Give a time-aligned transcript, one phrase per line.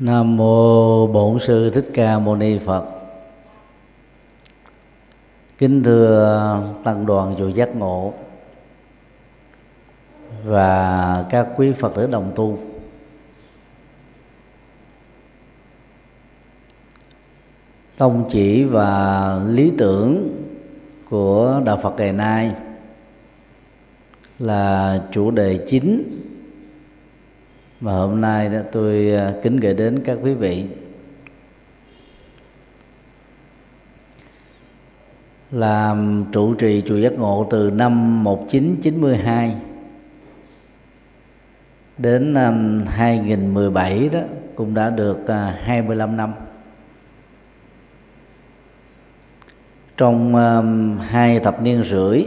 [0.00, 2.84] Nam mô Bổn sư Thích Ca Mâu Ni Phật.
[5.58, 8.12] Kính thưa tăng đoàn chùa Giác Ngộ
[10.44, 12.58] và các quý Phật tử đồng tu.
[17.96, 20.36] Tông chỉ và lý tưởng
[21.10, 22.52] của đạo Phật ngày nay
[24.38, 26.02] là chủ đề chính
[27.80, 30.64] mà hôm nay đó tôi à, kính gửi đến các quý vị.
[35.50, 39.54] Làm trụ trì chùa giác ngộ từ năm 1992
[41.98, 44.20] đến năm 2017 đó,
[44.54, 46.32] cũng đã được à, 25 năm.
[49.96, 50.34] Trong
[51.00, 52.24] hai thập niên rưỡi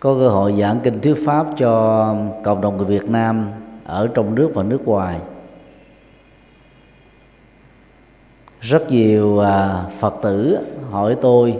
[0.00, 2.14] có cơ hội giảng kinh thuyết pháp cho
[2.44, 3.50] cộng đồng người Việt Nam
[3.84, 5.20] ở trong nước và nước ngoài.
[8.60, 10.58] Rất nhiều à, phật tử
[10.90, 11.56] hỏi tôi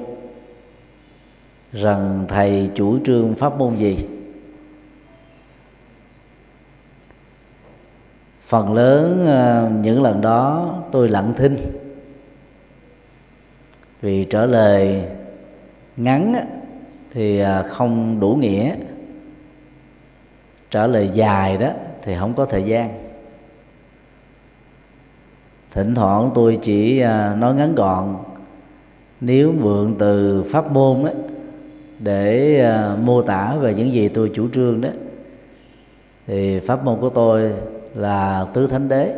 [1.72, 4.08] rằng, thầy chủ trương pháp môn gì?
[8.46, 11.56] Phần lớn à, những lần đó tôi lặng thinh.
[14.00, 15.02] Vì trả lời
[15.96, 16.34] ngắn
[17.12, 18.74] thì à, không đủ nghĩa.
[20.70, 21.70] Trả lời dài đó
[22.02, 23.10] thì không có thời gian.
[25.70, 28.16] Thỉnh thoảng tôi chỉ à, nói ngắn gọn.
[29.20, 31.10] Nếu mượn từ pháp môn đó
[31.98, 34.88] để à, mô tả về những gì tôi chủ trương đó,
[36.26, 37.52] thì pháp môn của tôi
[37.94, 39.14] là tứ thánh đế.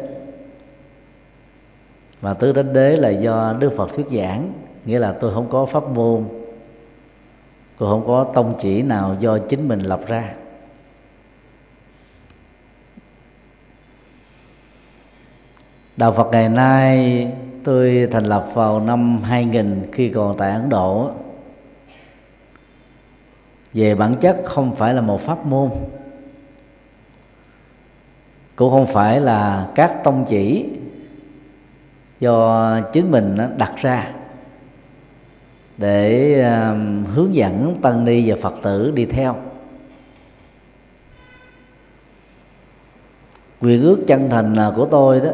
[2.22, 4.52] Mà tứ thánh đế là do đức phật thuyết giảng,
[4.84, 6.24] nghĩa là tôi không có pháp môn
[7.78, 10.34] cũng không có tông chỉ nào do chính mình lập ra.
[15.96, 17.28] Đạo Phật ngày nay,
[17.64, 21.10] tôi thành lập vào năm 2000 khi còn tại Ấn Độ.
[23.72, 25.70] Về bản chất không phải là một pháp môn.
[28.56, 30.68] Cũng không phải là các tông chỉ
[32.20, 34.12] do chính mình đặt ra
[35.82, 39.36] để um, hướng dẫn tăng ni và phật tử đi theo.
[43.60, 45.30] Quyền ước chân thành của tôi đó,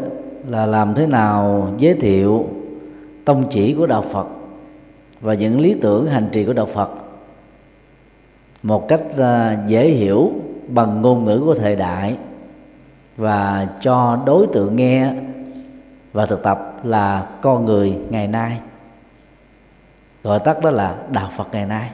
[0.49, 2.47] là làm thế nào giới thiệu
[3.25, 4.27] tông chỉ của đạo phật
[5.21, 6.91] và những lý tưởng hành trì của đạo phật
[8.63, 10.33] một cách uh, dễ hiểu
[10.69, 12.17] bằng ngôn ngữ của thời đại
[13.17, 15.13] và cho đối tượng nghe
[16.13, 18.59] và thực tập là con người ngày nay
[20.23, 21.91] gọi tắt đó là đạo phật ngày nay.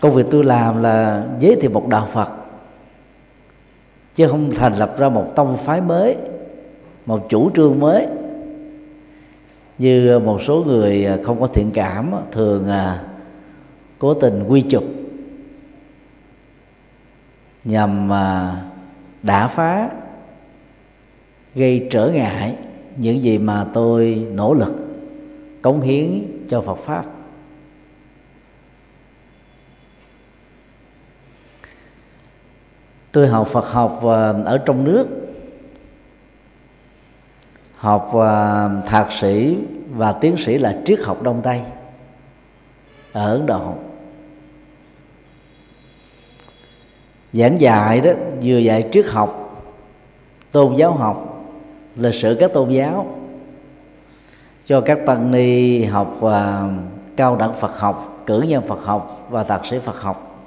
[0.00, 2.28] Công việc tôi làm là giới thiệu một đạo phật,
[4.14, 6.16] chứ không thành lập ra một tông phái mới,
[7.06, 8.06] một chủ trương mới.
[9.78, 13.04] Như một số người không có thiện cảm, thường à,
[13.98, 14.84] cố tình quy chụp
[17.64, 18.56] nhằm à,
[19.22, 19.88] đả phá,
[21.54, 22.56] gây trở ngại
[22.96, 24.74] những gì mà tôi nỗ lực
[25.62, 27.04] cống hiến cho Phật pháp.
[33.12, 35.06] Tôi học Phật học à, ở trong nước.
[37.76, 39.58] Học à, thạc sĩ
[39.90, 41.60] và tiến sĩ là triết học đông tây,
[43.12, 43.74] ở ấn độ.
[47.32, 48.10] Giảng dạy đó,
[48.42, 49.62] vừa dạy triết học,
[50.52, 51.33] tôn giáo học
[51.96, 53.16] lịch sử các tôn giáo
[54.66, 56.68] cho các tăng ni học và
[57.16, 60.46] cao đẳng Phật học, cử nhân Phật học và thạc sĩ Phật học.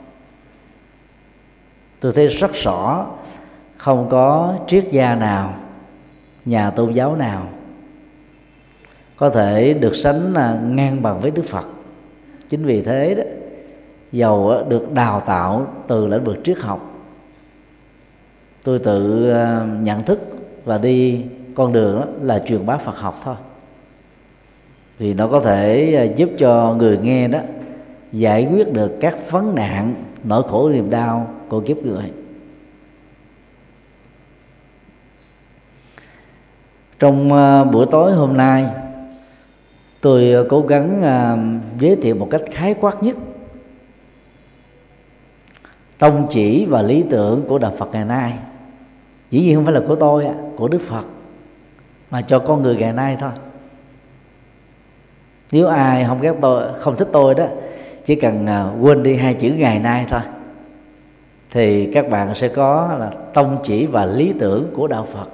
[1.99, 3.05] Tôi thấy rất rõ
[3.77, 5.53] không có triết gia nào,
[6.45, 7.47] nhà tôn giáo nào
[9.15, 11.65] có thể được sánh à, ngang bằng với Đức Phật.
[12.49, 13.23] Chính vì thế đó,
[14.11, 16.91] giàu được đào tạo từ lĩnh vực triết học,
[18.63, 20.19] tôi tự à, nhận thức
[20.65, 21.25] và đi
[21.57, 23.35] con đường đó là truyền bá Phật học thôi.
[24.97, 27.39] Vì nó có thể à, giúp cho người nghe đó
[28.11, 29.93] giải quyết được các vấn nạn,
[30.23, 32.11] nỗi khổ niềm đau của kiếp người.
[36.99, 38.65] Trong à, buổi tối hôm nay,
[40.01, 41.37] tôi cố gắng à,
[41.79, 43.17] giới thiệu một cách khái quát nhất
[45.97, 48.33] tông chỉ và lý tưởng của đạo Phật ngày nay.
[49.31, 51.05] Dĩ nhiên không phải là của tôi của Đức Phật
[52.11, 53.31] mà cho con người ngày nay thôi.
[55.51, 57.45] Nếu ai không ghét tôi, không thích tôi đó,
[58.05, 60.21] chỉ cần à, quên đi hai chữ ngày nay thôi,
[61.51, 65.27] thì các bạn sẽ có là tông chỉ và lý tưởng của đạo phật.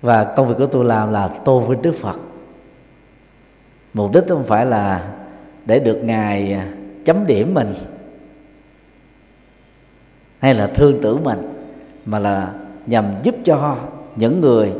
[0.00, 2.16] Và công việc của tôi làm là tôn với đức phật.
[3.94, 5.12] Mục đích không phải là
[5.66, 6.66] để được ngài à,
[7.04, 7.74] chấm điểm mình
[10.40, 11.38] hay là thương tưởng mình,
[12.04, 12.52] mà là
[12.86, 13.76] nhằm giúp cho
[14.16, 14.72] những người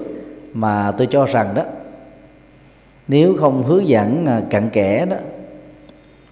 [0.52, 1.62] mà tôi cho rằng đó,
[3.08, 5.16] nếu không hướng dẫn à, cặn kẽ đó,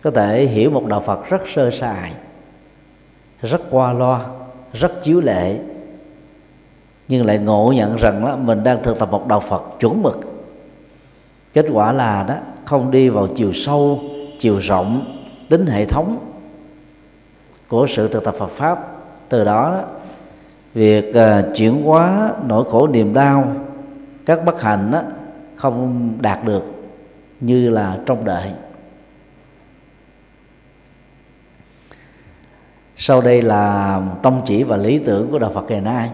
[0.02, 2.12] có thể hiểu một đạo Phật rất sơ sài,
[3.42, 4.24] rất qua loa,
[4.72, 5.58] rất chiếu lệ,
[7.08, 10.20] nhưng lại ngộ nhận rằng đó mình đang thực tập một đạo Phật chuẩn mực.
[11.52, 12.34] Kết quả là đó,
[12.64, 14.00] không đi vào chiều sâu,
[14.38, 15.12] chiều rộng,
[15.48, 16.18] tính hệ thống
[17.68, 18.97] của sự thực tập Phật pháp
[19.28, 19.84] từ đó, đó
[20.74, 23.52] việc uh, chuyển hóa nỗi khổ niềm đau
[24.26, 25.02] các bất hạnh đó,
[25.56, 26.62] không đạt được
[27.40, 28.52] như là trong đợi.
[32.96, 36.10] Sau đây là tông chỉ và lý tưởng của đạo Phật ngày nay.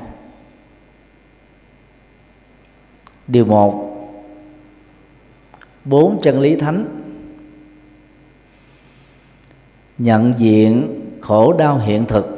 [3.26, 3.96] Điều một
[5.84, 6.86] bốn chân lý thánh.
[9.98, 12.33] Nhận diện khổ đau hiện thực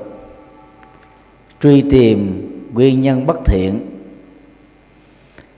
[1.62, 2.42] truy tìm
[2.72, 3.80] nguyên nhân bất thiện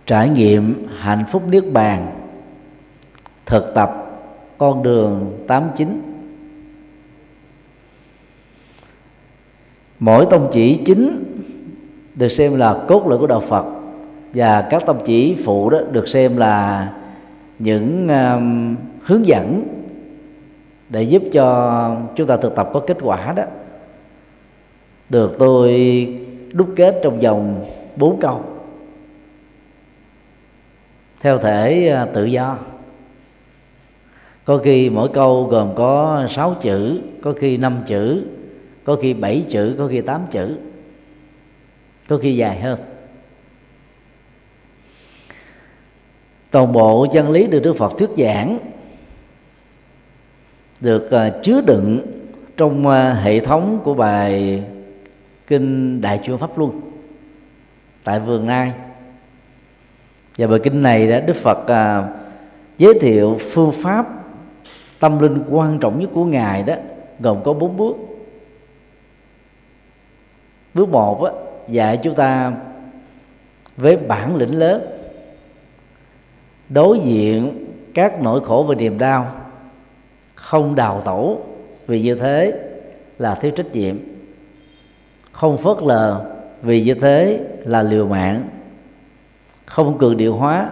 [0.07, 2.15] trải nghiệm hạnh phúc niết bàn
[3.47, 4.05] thực tập
[4.59, 6.01] con đường tám chín.
[9.99, 11.25] Mỗi tông chỉ chính
[12.15, 13.67] được xem là cốt lõi của đạo Phật
[14.35, 16.89] và các tông chỉ phụ đó được xem là
[17.59, 19.65] những um, hướng dẫn
[20.89, 23.43] để giúp cho chúng ta thực tập có kết quả đó
[25.11, 25.73] được tôi
[26.53, 27.65] đúc kết trong vòng
[27.97, 28.45] bốn câu.
[31.21, 32.59] Theo thể à, tự do.
[34.45, 38.25] Có khi mỗi câu gồm có sáu chữ, có khi năm chữ,
[38.85, 40.59] có khi bảy chữ, có khi tám chữ,
[42.09, 42.79] có khi dài hơn.
[46.51, 48.59] Toàn bộ chân lý được đức phật thuyết giảng
[50.81, 52.01] được à, chứa đựng
[52.57, 54.63] trong à, hệ thống của bài
[55.49, 56.81] kinh đại chuyển pháp luân
[58.05, 58.73] tại vườn nai.
[60.39, 62.09] Và bài kinh này đã đức phật à,
[62.79, 64.07] giới thiệu phương pháp
[64.99, 66.75] tâm linh quan trọng nhất của ngài đó
[67.21, 67.97] gồm có bốn bước.
[70.75, 71.33] Bước một á,
[71.69, 72.53] dạy chúng ta
[73.77, 74.83] với bản lĩnh lớn
[76.69, 77.65] đối diện
[77.95, 79.33] các nỗi khổ và niềm đau
[80.35, 81.47] không đào tẩu
[81.87, 82.53] vì như thế
[83.19, 83.99] là thiếu trách nhiệm
[85.39, 86.25] không phớt lờ,
[86.63, 88.43] vì như thế là liều mạng.
[89.67, 90.71] Không cường điệu hóa,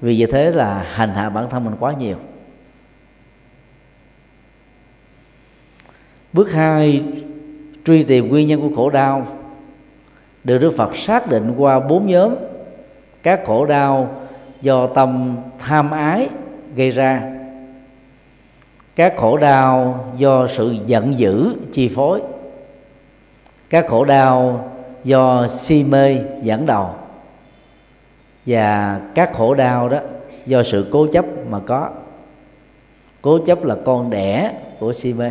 [0.00, 2.16] vì như thế là hành hạ bản thân mình quá nhiều.
[6.32, 7.04] Bước hai,
[7.84, 9.26] truy tìm nguyên nhân của khổ đau.
[10.44, 12.34] Được đức phật xác định qua bốn nhóm,
[13.22, 14.22] các khổ đau
[14.60, 16.28] do tâm tham ái
[16.74, 17.32] gây ra.
[18.96, 22.20] Các khổ đau do sự giận dữ, chi phối
[23.72, 24.70] các khổ đau
[25.04, 26.90] do si mê dẫn đầu.
[28.46, 29.98] Và các khổ đau đó
[30.46, 31.90] do sự cố chấp mà có.
[33.22, 35.30] Cố chấp là con đẻ của si mê.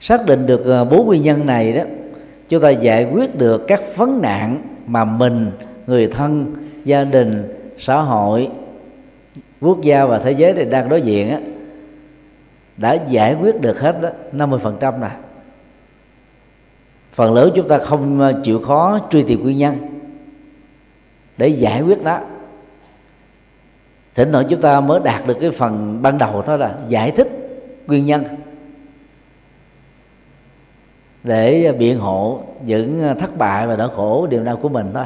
[0.00, 1.82] Xác định được ờ, bốn nguyên nhân này đó
[2.48, 5.50] chúng ta giải quyết được các vấn nạn mà mình
[5.86, 8.48] người thân gia đình xã hội
[9.60, 11.38] quốc gia và thế giới này đang đối diện á,
[12.80, 15.10] đã giải quyết được hết đó 50% rồi
[17.12, 19.76] phần lớn chúng ta không ờ, chịu khó truy tìm nguyên nhân
[21.36, 22.20] để giải quyết đó.
[24.14, 27.28] Thỉnh thoảng chúng ta mới đạt được cái phần ban đầu thôi là giải thích
[27.86, 28.24] nguyên nhân
[31.22, 35.04] để biện hộ những ờ, thất bại và nỗi khổ điều đau của mình thôi.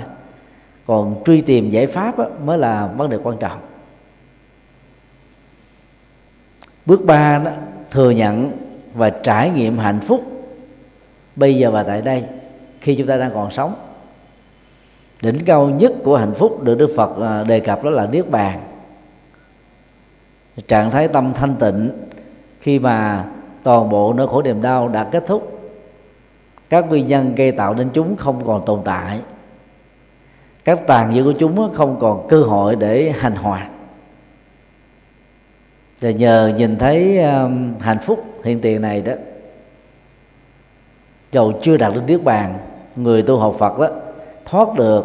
[0.87, 2.15] Còn truy tìm giải pháp
[2.45, 3.61] mới là vấn đề quan trọng.
[6.87, 7.51] Bước ba đó,
[7.91, 8.53] thừa nhận
[8.95, 10.25] và trải nghiệm hạnh phúc.
[11.37, 12.25] Bây giờ và tại đây,
[12.81, 13.75] khi chúng ta đang còn sống,
[15.23, 18.31] đỉnh cao nhất của hạnh phúc được đức phật à, đề cập đó là niết
[18.31, 18.61] bàn.
[20.69, 21.91] Trạng thái tâm thanh tịnh,
[22.61, 23.25] khi mà
[23.63, 25.61] toàn bộ nỗi khổ niềm đau đã kết thúc,
[26.71, 29.21] các nguyên nhân gây tạo nên chúng không còn tồn tại.
[30.65, 33.67] Các tàn dư của chúng không còn cơ hội để hành hoạt
[36.05, 39.13] và nhờ nhìn thấy um, hạnh phúc hiện tiền này đó
[41.33, 42.59] dầu chưa đạt đến niết bàn
[42.97, 43.91] người tu học phật đó
[44.45, 45.05] thoát được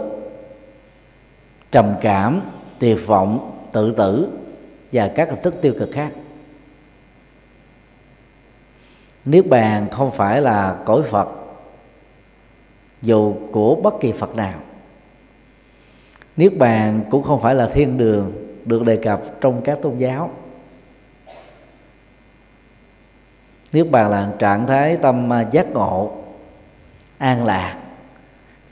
[1.71, 2.41] trầm cảm
[2.79, 4.29] tuyệt vọng tự tử
[4.91, 6.11] và các hình thức tiêu cực khác.
[9.25, 11.29] Niết bàn không phải là cõi phật
[13.01, 14.59] dù của bất kỳ phật nào.
[16.37, 18.31] Niết bàn cũng không phải là thiên đường
[18.65, 20.31] được đề cập trong các tôn giáo.
[23.73, 26.11] Niết bàn là trạng thái tâm à, giác ngộ
[27.17, 27.77] an lạc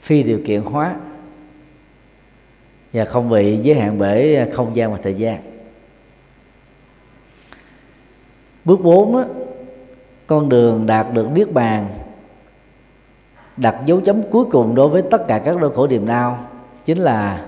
[0.00, 0.96] phi điều kiện hóa
[2.92, 5.42] và không bị giới hạn bởi không gian và thời gian.
[8.64, 9.24] Bước 4 á,
[10.26, 11.88] con đường đạt được niết bàn
[13.56, 16.38] đặt dấu chấm cuối cùng đối với tất cả các đau khổ niềm đau
[16.84, 17.46] chính là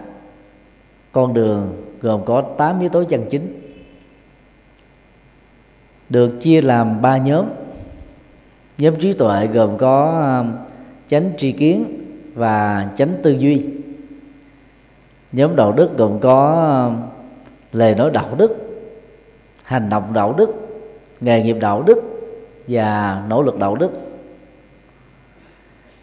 [1.12, 3.59] con đường gồm có 8 yếu tố chân chính
[6.10, 7.46] được chia làm ba nhóm.
[8.78, 10.52] Nhóm trí tuệ gồm có um,
[11.08, 11.84] chánh tri kiến
[12.34, 13.66] và chánh tư duy.
[15.32, 17.02] Nhóm đạo đức gồm có um,
[17.72, 18.56] lời nói đạo đức
[19.62, 20.54] hành động đạo đức
[21.20, 21.98] nghề nghiệp đạo đức
[22.68, 23.90] và nỗ lực đạo đức.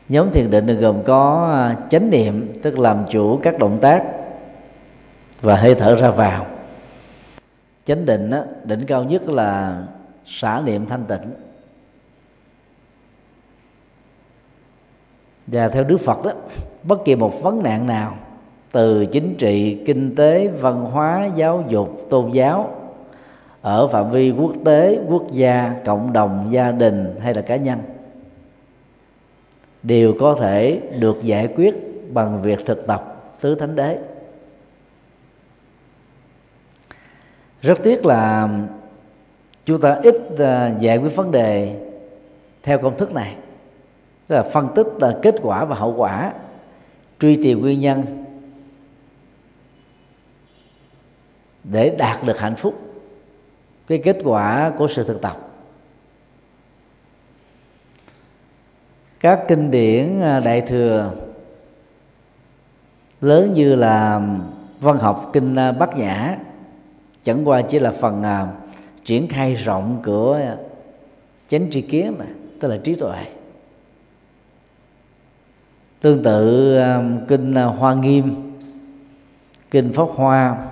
[0.10, 4.04] Nhóm thiền định gồm có uh, chánh niệm tức làm chủ các động tác
[5.42, 6.46] và hơi thở ra vào.
[7.86, 9.82] Chánh định đó, đỉnh cao nhất là
[10.27, 11.34] xả niệm thanh tịnh.
[15.48, 16.31] Và theo đức phật đó,
[16.84, 18.17] bất kỳ một vấn nạn nào,
[18.72, 22.75] từ chính trị, kinh tế, văn hóa, giáo dục, tôn giáo,
[23.62, 27.79] ở phạm vi quốc tế, quốc gia, cộng đồng, gia đình hay là cá nhân,
[29.84, 31.75] đều có thể được giải quyết
[32.13, 34.00] bằng việc thực tập tứ thánh đế.
[37.62, 38.50] Rất tiếc là
[39.68, 41.80] chúng ta ít à, giải quyết vấn đề
[42.64, 43.36] theo công thức này.
[44.28, 46.34] Tức là phân tích là kết quả và hậu quả
[47.20, 48.26] truy tìm nguyên nhân
[51.64, 52.74] để đạt được hạnh phúc
[53.88, 55.38] cái kết quả của sự thực tập.
[59.20, 61.12] Các kinh điển à, đại thừa
[63.22, 64.22] lớn như là
[64.80, 66.38] văn học kinh à, bát nhã
[67.24, 68.67] chẳng qua chỉ là phần uh,
[69.08, 70.42] triển khai rộng của
[71.48, 72.28] chánh tri kiến này,
[72.60, 73.26] tức là trí tuệ.
[76.02, 78.36] Tương tự um, kinh uh, hoa nghiêm
[79.72, 80.68] kinh pháp hoa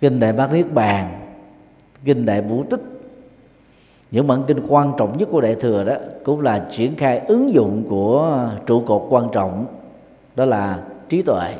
[0.00, 1.30] kinh đại bát niết bàn
[2.04, 2.80] kinh đại vũ tích.
[4.10, 7.52] Những bản kinh quan trọng nhất của đại thừa đó cũng là triển khai ứng
[7.52, 9.66] dụng của trụ cột quan trọng
[10.36, 11.54] đó là trí tuệ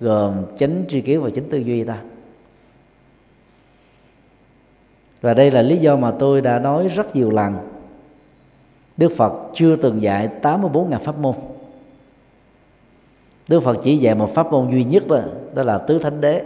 [0.00, 1.98] gồm chánh tri kiến và chánh tư duy ta.
[5.26, 7.58] Và đây là lý do mà tôi đã nói rất nhiều lần.
[8.96, 11.34] Đức Phật chưa từng dạy 84.000 pháp môn.
[13.48, 15.20] Đức Phật chỉ dạy một pháp môn duy nhất đó
[15.54, 16.42] Đó là tứ thánh đế.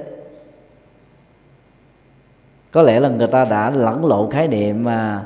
[2.71, 5.25] Có lẽ là người ta đã lẫn lộn khái niệm mà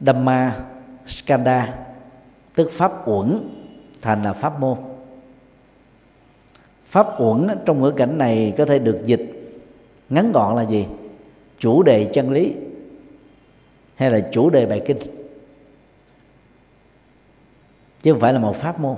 [0.00, 0.54] Dhamma
[1.06, 1.74] Skanda,
[2.54, 3.50] Tức pháp uẩn,
[4.02, 4.78] thành là pháp môn.
[6.84, 9.50] Pháp uẩn trong ngữ cảnh này có thể được dịch
[10.08, 10.86] ngắn gọn là gì?
[11.58, 12.54] Chủ đề chân lý
[13.94, 14.98] hay là chủ đề bài kinh?
[18.02, 18.96] Chứ không phải là một pháp môn.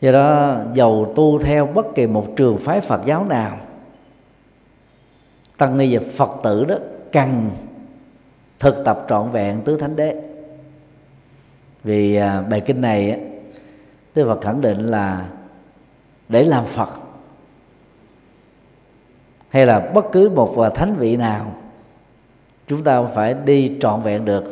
[0.00, 3.58] Do đó, dầu tu theo bất kỳ một trường phái phật giáo nào,
[5.56, 6.76] tăng ni và phật tử đó
[7.12, 7.50] cần
[8.58, 10.22] thực tập trọn vẹn tứ thánh đế.
[11.84, 13.20] Vì à, bài kinh này
[14.14, 15.28] Đức Phật khẳng định là
[16.28, 17.01] để làm Phật
[19.52, 21.54] hay là bất cứ một à, thánh vị nào,
[22.66, 24.44] chúng ta phải đi trọn vẹn được,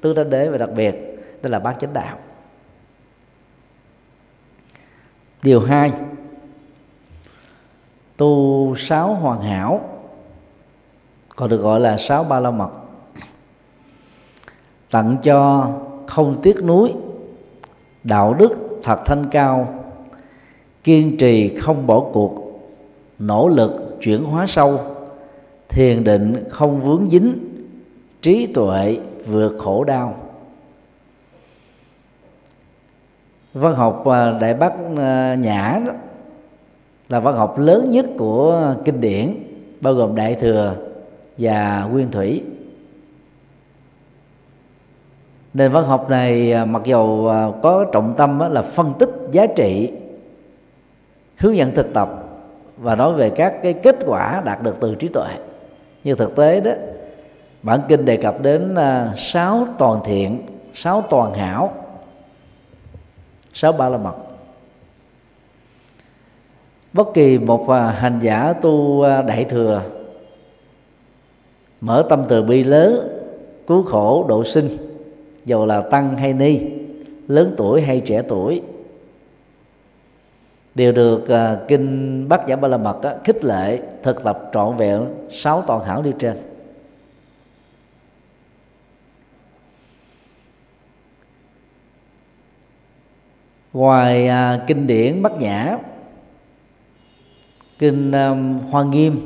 [0.00, 0.94] tứ thánh đế và đặc biệt
[1.42, 2.18] đó là bát chánh đạo.
[5.42, 5.92] Điều hai,
[8.16, 9.80] tu sáu hoàn hảo,
[11.36, 12.70] còn được gọi là sáu ba la mật.
[14.90, 15.70] Tặng cho
[16.06, 16.94] không tiếc nuối
[18.04, 19.84] đạo đức thật thanh cao,
[20.84, 22.60] kiên trì không bỏ cuộc,
[23.18, 24.80] nỗ lực chuyển hóa sâu.
[25.68, 27.38] Thiền định không vướng dính,
[28.22, 30.16] trí tuệ vượt khổ đau.
[33.54, 35.92] Văn học à, đại bắc à, nhã đó
[37.08, 39.34] là văn học lớn nhất của kinh điển,
[39.80, 40.76] bao gồm đại thừa
[41.38, 42.42] và nguyên thủy.
[45.54, 47.30] Nền văn học này à, mặc dầu
[47.62, 49.92] có trọng tâm là phân tích giá trị,
[51.36, 52.21] hướng dẫn thực tập
[52.82, 55.28] và nói về các cái kết quả đạt được từ trí tuệ.
[56.04, 56.70] Như thực tế đó,
[57.62, 60.42] bản kinh đề cập đến à, sáu toàn thiện,
[60.74, 61.72] sáu toàn hảo,
[63.52, 64.14] sáu ba la mật.
[66.92, 69.82] Bất kỳ một à, hành giả tu à, đại thừa,
[71.80, 73.08] mở tâm từ bi lớn,
[73.66, 74.68] cứu khổ độ sinh,
[75.44, 76.60] dầu là tăng hay ni,
[77.28, 78.62] lớn tuổi hay trẻ tuổi
[80.74, 84.76] đều được uh, kinh bát nhã ba la mật á, khích lệ thực tập trọn
[84.76, 86.36] vẹn sáu toàn hảo như trên.
[93.72, 95.76] Ngoài uh, kinh điển bát nhã
[97.78, 99.20] kinh um, hoa nghiêm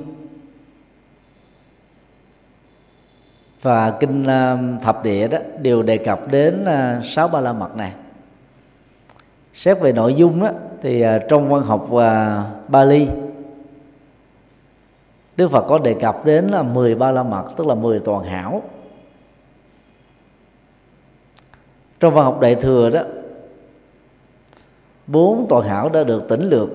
[3.62, 7.76] và kinh um, thập địa đó đều đề cập đến uh, sáu ba la mật
[7.76, 7.92] này.
[9.52, 10.50] Xét về nội dung đó,
[10.86, 12.00] thì à, trong văn học uh,
[12.68, 13.08] Bali
[15.36, 18.24] Đức Phật có đề cập đến là 10 ba la mật tức là 10 toàn
[18.24, 18.62] hảo.
[22.00, 23.00] Trong văn học đại thừa đó
[25.06, 26.68] bốn toàn hảo đã được tỉnh lược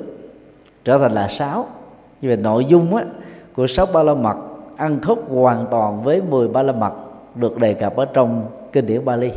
[0.84, 1.68] trở thành là sáu.
[2.22, 3.04] Như vậy nội dung á,
[3.56, 4.38] của sáu ba la mật
[4.78, 6.94] ăn khớp hoàn toàn với 10 ba la mật
[7.36, 9.32] được đề cập ở trong kinh điển Bali.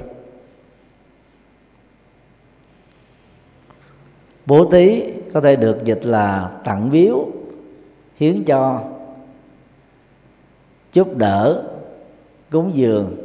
[4.47, 7.27] Bố thí có thể được dịch là tặng biếu
[8.17, 8.83] hiến cho
[10.93, 11.63] giúp đỡ
[12.51, 13.17] cúng dường.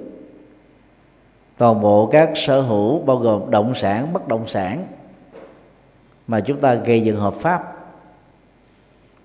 [1.57, 4.87] Toàn bộ các sở hữu bao gồm động sản bất động sản
[6.27, 7.75] mà chúng ta gây dựng hợp pháp.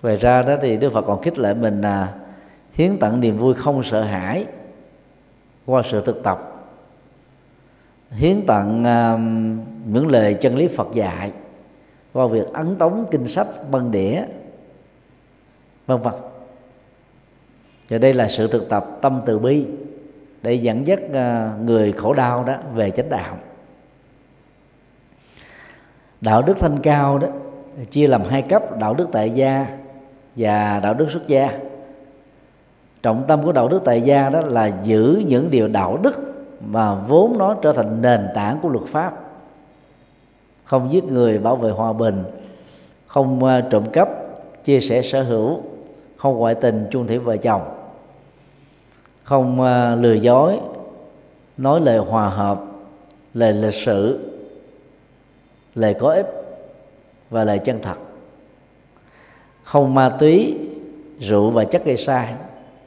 [0.01, 2.13] Về ra đó thì đức phật còn khích lệ mình là
[2.73, 4.45] hiến tặng niềm vui không sợ hãi
[5.65, 6.51] qua sự thực tập.
[8.11, 9.19] Hiến tặng uh,
[9.93, 11.31] những lời chân lý phật dạy
[12.15, 14.23] qua việc ấn tống kinh sách băng đĩa,
[15.85, 16.13] vân vân.
[17.89, 19.65] Và đây là sự thực tập tâm từ bi
[20.41, 23.37] để dẫn dắt à, người khổ đau đó về chánh đạo.
[26.21, 27.27] Đạo đức thanh cao đó
[27.89, 29.77] chia làm hai cấp, đạo đức tại gia
[30.35, 31.59] và đạo đức xuất gia.
[33.03, 36.35] Trọng tâm của đạo đức tại gia đó là giữ những điều đạo đức
[36.67, 39.24] mà vốn nó trở thành nền tảng của luật pháp
[40.65, 42.23] không giết người bảo vệ hòa bình.
[43.07, 44.09] Không à, trộm cắp,
[44.63, 45.61] chia sẻ sở hữu.
[46.17, 47.61] Không ngoại tình chung thủy vợ chồng.
[49.23, 50.59] Không à, lừa dối,
[51.57, 52.61] nói lời hòa hợp,
[53.33, 54.31] lời lịch sự,
[55.75, 56.27] lời có ích
[57.29, 57.95] và lời chân thật.
[59.63, 60.57] Không ma túy,
[61.19, 62.33] rượu và chất gây sai,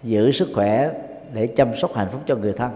[0.02, 0.90] giữ sức khỏe
[1.32, 2.70] để chăm sóc hạnh phúc cho người thân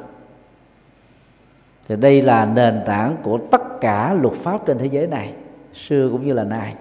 [1.88, 5.32] thì đây là nền tảng của tất cả luật pháp trên thế giới này,
[5.74, 6.74] xưa cũng như là nay.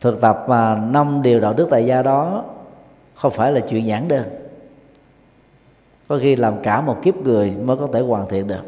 [0.00, 2.44] Thực tập mà năm điều đạo đức tại gia đó
[3.14, 4.24] không phải là chuyện giản đơn.
[6.08, 8.62] Có khi làm cả một kiếp người mới có thể hoàn thiện được.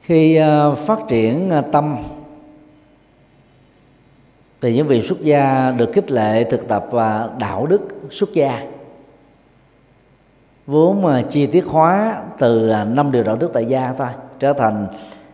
[0.00, 1.96] Khi ờ, phát triển ờ, tâm,
[4.60, 8.73] thì những vị xuất gia được khích lệ thực tập và đạo đức xuất gia
[10.66, 14.52] vốn mà chi tiết hóa từ à, năm điều đạo đức tại gia thôi, trở
[14.52, 14.86] thành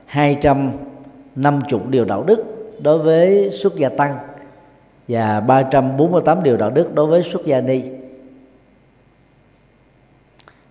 [0.06, 2.44] 250 điều đạo đức
[2.82, 4.16] đối với xuất gia tăng
[5.08, 7.82] và 348 điều đạo đức đối với xuất gia ni.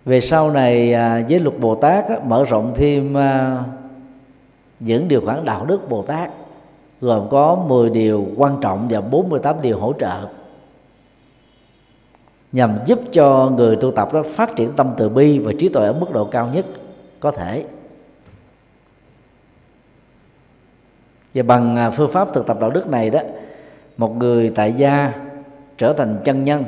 [0.06, 3.64] Về sau này à, với luật Bồ Tát mở rộng thêm à,
[4.80, 6.32] những điều khoản đạo đức Bồ Tát,
[7.02, 10.28] gồm có 10 điều quan trọng và 48 điều hỗ trợ
[12.52, 15.86] nhằm giúp cho người tu tập đó phát triển tâm từ bi và trí tuệ
[15.86, 16.66] ở mức độ cao nhất
[17.20, 17.66] có thể.
[21.34, 23.20] Và bằng à, phương pháp thực tập đạo đức này đó
[23.98, 25.14] một người tại gia
[25.78, 26.64] trở thành chân nhân.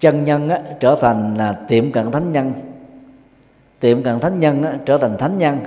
[0.00, 2.52] Chân nhân á, trở thành là tiệm cận thánh nhân.
[3.80, 5.58] Tiệm cận thánh nhân á, trở thành thánh nhân.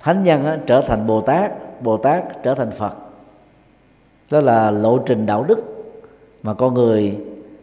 [0.00, 1.52] Thánh nhân á, trở thành bồ tát.
[1.82, 2.94] Bồ tát trở thành phật.
[4.30, 5.58] Đó là lộ trình đạo đức
[6.42, 7.18] mà con người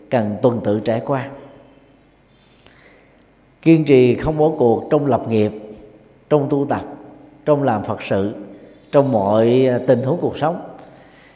[0.09, 1.29] cần tuần tự trải qua.
[3.61, 5.51] Kiên trì không bỏ cuộc trong lập nghiệp,
[6.29, 6.81] trong tu tập,
[7.45, 8.35] trong làm phật sự,
[8.91, 10.61] trong mọi à, tình huống cuộc sống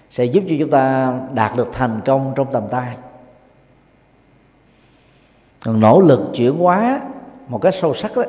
[0.09, 2.95] sẽ giúp cho chúng ta đạt được thành công trong tầm tay.
[5.65, 7.01] Còn nỗ lực chuyển hóa
[7.47, 8.23] một cách sâu sắc đó,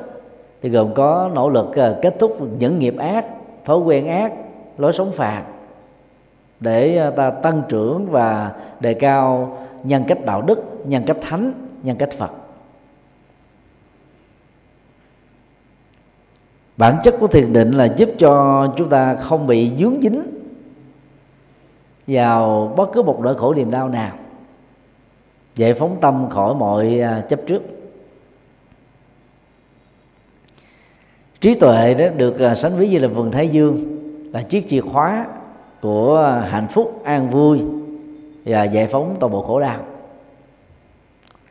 [0.62, 3.26] thì gồm có nỗ lực à, kết thúc những nghiệp ác,
[3.64, 4.32] thói quen ác,
[4.78, 5.42] lối sống phạt
[6.60, 11.52] để à, ta tăng trưởng và đề cao nhân cách đạo đức, nhân cách thánh,
[11.82, 12.30] nhân cách phật.
[16.76, 20.22] Bản chất của thiền định là giúp cho chúng ta không bị dướng dính
[22.06, 24.16] vào bất cứ một nỗi khổ niềm đau nào,
[25.56, 27.62] giải phóng tâm khỏi mọi à, chấp trước.
[31.40, 33.98] Trí tuệ đó được à, sánh ví như là vườn thái dương,
[34.32, 35.26] là chiếc chìa khóa
[35.80, 37.60] của à, hạnh phúc, an vui
[38.44, 39.80] và giải phóng toàn bộ khổ đau.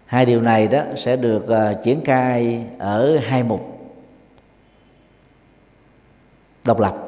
[0.06, 3.80] Hai điều này đó sẽ được uh, triển khai ở hai mục.
[6.66, 7.08] Độc lập.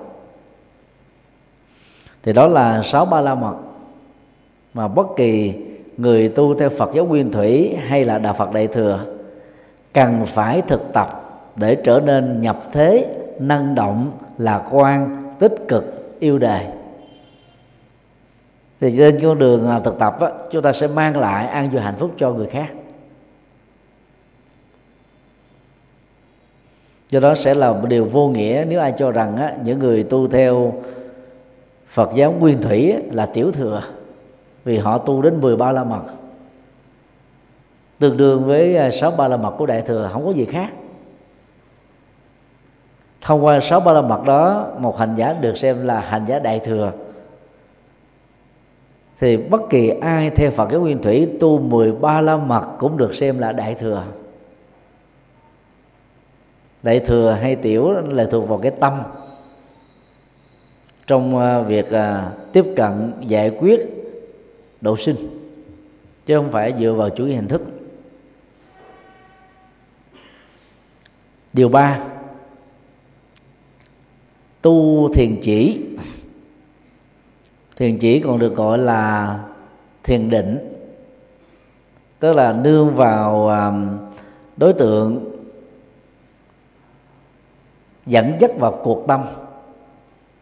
[2.24, 3.56] Thì đó là sáu ba la mật
[4.74, 5.54] mà bất kỳ
[5.98, 9.06] người tu theo Phật giáo nguyên thủy hay là đạo Phật đại thừa
[9.94, 11.20] cần phải thực tập
[11.56, 16.66] để trở nên nhập thế năng động lạc quan tích cực yêu đời
[18.84, 21.82] thì trên con đường à, thực tập á, chúng ta sẽ mang lại an vui
[21.82, 22.70] hạnh phúc cho người khác.
[27.10, 30.04] Do đó sẽ là một điều vô nghĩa nếu ai cho rằng á, những người
[30.04, 30.74] tu theo
[31.88, 33.84] Phật giáo nguyên thủy á, là tiểu thừa
[34.64, 36.04] vì họ tu đến 13 la mật.
[38.00, 40.74] Tương đương với à, sáu ba la mật của đại thừa không có gì khác.
[43.22, 46.40] Thông qua sáu ba la mật đó một hành giả được xem là hành giả
[46.40, 46.92] đại thừa
[49.20, 53.16] thì bất kỳ ai theo Phật giáo nguyên thủy, tu 13 la mật cũng được
[53.16, 54.06] xem là đại thừa.
[56.84, 59.02] Đại thừa hay tiểu là thuộc vào cái tâm.
[61.08, 63.80] Trong à, việc à, tiếp cận, giải quyết
[64.82, 65.16] độ sinh,
[66.26, 67.62] chứ không phải dựa vào chủ nghĩa hình thức.
[71.54, 72.00] Điều ba,
[74.62, 75.82] tu thiền chỉ
[77.84, 79.40] thiền chỉ còn được gọi là
[80.04, 80.58] thiền định.
[82.20, 83.98] Tức là nương vào um,
[84.58, 85.32] đối tượng
[88.06, 89.22] dẫn dắt vào cuộc tâm.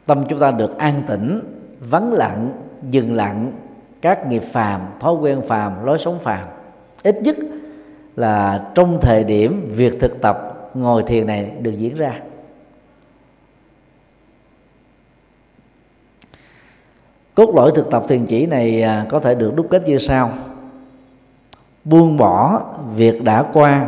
[0.05, 1.41] Tâm chúng ta được an tĩnh,
[1.79, 2.51] vắng lặng,
[2.89, 3.51] dừng lặng.
[4.01, 6.47] Các nghiệp phàm, thói quen phàm, lối sống phàm.
[7.03, 7.35] Ít nhất
[8.15, 12.19] là trong thời điểm việc thực tập ngồi thiền này được diễn ra.
[17.35, 20.31] Cốt lõi thực tập thiền chỉ này à, có thể được đúc kết như sau.
[21.83, 22.61] Buông bỏ
[22.95, 23.87] việc đã qua.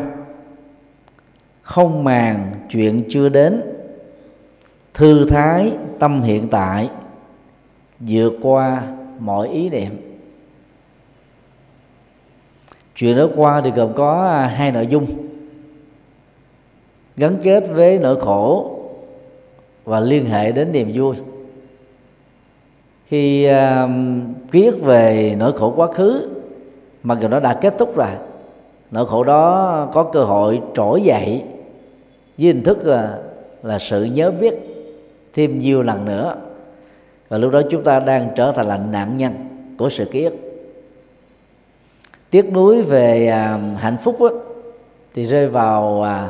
[1.62, 3.62] Không màng chuyện chưa đến.
[4.94, 6.90] Thư thái tâm hiện tại.
[8.00, 8.84] Vượt qua
[9.20, 9.90] mọi ý niệm.
[12.96, 15.06] Chuyện đó qua thì gồm có à, hai nội dung.
[17.18, 18.80] Gắn kết với nỗi khổ
[19.84, 21.16] và liên hệ đến niềm vui
[23.14, 23.48] khi
[24.64, 26.30] uh, về nỗi khổ quá khứ
[27.04, 28.08] mặc dù nó đã kết thúc rồi
[28.92, 31.44] nỗi khổ đó có cơ hội trỗi dậy
[32.38, 33.18] với hình thức là,
[33.64, 34.54] là sự nhớ biết
[35.34, 36.36] thêm nhiều lần nữa.
[37.30, 39.34] Và lúc đó chúng ta đang trở thành là nạn nhân
[39.78, 40.36] của sự ký ức.
[42.30, 44.30] Tiếc nuối về à, hạnh phúc đó,
[45.14, 46.30] thì rơi vào à,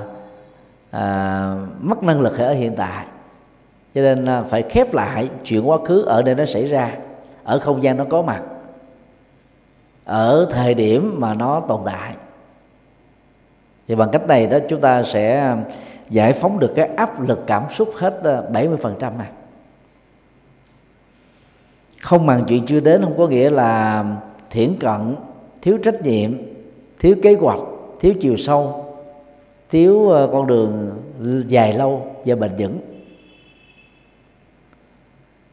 [0.91, 3.05] à, mất năng lực ở hiện tại
[3.95, 6.97] cho nên là phải khép lại chuyện quá khứ ở nơi nó xảy ra.
[7.43, 8.41] Ở không gian nó có mặt.
[10.05, 12.15] Ở thời điểm mà nó tồn tại.
[13.87, 15.57] Thì bằng cách này đó, chúng ta sẽ à,
[16.09, 19.29] giải phóng được cái áp lực cảm xúc hết à, 70% này.
[22.01, 24.05] Không màng chuyện chưa đến, không có nghĩa là
[24.49, 25.15] thiển cận,
[25.61, 26.31] thiếu trách nhiệm,
[26.99, 27.59] thiếu kế hoạch,
[27.99, 28.85] thiếu chiều sâu,
[29.69, 30.91] thiếu à, con đường
[31.47, 32.92] dài lâu và bền vững.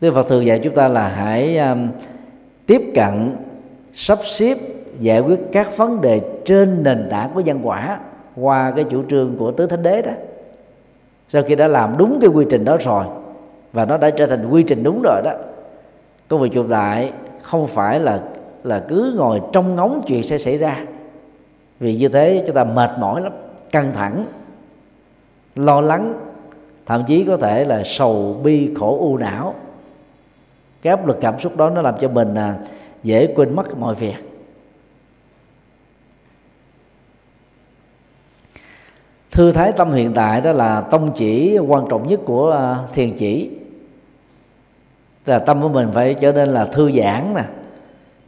[0.01, 1.89] Đức Phật thường dạy chúng ta là hãy um,
[2.67, 3.37] tiếp cận
[3.93, 4.59] sắp xếp
[5.01, 7.99] giải quyết các vấn đề trên nền tảng của nhân quả
[8.37, 10.13] qua cái chủ trương của tứ thánh đế đó.
[11.29, 13.05] Sau khi đã làm đúng cái quy trình đó rồi
[13.73, 15.33] và nó đã trở thành quy trình đúng rồi đó
[16.29, 18.21] công việc chụp lại không phải là
[18.65, 20.85] là cứ ngồi trong ngóng chuyện sẽ xảy ra.
[21.81, 23.33] Vì như thế chúng ta mệt mỏi lắm
[23.71, 24.25] căng thẳng
[25.57, 26.15] lo lắng
[26.87, 29.55] thậm chí có thể là sầu bi khổ u não
[30.83, 32.59] cái áp lực cảm xúc đó nó làm cho mình à,
[33.03, 34.17] dễ quên mất mọi việc.
[39.31, 43.17] Thư thái tâm hiện tại đó là tông chỉ quan trọng nhất của à, thiền
[43.17, 43.51] chỉ.
[45.27, 47.45] Là tâm của mình phải trở nên là thư giãn nè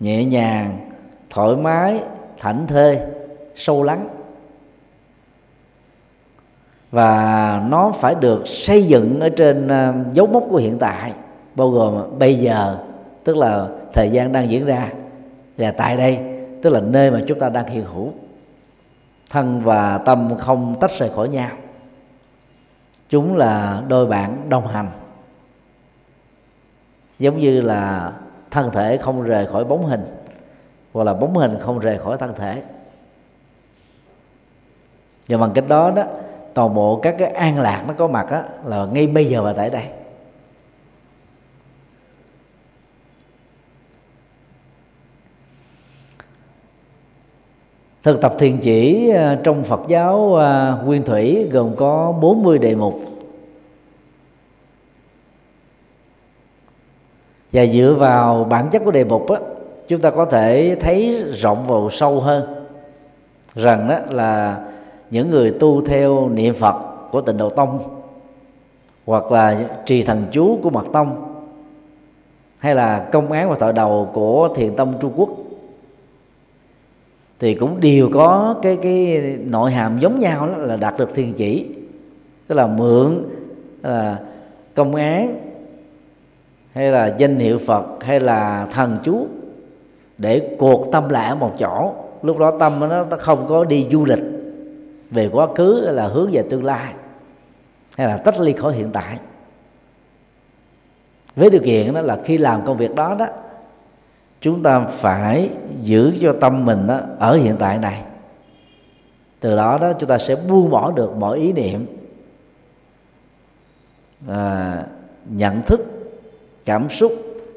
[0.00, 0.90] nhẹ nhàng
[1.30, 2.00] thoải mái
[2.38, 2.98] thảnh thơi
[3.54, 4.08] sâu lắng.
[6.90, 11.12] Và nó phải được xây dựng ở trên à, dấu mốc của hiện tại
[11.54, 12.78] bao gồm bây giờ
[13.24, 14.92] tức là thời gian đang diễn ra
[15.56, 16.18] và tại đây
[16.62, 18.12] tức là nơi mà chúng ta đang hiện hữu.
[19.30, 21.50] Thân và tâm không tách rời khỏi nhau.
[23.08, 24.90] Chúng là đôi bạn đồng hành.
[27.18, 28.12] Giống như là
[28.50, 30.04] thân thể không rời khỏi bóng hình
[30.92, 32.62] hoặc là bóng hình không rời khỏi thân thể.
[35.28, 36.04] Và bằng cách đó đó
[36.54, 39.52] toàn bộ các cái an lạc nó có mặt đó, là ngay bây giờ và
[39.52, 39.84] tại đây.
[48.02, 52.74] Thực tập thiền chỉ ờ, trong Phật giáo ờ, nguyên thủy gồm có 40 đề
[52.74, 53.00] mục.
[57.52, 59.38] Và dựa vào bản chất của đề mục á,
[59.88, 62.64] chúng ta có thể thấy rộng vào sâu hơn
[63.54, 64.60] rằng đó là
[65.10, 66.76] những người tu theo niệm Phật
[67.10, 67.78] của tịnh độ tông
[69.06, 71.34] hoặc là trì thần chú của mật tông
[72.58, 75.28] hay là công án và thọ đầu của thiền tông Trung Quốc
[77.42, 81.32] thì cũng đều có cái cái nội hàm giống nhau đó là đạt được thiền
[81.32, 81.68] chỉ.
[82.46, 83.24] Tức là mượn
[83.82, 84.18] là
[84.74, 85.38] công án
[86.72, 89.26] hay là danh hiệu Phật hay là thần chú
[90.18, 91.92] để cuộc tâm lại ở một chỗ.
[92.22, 94.22] Lúc đó tâm nó, nó không có đi du lịch
[95.10, 96.92] về quá khứ hay là hướng về tương lai
[97.96, 99.18] hay là tách ly khỏi hiện tại.
[101.36, 103.26] Với điều kiện đó là khi làm công việc đó đó
[104.42, 105.50] chúng ta phải
[105.82, 108.02] giữ cho tâm mình đó ở hiện tại này.
[109.40, 111.86] Từ đó đó chúng ta sẽ buông bỏ được mọi ý niệm
[114.28, 114.82] à,
[115.30, 115.80] nhận thức
[116.64, 117.12] cảm xúc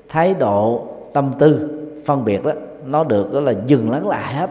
[0.10, 2.52] thái độ tâm tư phân biệt đó
[2.86, 4.50] nó được đó là dừng lắng lại hết.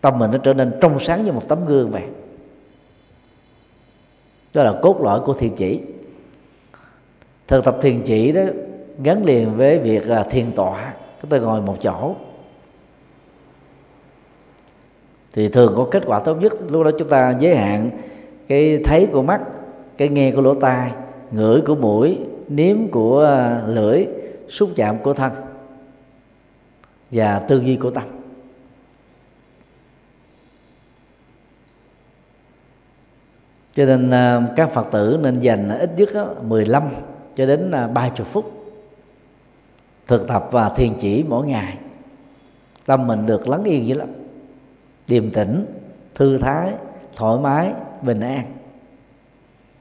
[0.00, 2.04] Tâm mình nó trở nên trong sáng như một tấm gương vậy.
[4.54, 5.80] Đó là cốt lõi của thiền chỉ.
[7.48, 8.42] Thực tập thiền chỉ đó
[9.02, 12.14] gắn liền với việc là thiền tọa chúng ta ngồi một chỗ.
[15.32, 17.90] Thì thường có kết quả tốt nhất, lúc đó chúng ta giới hạn
[18.48, 19.40] cái thấy của mắt,
[19.96, 20.92] cái nghe của lỗ tai,
[21.30, 24.06] ngửi của mũi, nếm của à, lưỡi,
[24.48, 25.32] xúc chạm của thân
[27.10, 28.04] và tư duy của tâm.
[33.74, 36.88] Cho nên à, các phật tử nên dành ít nhất 15
[37.36, 38.63] cho đến à, 30 phút
[40.06, 41.78] thực tập và thiền chỉ mỗi ngày.
[42.86, 44.08] Tâm mình được lắng yên dữ lắm.
[45.08, 45.66] Điềm tĩnh,
[46.14, 46.72] thư thái,
[47.16, 48.44] thoải mái, bình an.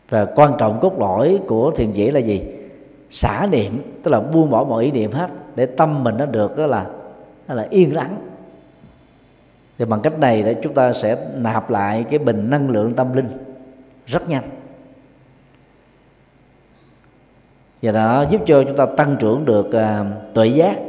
[0.10, 2.42] Và quan trọng cốt lõi của thiền chỉ là gì?
[3.10, 6.58] Xả niệm, tức là buông bỏ mọi ý niệm hết, để tâm mình nó được,
[6.58, 6.86] đó là
[7.48, 8.18] đó là yên lắng
[9.78, 13.14] thì bằng cách này để chúng ta sẽ nạp lại cái bình năng lượng tâm
[13.14, 13.28] linh
[14.06, 14.44] rất nhanh.
[17.84, 20.80] Và đó giúp cho chúng ta tăng trưởng được à, tuệ giác.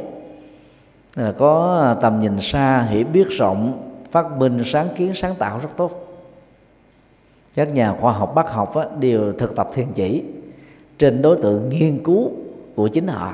[1.15, 5.59] Là có à, tầm nhìn xa hiểu biết rộng phát minh sáng kiến sáng tạo
[5.59, 6.19] rất tốt.
[7.55, 10.23] Các nhà khoa học bác học á, đều thực tập thiền chỉ
[10.97, 12.31] trên đối tượng nghiên cứu
[12.75, 13.33] của chính họ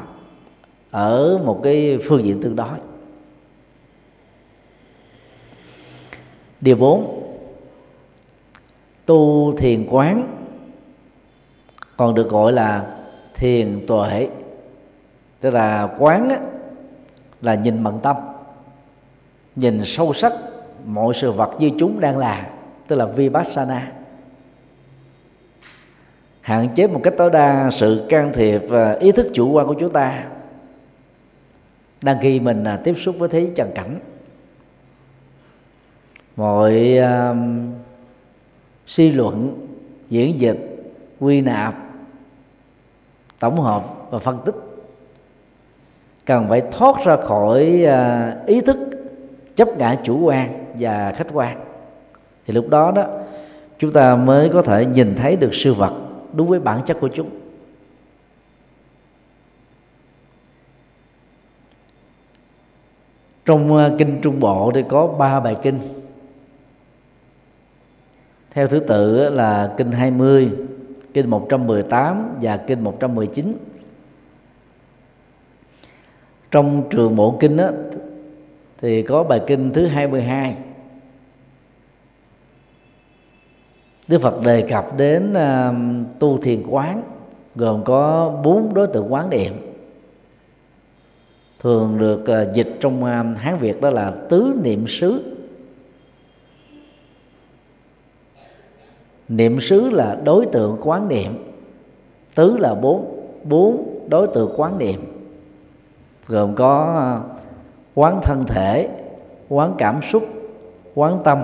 [0.91, 2.77] ở một cái phương diện tương đối.
[6.61, 7.23] Điều bốn
[9.05, 10.37] tu thiền quán
[11.97, 12.97] còn được gọi là
[13.41, 14.27] thiền tuệ.
[15.39, 16.37] Tức là quán á,
[17.41, 18.15] là nhìn bằng tâm
[19.55, 20.33] nhìn sâu sắc
[20.85, 22.49] mọi sự vật như chúng đang là
[22.87, 23.91] tức là vipassana.
[26.41, 29.75] Hạn chế một cách tối đa sự can thiệp và ý thức chủ quan của
[29.79, 30.23] chúng ta.
[32.01, 33.99] Đang khi mình à, tiếp xúc với thế trần cảnh.
[36.35, 37.37] Mọi uh,
[38.87, 39.67] suy luận
[40.09, 40.57] diễn dịch
[41.19, 41.90] quy nạp
[43.41, 44.55] tổng hợp và phân tích.
[46.25, 48.77] Cần phải thoát ra khỏi à, ý thức
[49.55, 51.59] chấp ngã chủ quan và khách quan.
[52.47, 53.05] Thì lúc đó đó
[53.79, 55.93] chúng ta mới có thể nhìn thấy được sự vật
[56.33, 57.29] đúng với bản chất của chúng.
[63.45, 65.79] Trong à, kinh trung bộ thì có ba bài kinh.
[68.51, 70.51] Theo thứ tự là kinh 20,
[71.13, 73.53] kinh 118 và kinh 119.
[76.51, 77.69] Trong trường bộ kinh đó,
[78.77, 80.55] thì có bài kinh thứ 22.
[84.07, 85.75] Đức Phật đề cập đến uh,
[86.19, 87.03] tu thiền quán
[87.55, 89.53] gồm có bốn đối tượng quán niệm
[91.59, 95.37] thường được uh, dịch trong uh, Hán Việt đó là tứ niệm xứ
[99.31, 101.53] niệm xứ là đối tượng quán niệm.
[102.35, 104.99] Tứ là bốn bốn đối tượng quán niệm.
[106.27, 107.09] Gồm có à,
[107.95, 108.89] quán thân thể,
[109.49, 110.23] quán cảm xúc,
[110.95, 111.43] quán tâm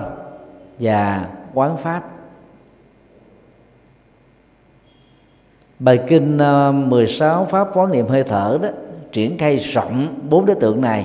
[0.78, 2.02] và quán pháp.
[5.78, 8.68] Bài kinh à, 16 pháp quán niệm hơi thở đó
[9.12, 11.04] triển khai rộng bốn đối tượng này.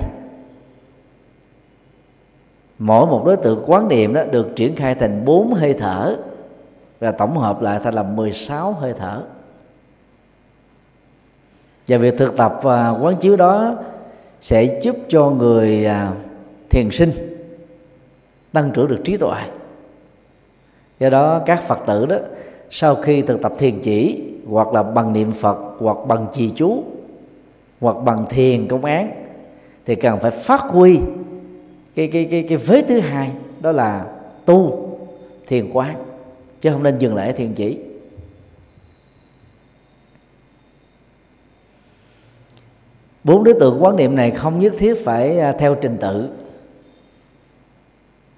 [2.79, 6.17] Mỗi một đối tượng quán niệm đó được triển khai thành bốn hơi thở
[7.03, 9.21] và tổng hợp lại thành là 16 hơi thở.
[11.87, 13.75] Và việc thực tập và quán chiếu đó
[14.41, 16.11] sẽ giúp cho người à,
[16.69, 17.11] thiền sinh
[18.53, 19.41] tăng trưởng được trí tuệ.
[20.99, 22.17] Do đó các phật tử đó,
[22.69, 26.83] sau khi thực tập thiền chỉ hoặc là bằng niệm phật hoặc bằng trì chú
[27.81, 29.11] hoặc bằng thiền công án
[29.85, 30.99] thì cần phải phát huy
[31.95, 34.05] cái cái cái cái vế thứ hai, đó là
[34.45, 34.89] tu,
[35.47, 35.95] thiền quán
[36.63, 37.79] chứ không nên dừng lại ở thiền chỉ.
[43.23, 46.29] Bốn đối tượng quán niệm này không nhất thiết phải à, theo trình tự.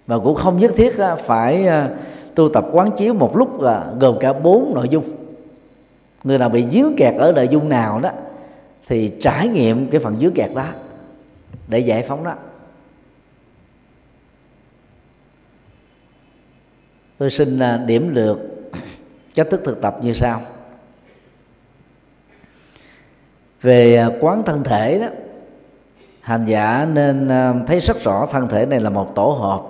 [0.08, 1.90] Và cũng không nhất thiết à, phải à,
[2.36, 5.04] tu tập quán chiếu một lúc là gồm cả bốn nội dung.
[6.24, 8.10] Người nào bị dướng kẹt ở nội dung nào đó,
[8.88, 10.66] thì trải nghiệm cái phần dướng kẹt đó
[11.68, 12.36] để giải phóng đó.
[17.18, 18.38] Tôi xin à, điểm lược
[19.36, 20.42] cách thức thực tập như sau.
[23.62, 25.08] Về à, quán thân thể đó,
[26.22, 29.62] hành giả nên à, thấy rất rõ thân thể này là một tổ hợp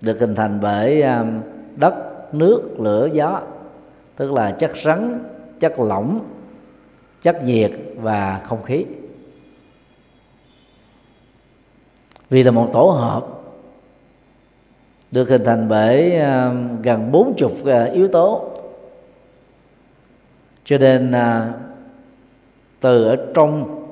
[0.00, 1.04] được hình thành bởi
[1.76, 1.94] đất,
[2.34, 3.40] nước, lửa, gió,
[4.16, 5.24] tức là chất rắn,
[5.60, 6.20] chất lỏng,
[7.22, 8.84] chất nhiệt và không khí.
[12.30, 13.35] Vì là một tổ hợp
[15.16, 18.50] được hình thành bởi ờ, gần bốn chục ờ, yếu tố.
[20.64, 21.52] Cho nên ờ,
[22.80, 23.82] từ ở trong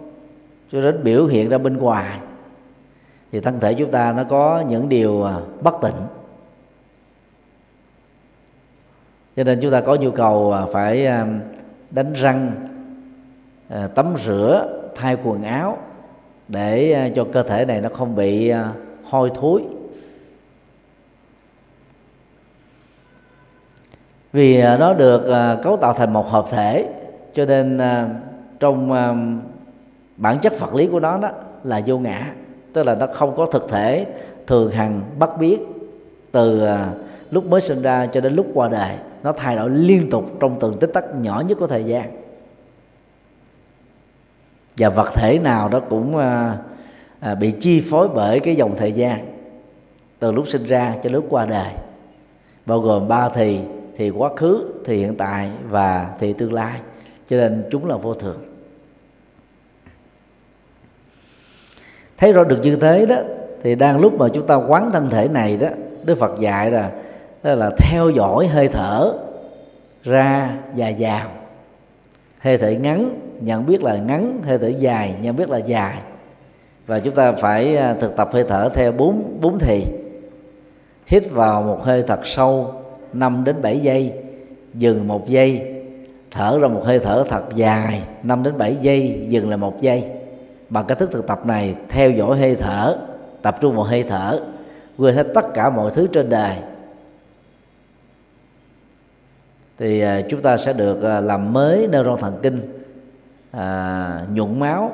[0.72, 2.18] cho đến biểu hiện ra bên ngoài
[3.32, 5.26] thì thân thể chúng ta nó có những điều
[5.62, 5.94] bất tỉnh,
[9.36, 11.06] cho nên chúng ta có nhu cầu phải
[11.90, 12.50] đánh răng
[13.94, 15.78] tắm rửa thay quần áo
[16.48, 18.52] để cho cơ thể này nó không bị
[19.04, 19.64] hôi thối.
[24.34, 26.88] Vì à, nó được à, cấu tạo thành một hợp thể,
[27.34, 28.08] cho nên à,
[28.60, 28.90] trong
[30.16, 31.30] bản chất vật lý của nó đó
[31.64, 32.32] là vô ngã,
[32.72, 34.06] tức là nó không có thực thể
[34.46, 35.60] thường hằng bắt biết
[36.32, 36.68] từ
[37.30, 40.56] lúc mới sinh ra cho đến lúc qua đời, nó thay đổi liên tục trong
[40.60, 42.10] từng tích tắc nhỏ nhất của thời gian.
[44.76, 46.16] Và vật thể nào đó cũng
[47.40, 49.26] bị chi phối bởi cái dòng thời gian,
[50.18, 51.72] từ lúc sinh ra cho lúc qua đời,
[52.66, 53.60] bao gồm ba thì
[53.96, 56.80] thì quá khứ, thì hiện tại và thì tương lai.
[57.28, 58.38] Cho nên chúng là vô thường.
[62.16, 63.16] Thấy rõ được như thế đó,
[63.62, 65.68] thì đang lúc mà chúng ta quán thân thể này đó,
[66.04, 66.90] đức phật dạy là,
[67.42, 69.12] đó là theo dõi hơi thở
[70.02, 71.30] ra và vào.
[72.38, 75.96] Hơi thở ngắn, nhận biết là ngắn, hơi thở dài, nhận biết là dài.
[76.86, 79.84] Và chúng ta phải à, thực tập hơi thở theo bốn bốn thì.
[81.06, 82.83] Hít vào một hơi thật sâu
[83.14, 84.12] 5 đến 7 giây
[84.74, 85.74] dừng một giây
[86.30, 90.04] thở ra một hơi thở thật dài 5 đến 7 giây dừng là một giây.
[90.68, 92.96] Bằng cách thức thực tập này theo dõi hơi thở
[93.42, 94.40] tập trung vào hơi thở
[94.98, 96.56] quên hết tất cả mọi thứ trên đời.
[99.78, 102.58] Thì à, chúng ta sẽ được à, làm mới neuron thần kinh
[103.50, 104.92] à, nhuận máu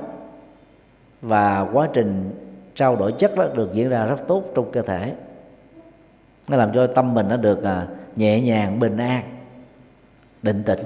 [1.23, 2.31] và quá trình
[2.75, 5.13] trao đổi chất đó được diễn ra rất tốt trong cơ thể.
[6.49, 9.23] Nó làm cho tâm mình nó được à, nhẹ nhàng, bình an,
[10.42, 10.81] định tĩnh.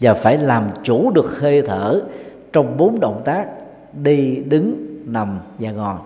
[0.00, 2.02] Và phải làm chủ được hơi thở
[2.52, 3.46] trong bốn động tác
[3.92, 5.96] đi, đứng, nằm và ngồi.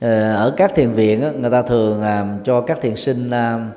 [0.00, 3.70] Ờ, ở các thiền viện người ta thường à, cho các thiền sinh à,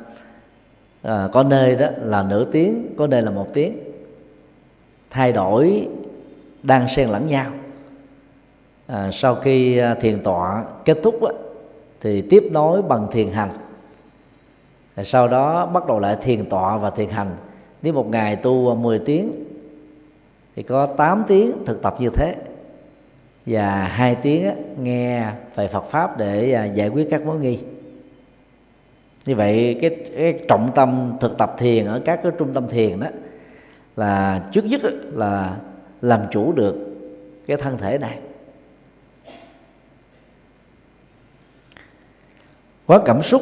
[1.02, 3.80] à, có nơi đó là nửa tiếng, có nơi là một tiếng.
[5.10, 5.88] Thay đổi
[6.64, 7.52] đang xen lẫn nhau
[8.94, 11.34] à, sau khi à, thiền tọa kết thúc á,
[12.02, 13.50] thì tiếp nối bằng thiền hành.
[14.96, 17.30] Rồi sau đó bắt đầu lại thiền tọa và thiền hành.
[17.82, 19.32] Nếu một ngày tu à, 10 tiếng
[20.56, 22.36] thì có 8 tiếng thực tập như thế.
[23.46, 27.60] Và hai tiếng nghe về Phật pháp để à, giải quyết các mối nghi.
[29.26, 33.00] Như vậy cái, cái trọng tâm thực tập thiền ở các cái trung tâm thiền
[33.00, 33.08] đó
[33.96, 34.82] là trước nhất
[35.14, 35.58] là
[36.02, 36.76] làm chủ được
[37.48, 38.18] cái thân thể này.
[42.88, 43.42] Quá cảm xúc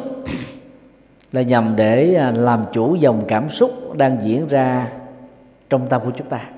[1.32, 4.92] là nhằm để à, làm chủ dòng cảm xúc đang diễn ra
[5.70, 6.50] trong tâm của chúng ta.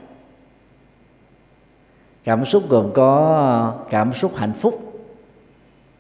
[2.24, 4.94] Cảm xúc gồm có cảm xúc hạnh phúc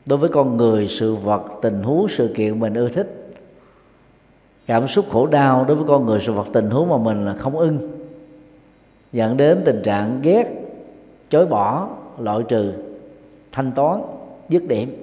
[0.05, 3.33] đối với con người, sự vật, tình huống, sự kiện mình ưa thích.
[4.65, 7.33] Cảm xúc khổ đau đối với con người, sự vật, tình huống mà mình là
[7.33, 7.91] không ưng,
[9.11, 10.45] dẫn đến tình trạng ghét,
[11.29, 12.73] chối bỏ, loại trừ,
[13.51, 14.01] thanh toán,
[14.49, 15.02] dứt điểm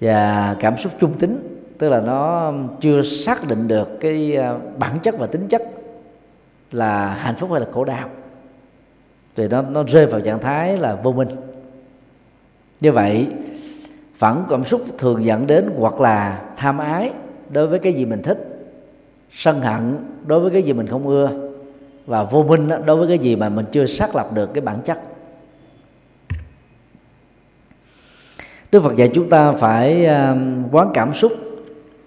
[0.00, 4.98] và cảm xúc trung tính, tức là nó chưa xác định được cái ờ, bản
[5.02, 5.62] chất và tính chất
[6.72, 8.08] là hạnh phúc hay là khổ đau.
[9.36, 11.28] Thì nó nó rơi vào trạng thái là vô minh.
[12.80, 13.26] Như vậy,
[14.16, 17.12] phản cảm xúc thường dẫn đến hoặc là tham ái
[17.50, 18.68] đối với cái gì mình thích,
[19.32, 21.30] sân hận đối với cái gì mình không ưa,
[22.06, 24.80] và vô minh đối với cái gì mà mình chưa xác lập được cái bản
[24.84, 25.00] chất.
[28.72, 30.36] Đức Phật dạy chúng ta phải à,
[30.70, 31.32] quán cảm xúc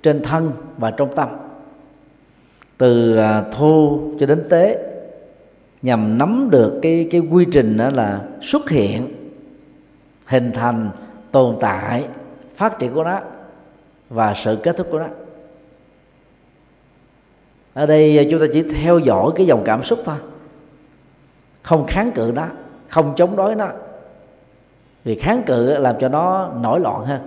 [0.04, 1.30] trên thân và trong tâm.
[2.78, 4.92] Từ à, thô cho đến tế,
[5.82, 9.08] nhằm nắm được cái cái quy trình đó là xuất hiện,
[10.26, 10.90] hình thành,
[11.32, 12.06] tồn tại,
[12.56, 13.20] phát triển của nó
[14.10, 15.08] và sự kết thúc của nó.
[17.74, 20.16] Ở đây à, chúng ta chỉ theo dõi cái dòng cảm xúc thôi.
[21.62, 22.48] Không kháng cự nó,
[22.88, 23.70] không chống đối nó
[25.04, 27.22] vì kháng cự làm cho nó nổi loạn hơn.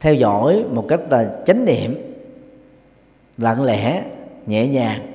[0.00, 1.94] Theo dõi một cách là chánh niệm
[3.38, 4.02] lặng lẽ
[4.46, 5.06] nhẹ nhàng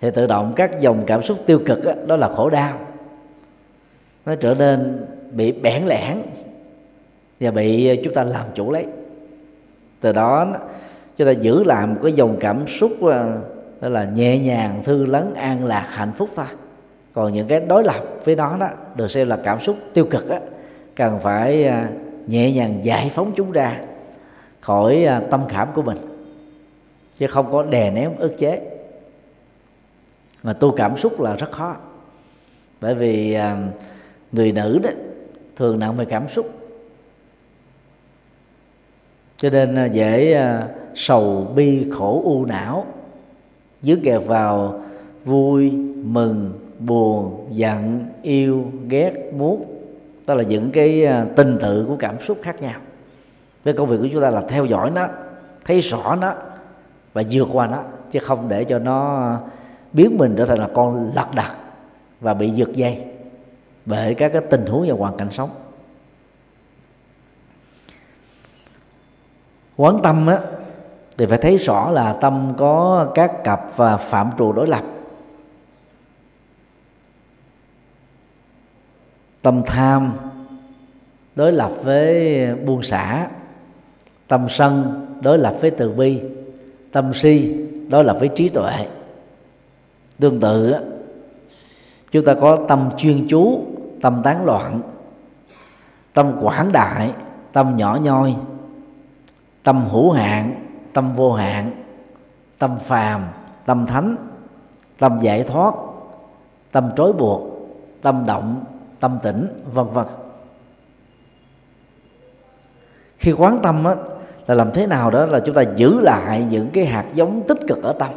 [0.00, 2.78] thì tự động các dòng cảm xúc tiêu cực đó, đó là khổ đau.
[4.26, 6.22] Nó trở nên bị bẽn lẽn
[7.40, 8.86] và bị chúng ta làm chủ lấy.
[10.00, 10.46] Từ đó
[11.16, 13.36] chúng ta giữ lại một cái dòng cảm xúc là,
[13.80, 16.46] là nhẹ nhàng thư lắng an lạc hạnh phúc thôi
[17.12, 20.28] còn những cái đối lập với nó đó, được xem là cảm xúc tiêu cực
[20.28, 20.40] á,
[20.96, 21.88] cần phải à,
[22.26, 23.80] nhẹ nhàng giải phóng chúng ra
[24.60, 25.98] khỏi à, tâm khảm của mình,
[27.18, 28.60] chứ không có đè nén ức chế.
[30.42, 31.76] Mà tu cảm xúc là rất khó,
[32.80, 33.56] bởi vì à,
[34.32, 34.90] người nữ đó
[35.56, 36.50] thường nặng về cảm xúc.
[39.36, 40.42] Cho nên dễ
[40.94, 42.86] sầu bi khổ u não
[43.82, 44.80] dướng kẹt vào
[45.24, 45.70] vui,
[46.04, 49.64] mừng buồn, giận, yêu, ghét, muốn.
[50.26, 52.80] Đó là những cái à, tình tự của cảm xúc khác nhau.
[53.64, 55.08] Cái công việc của chúng ta là theo dõi nó,
[55.64, 56.34] thấy rõ nó
[57.12, 59.38] và vượt qua nó, chứ không để cho nó à,
[59.92, 61.52] biến mình trở thành là con lật đật
[62.20, 63.04] và bị giật dây
[63.86, 65.50] bởi các cái tình huống và hoàn cảnh sống.
[69.76, 70.38] Quán tâm á,
[71.18, 74.82] thì phải thấy rõ là tâm có các cặp và phạm trù đối lập.
[79.42, 80.12] Tâm tham
[81.36, 83.28] đối lập với buông xả.
[84.28, 86.20] Tâm sân đối lập với từ bi.
[86.92, 88.72] Tâm si đối lập với trí tuệ.
[90.18, 90.74] Tương tự
[92.10, 93.66] chúng ta có tâm chuyên chú,
[94.02, 94.80] tâm tán loạn,
[96.12, 97.12] tâm quảng đại,
[97.52, 98.36] tâm nhỏ nhoi,
[99.62, 100.54] tâm hữu hạn,
[100.92, 101.70] tâm vô hạn,
[102.58, 103.26] tâm phàm,
[103.66, 104.16] tâm thánh,
[104.98, 105.74] tâm giải thoát,
[106.72, 107.68] tâm trói buộc,
[108.02, 108.64] tâm động
[109.00, 110.06] tâm tỉnh vân vân.
[113.18, 113.94] Khi quán tâm á,
[114.46, 117.58] là làm thế nào đó là chúng ta giữ lại những cái hạt giống tích
[117.68, 118.10] cực ở tâm.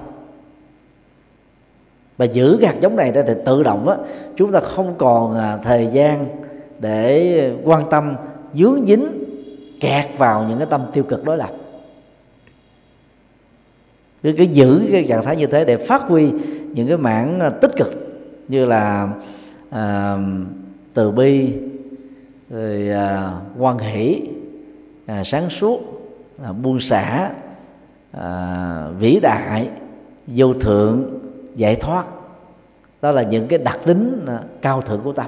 [2.18, 3.96] Và giữ cái hạt giống này ra thì tự động á
[4.36, 6.26] chúng ta không còn à, thời gian
[6.80, 8.16] để quan tâm
[8.54, 9.24] dướng dính
[9.80, 11.52] kẹt vào những cái tâm tiêu cực đối lập
[14.24, 16.32] cứ cái giữ cái trạng thái như thế để phát huy
[16.74, 17.94] những cái mảng à, tích cực
[18.48, 19.10] như là
[19.70, 20.20] uh,
[20.94, 21.54] từ bi
[22.50, 24.22] rồi à, quan hỷ
[25.06, 25.80] à, sáng suốt
[26.44, 27.32] à, buông xả
[28.12, 29.70] à, vĩ đại
[30.28, 31.20] vô thượng
[31.56, 32.06] giải thoát.
[33.02, 35.28] Đó là những cái đặc tính à, cao thượng của tâm.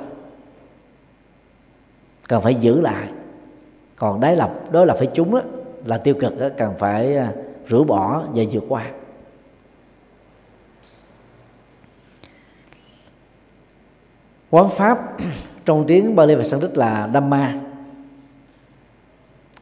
[2.28, 3.08] Cần phải giữ lại.
[3.96, 5.42] Còn đáy lập đó là phải chúng đó
[5.86, 7.34] là tiêu cực đó, cần phải à,
[7.70, 8.92] rửa bỏ và vượt qua.
[14.50, 15.18] Quán pháp
[15.66, 17.56] trong tiếng Bali và Sanskrit là Dhamma.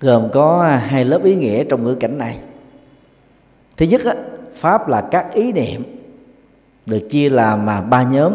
[0.01, 2.37] Gồm có hai lớp ý nghĩa trong ngữ cảnh này.
[3.77, 4.15] Thứ nhất á,
[4.53, 5.83] pháp là các ý niệm
[6.85, 8.33] được chia làm mà ba nhóm.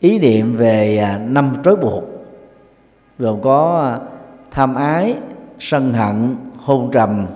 [0.00, 2.04] Ý niệm về à, năm trói buộc
[3.18, 3.98] gồm có à,
[4.50, 5.16] tham ái
[5.60, 7.26] sân hận hôn trầm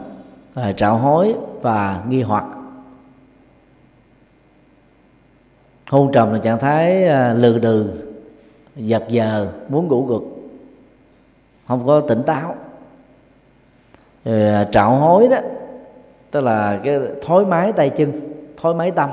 [0.54, 2.44] à, trạo hối và nghi hoặc.
[5.90, 8.07] Hôn trầm là trạng thái lừ đừ
[8.78, 10.38] giật giờ, muốn ngủ gục.
[11.66, 12.54] Không có tỉnh táo.
[14.24, 15.36] Rồi trạo hối đó,
[16.30, 18.20] tức là cái thối mái tay chân
[18.56, 19.10] thối mái tâm.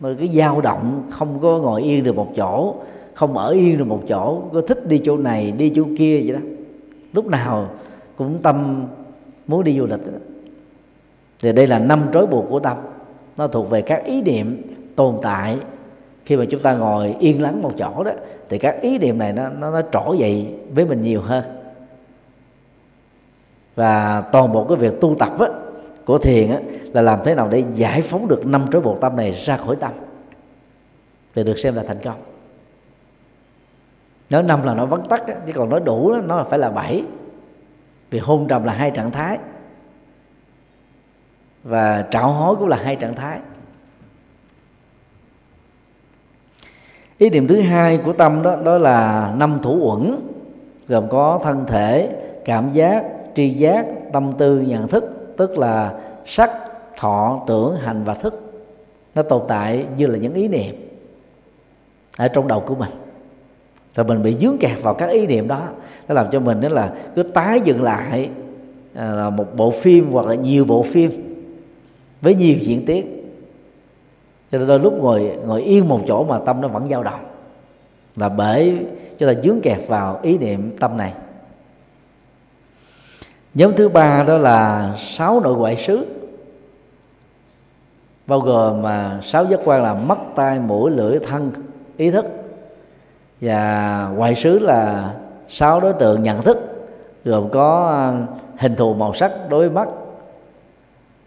[0.00, 2.74] Rồi cái dao động, không có ngồi yên được một chỗ,
[3.14, 6.32] không ở yên được một chỗ có thích đi chỗ này, đi chỗ kia vậy
[6.32, 6.40] đó.
[7.12, 7.68] Lúc nào
[8.16, 8.86] cũng tâm
[9.46, 10.18] muốn đi du lịch đó.
[11.42, 12.76] thì đây là năm trói buộc của tâm.
[13.36, 14.62] Nó thuộc về các ý niệm
[14.96, 15.56] tồn tại
[16.24, 18.12] khi mà chúng ta ngồi yên lắng một chỗ đó
[18.48, 21.44] thì các ý niệm này nó nó, nó trỗi dậy với mình nhiều hơn.
[23.74, 25.46] Và toàn bộ cái việc tu tập á,
[26.04, 26.58] của thiền á,
[26.92, 29.76] là làm thế nào để giải phóng được năm trói buộc tâm này ra khỏi
[29.76, 29.92] tâm
[31.34, 32.22] thì được xem là thành công.
[34.30, 36.70] Nói năm là nó vắn tắt á, chứ còn nói đủ đó, nó phải là
[36.70, 37.04] bảy.
[38.10, 39.38] Vì hôn trầm là hai trạng thái
[41.64, 43.38] và trạo hối cũng là hai trạng thái.
[47.22, 50.16] Ý niệm thứ hai của tâm đó đó là năm thủ uẩn,
[50.88, 52.08] gồm có thân thể,
[52.44, 53.04] cảm giác,
[53.34, 55.94] tri giác, tâm tư, nhận thức, tức là
[56.26, 56.50] sắc,
[56.96, 58.52] thọ, tưởng, hành và thức.
[59.14, 60.74] Nó tồn tại như là những ý niệm
[62.16, 62.90] ở trong đầu của mình.
[63.94, 65.62] Rồi mình bị dướng kẹt vào các ý niệm đó.
[66.08, 68.28] Nó làm cho mình đó là cứ tái dựng lại
[68.94, 71.10] à, là một bộ phim hoặc là nhiều bộ phim
[72.20, 73.21] với nhiều diễn tiết
[74.52, 77.20] cho nên đôi lúc ngồi ngồi yên một chỗ mà tâm nó vẫn dao động.
[78.16, 78.86] Là bởi
[79.18, 81.12] cho ta dướng kẹt vào ý niệm tâm này.
[83.54, 86.06] Nhóm thứ ba đó là sáu nội ngoại xứ,
[88.26, 91.50] bao gồm mà sáu giác quan là mắt, tai, mũi, lưỡi, thân,
[91.96, 92.24] ý thức.
[93.40, 95.12] Và ngoại xứ là
[95.48, 96.86] sáu đối tượng nhận thức,
[97.24, 98.26] gồm có à,
[98.58, 99.88] hình thù màu sắc đối với mắt,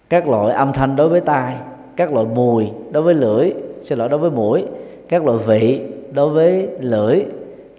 [0.09, 1.55] các loại âm thanh đối với tai
[1.95, 4.65] các loại mùi đối với lưỡi, xin lỗi, đối với mũi,
[5.09, 5.81] các loại vị
[6.11, 7.25] đối với lưỡi,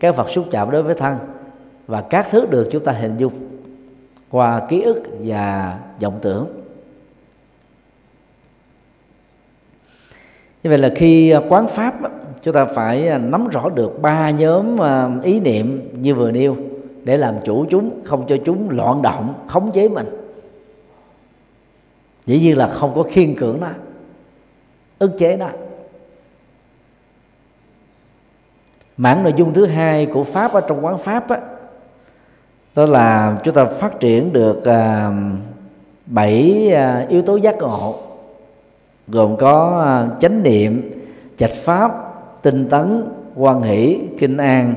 [0.00, 1.16] các vật xúc chạm đối với thân.
[1.86, 3.32] Và các thứ được chúng ta hình dung
[4.30, 6.46] qua ký ức và vọng tưởng.
[10.62, 11.94] Như vậy là khi à, quán pháp
[12.42, 16.56] chúng ta phải à, nắm rõ được ba nhóm à, ý niệm như vừa nêu
[17.04, 20.06] để làm chủ chúng, không cho chúng loạn động, khống chế mình.
[22.26, 23.68] Dĩ nhiên là không có khiên cưỡng nó
[24.98, 25.48] ức chế nó.
[28.96, 31.40] Mảng nội dung thứ hai của pháp ở trong quán pháp á,
[32.74, 35.12] đó là chúng ta phát triển được à,
[36.06, 37.94] bảy à, yếu tố giác ngộ
[39.08, 40.92] gồm có à, chánh niệm
[41.36, 41.92] trạch pháp
[42.42, 44.74] tinh tấn quan hỷ kinh an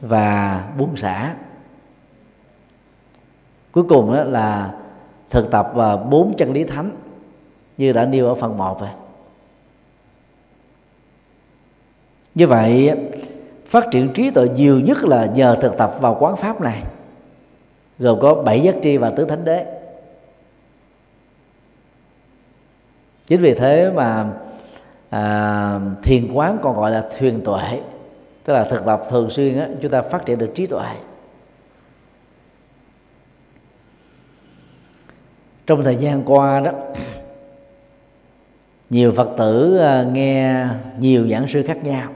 [0.00, 1.34] và buông xả.
[3.72, 4.74] Cuối cùng đó là
[5.30, 6.90] thực tập và bốn chân lý thánh
[7.76, 8.90] như đã nêu ở phần 1 rồi.
[12.34, 12.90] Như vậy
[13.66, 16.82] phát triển trí tuệ nhiều nhất là nhờ thực tập vào quán pháp này
[17.98, 19.66] gồm có bảy giác tri và tứ thánh đế.
[23.26, 24.30] Chính vì thế mà
[25.10, 27.80] à, thiền quán còn gọi là thuyền tuệ
[28.44, 30.86] tức là thực tập thường xuyên á, chúng ta phát triển được trí tuệ.
[35.66, 36.72] Trong thời gian qua đó
[38.90, 40.66] nhiều phật tử à, nghe
[40.98, 42.10] nhiều giảng sư khác nhau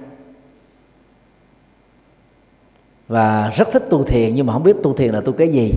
[3.09, 5.73] và rất thích tu thiền nhưng mà không biết tu thiền là tu cái gì.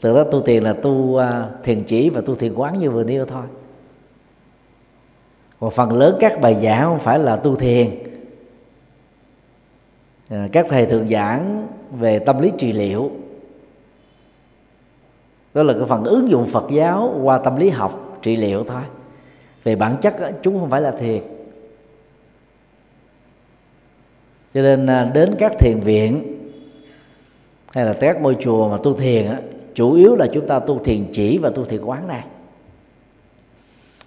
[0.00, 3.04] Từ đó tu thiền là tu à, thiền chỉ và tu thiền quán như vừa
[3.04, 3.44] nêu thôi.
[5.58, 7.90] Và phần lớn các bài giảng không phải là tu thiền.
[10.28, 11.68] À, các thầy thường giảng
[11.98, 13.10] về tâm lý trị liệu.
[15.54, 18.82] Đó là cái phần ứng dụng phật giáo qua tâm lý học trị liệu thôi.
[19.64, 21.22] Về bản chất chúng không phải là thiền.
[24.54, 26.37] Cho nên à, đến các thiền viện
[27.72, 29.38] hay là các ngôi chùa mà tu thiền á,
[29.74, 32.24] chủ yếu là chúng ta tu thiền chỉ và tu thiền quán này.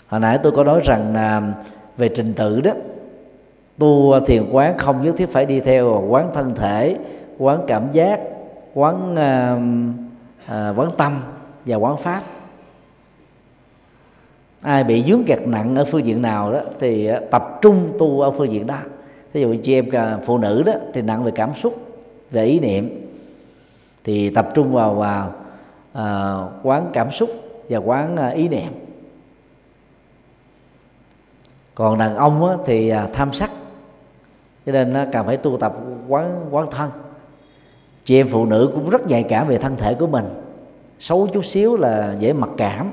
[0.07, 1.53] Hồi nãy tôi có nói rằng là
[1.97, 2.71] về trình tự đó
[3.77, 6.97] tu thiền quán không nhất thiết phải đi theo quán thân thể
[7.37, 8.19] quán cảm giác
[8.73, 9.61] quán uh,
[10.51, 11.19] uh, quán tâm
[11.65, 12.23] và quán pháp.
[14.61, 18.21] Ai bị dướng kẹt nặng ở phương diện nào đó thì à, tập trung tu
[18.21, 18.77] ở phương diện đó.
[19.33, 21.87] Thí dụ chị em à, phụ nữ đó thì nặng về cảm xúc
[22.31, 23.10] về ý niệm
[24.03, 25.33] thì tập trung vào vào
[25.93, 27.29] à, quán cảm xúc
[27.69, 28.73] và quán à, ý niệm.
[31.75, 33.51] Còn đàn ông á, thì à, tham sắc.
[34.65, 35.73] Cho nên nó cần phải tu tập
[36.07, 36.91] quán quán thân.
[38.05, 40.25] Chị em phụ nữ cũng rất nhạy cảm về thân thể của mình.
[40.99, 42.91] Xấu chút xíu là dễ mặc cảm.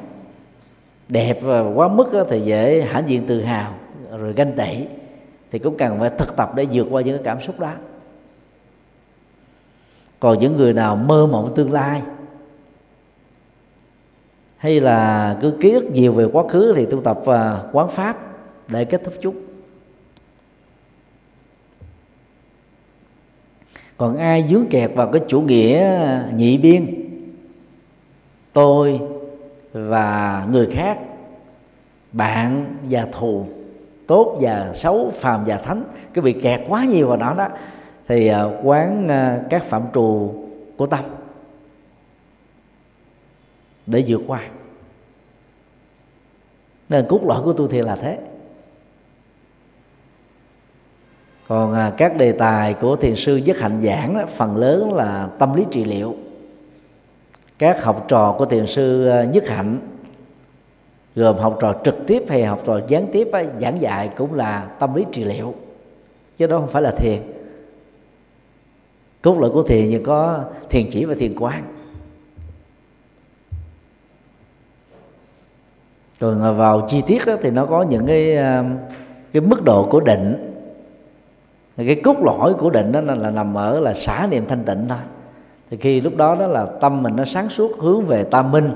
[1.09, 3.72] Đẹp và quá mức thì dễ hãnh diện tự hào
[4.18, 4.86] rồi ganh tị.
[5.50, 7.72] Thì cũng cần phải thực tập để vượt qua những cái cảm xúc đó
[10.20, 12.02] còn những người nào mơ mộng tương lai
[14.56, 18.16] hay là cứ ký ức nhiều về quá khứ thì tu tập uh, quán pháp
[18.68, 19.34] để kết thúc chút
[23.96, 26.00] còn ai dướng kẹt vào cái chủ nghĩa
[26.34, 26.86] nhị biên
[28.52, 29.00] tôi
[29.72, 30.98] và người khác
[32.12, 33.46] bạn và thù
[34.06, 37.48] tốt và xấu phàm và thánh cái bị kẹt quá nhiều vào đó đó
[38.09, 40.34] thì à, quán à, các phạm trù
[40.76, 41.04] của tâm
[43.86, 44.42] để vượt qua.
[46.88, 48.18] Nên cốt lõi của tu thiền là thế.
[51.48, 55.28] Còn à, các đề tài của thiền sư nhất hạnh giảng đó, phần lớn là
[55.38, 56.16] tâm lý trị liệu.
[57.59, 59.78] Các học trò của thiền sư à, nhất hạnh
[61.14, 63.28] gồm học trò trực tiếp hay học trò gián tiếp
[63.61, 65.54] giảng dạy cũng là tâm lý trị liệu
[66.36, 67.38] chứ đó không phải là thiền
[69.22, 71.62] cốt lõi của thiền thì có thiền chỉ và thiền quán.
[76.20, 78.64] Rồi vào chi tiết đó, thì nó có những cái ờ,
[79.32, 80.54] cái mức độ của định.
[81.76, 84.98] Cái cốt lõi của định đó là nằm ở là xả niệm thanh tịnh thôi.
[85.70, 88.70] Thì khi lúc đó đó là tâm mình nó sáng suốt hướng về tam minh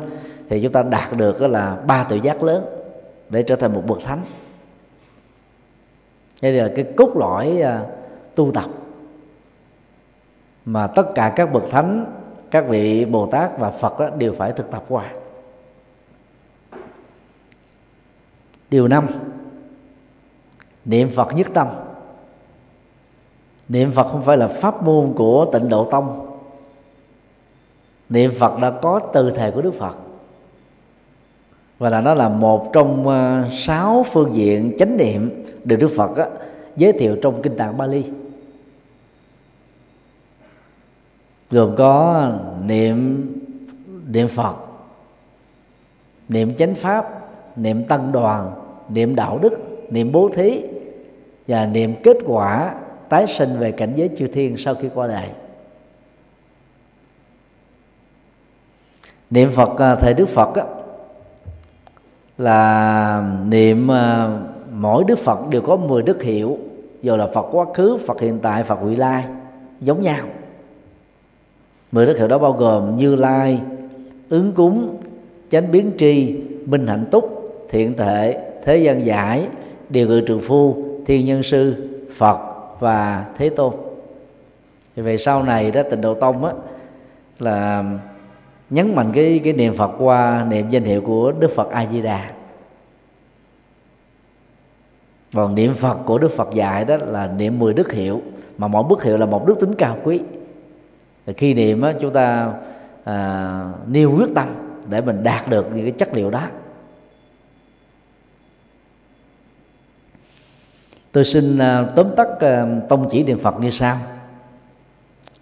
[0.48, 2.64] thì chúng ta đạt được đó là ba tự giác lớn
[3.30, 4.20] để trở thành một bậc thánh.
[6.42, 7.88] Đây là cái cốt lõi uh,
[8.34, 8.64] tu tập
[10.64, 12.04] mà tất cả các bậc thánh
[12.50, 15.12] các vị bồ tát và phật đó đều phải thực tập qua.
[18.70, 19.06] Điều năm
[20.84, 21.68] niệm phật nhất tâm.
[23.68, 26.38] Niệm phật không phải là pháp môn của tịnh độ tông.
[28.08, 29.96] Niệm phật đã có từ thề của đức phật.
[31.78, 36.16] Và là nó là một trong ờ, sáu phương diện chánh niệm được đức phật
[36.16, 36.26] á,
[36.76, 38.04] giới thiệu trong kinh tạng bali
[41.52, 42.28] gồm có
[42.64, 43.28] niệm
[44.06, 44.56] niệm phật
[46.28, 47.20] niệm chánh pháp
[47.56, 48.50] niệm tăng đoàn
[48.88, 49.52] niệm đạo đức
[49.90, 50.62] niệm bố thí
[51.48, 52.74] và niệm kết quả
[53.08, 55.28] tái sinh về cảnh giới chư thiên sau khi qua đời.
[59.30, 60.64] Niệm phật thầy thời đức phật á,
[62.38, 64.38] là niệm à,
[64.72, 66.58] mỗi đức phật đều có 10 đức hiệu
[67.02, 69.24] dù là phật quá khứ phật hiện tại phật vị lai
[69.80, 70.26] giống nhau
[71.92, 73.60] mười đức hiệu đó bao gồm như lai,
[74.28, 75.00] ứng cúng,
[75.50, 76.36] chánh biến tri,
[76.66, 79.46] minh hạnh túc, thiện thể thế gian giải,
[79.88, 80.76] điều ngự trường phu
[81.06, 81.74] thiên nhân sư,
[82.16, 82.38] phật
[82.80, 83.74] và thế tôn.
[84.96, 86.52] Thì về sau này đó, tịnh độ tông á,
[87.38, 87.84] là
[88.70, 92.02] nhấn mạnh cái cái niệm phật qua niệm danh hiệu của đức phật a di
[92.02, 92.30] đà
[95.34, 98.22] còn niệm phật của đức phật dạy đó là niệm 10 đức hiệu,
[98.58, 100.20] mà mỗi bức hiệu là một đức tính cao quý
[101.26, 102.52] thì khi niệm á, chúng ta
[103.04, 104.48] à, nêu quyết tâm
[104.88, 106.48] để mình đạt được những cái chất liệu đó.
[111.12, 113.98] Tôi xin à, tóm tắt à, tông chỉ niệm phật như sau.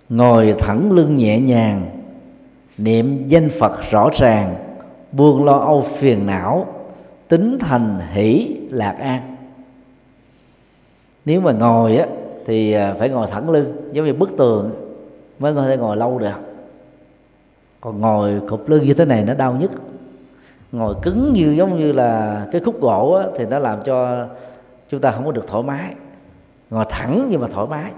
[0.09, 1.91] Ngồi thẳng lưng nhẹ nhàng
[2.79, 4.55] niệm danh phật rõ ràng
[5.13, 6.67] buông lo âu phiền não
[7.29, 9.37] tính thành hỷ lạc an.
[11.25, 12.07] Nếu mà ngồi á
[12.47, 14.90] thì à, phải ngồi thẳng lưng giống như bức tường
[15.41, 16.41] mới có thể ngồi lâu được.
[17.81, 19.71] Còn ngồi cục lưng như thế này nó đau nhất.
[20.73, 24.27] Ngồi cứng như giống như là cái khúc gỗ á, thì nó làm cho
[24.89, 25.95] chúng ta không có được thoải mái.
[26.71, 27.93] Ngồi thẳng nhưng mà thoải mái.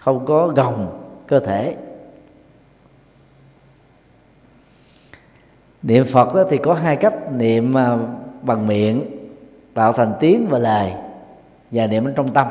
[0.00, 1.76] Không có gồng cơ thể.
[5.82, 7.98] Niệm phật đó thì có hai cách niệm à,
[8.42, 9.04] bằng miệng
[9.74, 10.92] tạo thành tiếng và lời.
[11.70, 12.46] Và niệm trong tâm.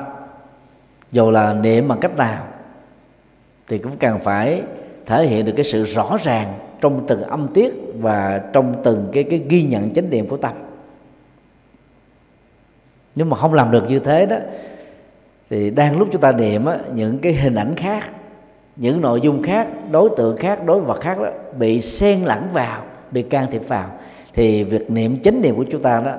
[1.11, 2.43] Dù là niệm bằng cách nào
[3.67, 4.63] thì cũng cần phải
[5.05, 9.23] thể hiện được cái sự rõ ràng trong từng âm tiết và trong từng cái
[9.23, 10.53] cái ghi nhận chánh niệm của tâm.
[13.15, 14.37] Nếu mà không làm được như thế đó
[15.49, 18.03] thì đang lúc chúng ta niệm á, những cái hình ảnh khác
[18.77, 22.83] những nội dung khác đối tượng khác đối vật khác đó bị xen lẫn vào
[23.11, 23.91] bị can thiệp vào
[24.33, 26.13] thì việc niệm chánh niệm của chúng ta đó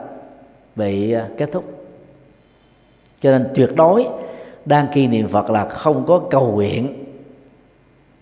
[0.76, 1.64] bị à, kết thúc.
[3.22, 4.06] Cho nên tuyệt đối
[4.64, 6.97] đang kỳ niệm phật là không có cầu nguyện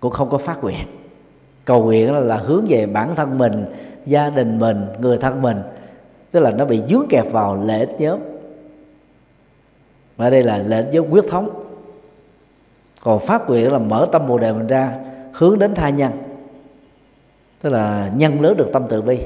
[0.00, 0.86] cũng không có phát nguyện.
[1.64, 3.64] Cầu nguyện là, là hướng về bản thân mình
[4.06, 5.62] gia đình mình người thân mình.
[6.30, 8.18] Tức là nó bị dướng kẹp vào lễ nhóm.
[10.16, 11.62] Và đây là lễ nhóm quyết thống.
[13.02, 14.98] Còn phát nguyện là mở tâm bồ đề mình ra
[15.32, 16.12] hướng đến tha nhân.
[17.60, 19.18] Tức là nhân lớn được tâm từ bi.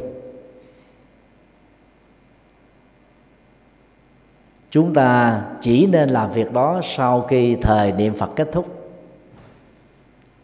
[4.70, 8.80] Chúng ta chỉ nên làm việc đó sau khi thời niệm phật kết thúc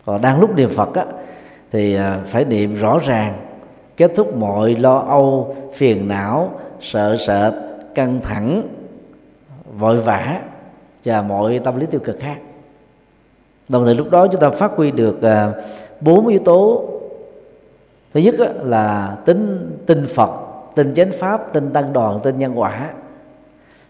[0.06, 1.04] còn đang lúc niệm phật á,
[1.70, 3.34] thì à, phải niệm rõ ràng
[3.96, 6.50] kết thúc mọi lo âu phiền não
[6.80, 7.52] sợ sệt
[7.94, 8.62] căng thẳng
[9.78, 10.40] vội vã
[11.04, 12.36] và mọi tâm lý tiêu cực khác.
[13.68, 15.52] Đồng thời lúc đó chúng ta phát huy được à,
[16.00, 16.88] bốn yếu tố.
[18.14, 20.30] Thứ nhất là tính tin phật
[20.74, 22.90] tin chánh pháp tin tăng đoàn tin nhân quả.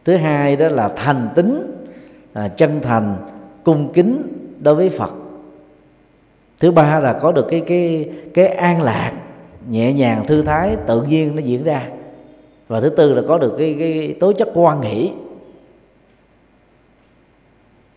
[0.04, 1.86] Thứ hai đó là thành tính
[2.32, 3.16] à, chân thành
[3.64, 4.22] cung kính
[4.60, 5.10] đối với phật
[6.58, 9.12] thứ ba là có được cái cái cái an lạc
[9.68, 11.88] nhẹ nhàng thư thái tự nhiên nó diễn ra.
[12.68, 15.12] Và thứ tư là có được cái cái tố chất quan hỷ.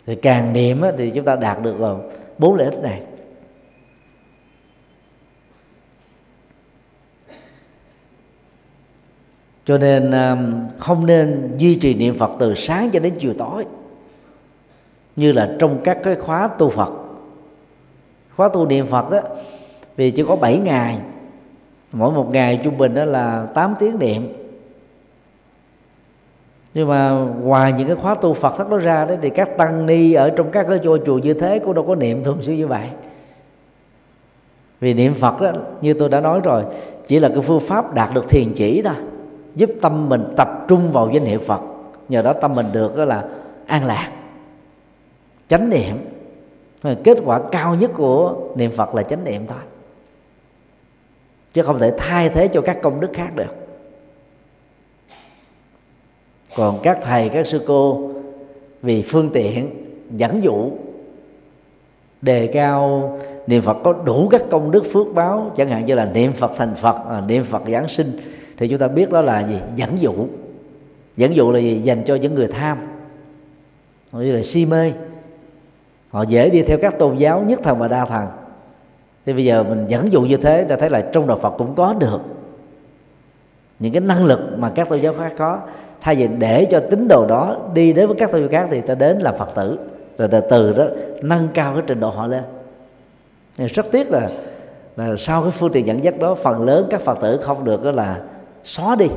[0.06, 2.04] Thì càng niệm á, thì chúng ta đạt được vào
[2.38, 3.02] bốn lợi ích này.
[9.66, 13.66] Cho nên um, không nên duy trì niệm phật từ sáng cho đến chiều tối
[15.16, 16.99] như là trong các cái khóa tu phật
[18.40, 19.20] khóa tu niệm phật đó
[19.96, 20.98] vì chỉ có 7 ngày.
[21.92, 24.34] Mỗi một ngày trung bình đó là 8 tiếng niệm.
[26.74, 27.10] Nhưng mà
[27.42, 30.30] ngoài những cái khóa tu Phật thất đó ra đấy thì các tăng ni ở
[30.30, 32.88] trong các cái chùa chùa như thế cũng đâu có niệm thường xuyên như vậy.
[34.80, 36.64] Vì niệm Phật đó, như tôi đã nói rồi
[37.08, 38.96] chỉ là cái phương pháp đạt được thiền chỉ thôi
[39.56, 41.62] giúp tâm mình tập trung vào danh hiệu Phật.
[42.10, 43.24] Nhờ đó tâm mình được đó là
[43.66, 44.12] an lạc
[45.48, 45.96] chánh niệm
[47.04, 49.62] kết quả cao nhất của niệm Phật là chánh niệm thôi.
[51.54, 53.56] Chứ không thể thay thế cho các công đức khác được.
[56.56, 58.12] Còn các thầy, các sư cô
[58.82, 59.70] vì phương tiện,
[60.18, 60.72] dẫn dụ,
[62.22, 66.06] đề cao niệm phật có đủ các công đức phước báo, chẳng hạn như là
[66.06, 68.20] niệm phật thành phật à, niệm phật giáng sinh,
[68.58, 69.58] thì chúng ta biết đó là gì?
[69.76, 70.14] Dẫn dụ.
[71.18, 71.80] Dẫn dụ là gì?
[71.84, 72.78] Dành cho những người tham.
[74.12, 74.92] Như là si mê
[76.10, 78.28] họ dễ đi theo các tôn giáo nhất thần và đa thần.
[79.26, 81.76] Thì bây giờ mình dẫn dụ như thế, ta thấy là trong đạo phật cũng
[81.76, 82.20] có được.
[83.80, 85.60] Những cái năng lực mà các tôn giáo khác có.
[86.02, 88.82] Thay vì để cho tín đồ đó đi đến với các tôn giáo khác thì
[88.82, 89.80] ta đến làm phật tử.
[90.18, 90.86] Rồi từ từ đó
[91.22, 92.44] nâng cao cái trình độ họ lên.
[93.58, 94.30] Rất tiếc là
[94.96, 97.84] là sau cái phương tiện dẫn dắt đó, phần lớn các phật tử không được
[97.84, 98.22] đó là
[98.64, 99.08] xóa đi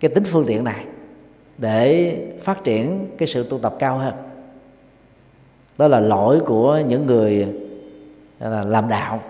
[0.00, 0.84] cái tính phương tiện này
[1.58, 4.14] để phát triển cái sự tu tập cao hơn
[5.80, 7.48] đó là lỗi của những người
[8.38, 9.22] là, làm đạo.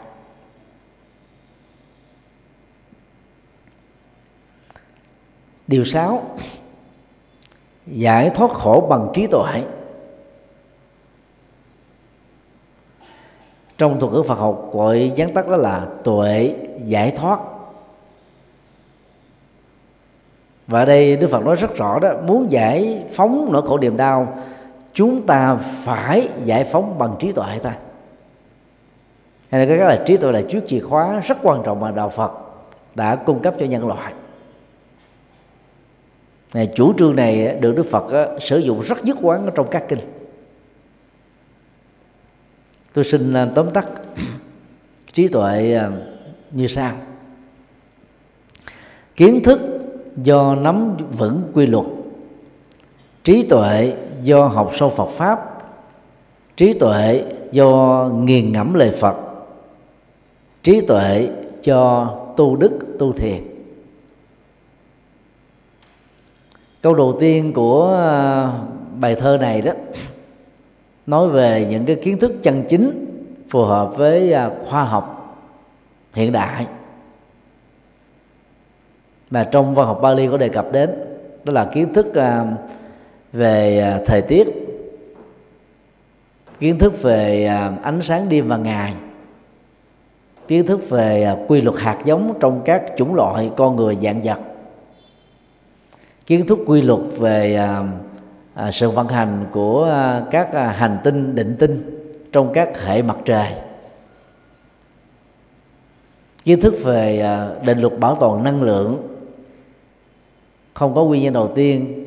[5.66, 6.36] Điều sáu,
[7.86, 9.62] giải thoát khổ bằng trí tuệ.
[13.78, 17.40] Trong thuật ngữ Phật học gọi gián tắt đó là tuệ giải thoát.
[20.66, 23.96] Và ở đây Đức Phật nói rất rõ đó, muốn giải phóng nỗi khổ niềm
[23.96, 24.42] đau
[24.93, 27.76] chúng ta phải giải phóng bằng trí tuệ ta.
[29.51, 32.09] Hay là cái là trí tuệ là chiếc chìa khóa rất quan trọng mà đạo
[32.09, 32.32] Phật
[32.95, 34.12] đã cung cấp cho nhân loại.
[36.55, 39.84] Này, chủ trương này được Đức Phật á, sử dụng rất dứt quán trong các
[39.88, 39.99] kinh.
[42.93, 43.88] Tôi xin à, tóm tắt
[45.12, 45.91] trí tuệ à,
[46.51, 46.93] như sau.
[49.16, 49.61] Kiến thức
[50.16, 51.86] do nắm vững quy luật.
[53.24, 55.62] Trí tuệ do học sâu Phật pháp,
[56.56, 59.16] trí tuệ do nghiền ngẫm lời Phật,
[60.62, 61.28] trí tuệ
[61.62, 63.50] cho tu đức, tu thiền.
[66.82, 68.52] Câu đầu tiên của à,
[69.00, 69.72] bài thơ này đó
[71.06, 73.06] nói về những cái kiến thức chân chính
[73.48, 75.36] phù hợp với à, khoa học
[76.12, 76.66] hiện đại
[79.30, 80.90] mà trong văn học Bali có đề cập đến,
[81.44, 82.46] đó là kiến thức à,
[83.32, 84.48] về à, thời tiết,
[86.60, 88.94] kiến thức về à, ánh sáng đêm và ngày,
[90.48, 94.22] kiến thức về à, quy luật hạt giống trong các chủng loại con người, dạng
[94.22, 94.38] vật,
[96.26, 97.66] kiến thức quy luật về
[98.72, 99.94] sự vận hành của
[100.30, 101.96] các hành tinh, định tinh
[102.32, 103.46] trong các hệ mặt trời,
[106.44, 107.26] kiến thức về
[107.64, 109.06] định luật bảo toàn năng lượng.
[110.74, 111.99] Không có nguyên nhân đầu tiên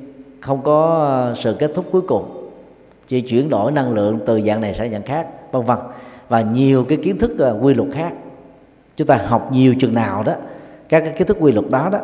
[0.43, 2.49] không có ờ, sự kết thúc cuối cùng.
[3.07, 5.77] Chỉ chuyển đổi năng lượng từ dạng này sang dạng khác, vân vân.
[6.29, 8.11] Và nhiều cái kiến thức ờ, quy luật khác.
[8.97, 10.33] Chúng ta học nhiều chừng nào đó,
[10.89, 11.99] các cái kiến thức quy luật đó đó,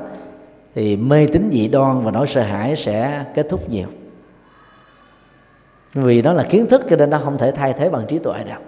[0.75, 3.87] thì mê tín dị đoan và nỗi sợ hãi sẽ kết thúc nhiều.
[5.93, 8.43] Vì nó là kiến thức cho nên nó không thể thay thế bằng trí tuệ
[8.43, 8.61] được.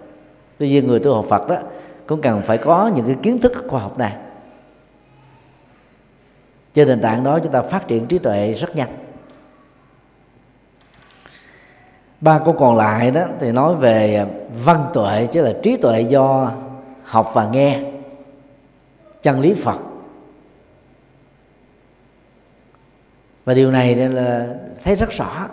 [0.58, 1.56] Tuy nhiên người tu học phật đó
[2.08, 4.14] cũng cần phải có những cái kiến thức khoa học này.
[6.74, 8.90] Trên nền tảng đó chúng ta phát triển trí tuệ rất nhanh.
[12.22, 14.26] Ba câu còn lại đó thì nói về à,
[14.64, 16.52] văn tuệ, chứ là trí tuệ do
[17.04, 17.82] học và nghe.
[19.22, 19.78] Chân lý phật.
[23.46, 24.48] Và điều này là
[24.84, 25.48] thấy rất rõ.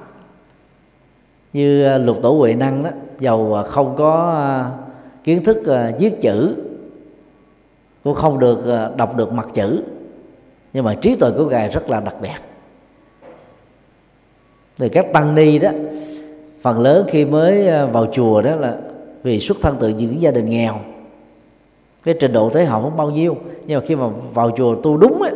[1.52, 4.64] Như à, lục tổ huệ năng đó dầu à, không có
[5.24, 5.62] kiến thức
[5.98, 6.56] viết chữ,
[8.04, 9.82] cũng không được đọc được mặt chữ.
[10.72, 12.38] Nhưng mà trí tuệ của ngài rất là đặc biệt.
[14.78, 15.70] Thì các tăng ni đó
[16.62, 18.76] phần lớn khi mới ờ, vào chùa đó là
[19.22, 20.74] vì xuất thân từ những gia đình nghèo.
[22.04, 23.36] Cái trình độ thế học không bao nhiêu
[23.66, 25.32] nhưng mà khi mà vào chùa tu đúng ấy,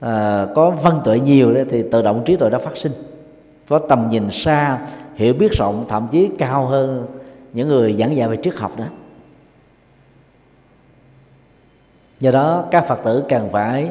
[0.00, 2.92] à, ờ, có văn tuệ nhiều đấy, thì tự động trí tuệ đã phát sinh.
[3.68, 4.78] Có tầm nhìn xa
[5.14, 7.06] hiểu biết rộng thậm chí cao hơn
[7.52, 8.84] những người giảng dạy về triết học đó.
[12.20, 13.90] do đó các phật tử cần phải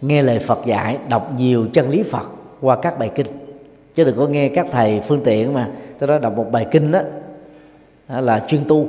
[0.00, 2.26] nghe lời phật dạy đọc nhiều chân lý phật
[2.60, 3.26] qua các bài kinh
[3.94, 5.68] chứ đừng có nghe các thầy phương tiện mà
[5.98, 7.00] tôi đó đọc một bài kinh đó
[8.08, 8.88] là chuyên tu.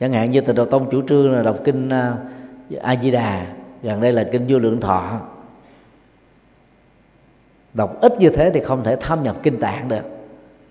[0.00, 2.16] Chẳng hạn như từ đầu tông chủ trương là đọc kinh à,
[2.80, 3.46] a di đà,
[3.82, 5.20] gần đây là kinh vô lượng thọ.
[7.74, 10.02] Đọc ít như thế thì không thể thâm nhập kinh tạng được,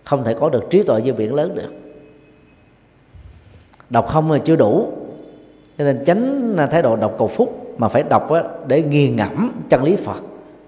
[0.04, 1.74] không thể có được trí tuệ như biển lớn được.
[3.90, 4.92] Đọc không là chưa đủ,
[5.78, 8.30] cho nên tránh thái độ đọc cầu phúc mà phải đọc
[8.68, 10.22] để nghiền ngẫm chân lý phật.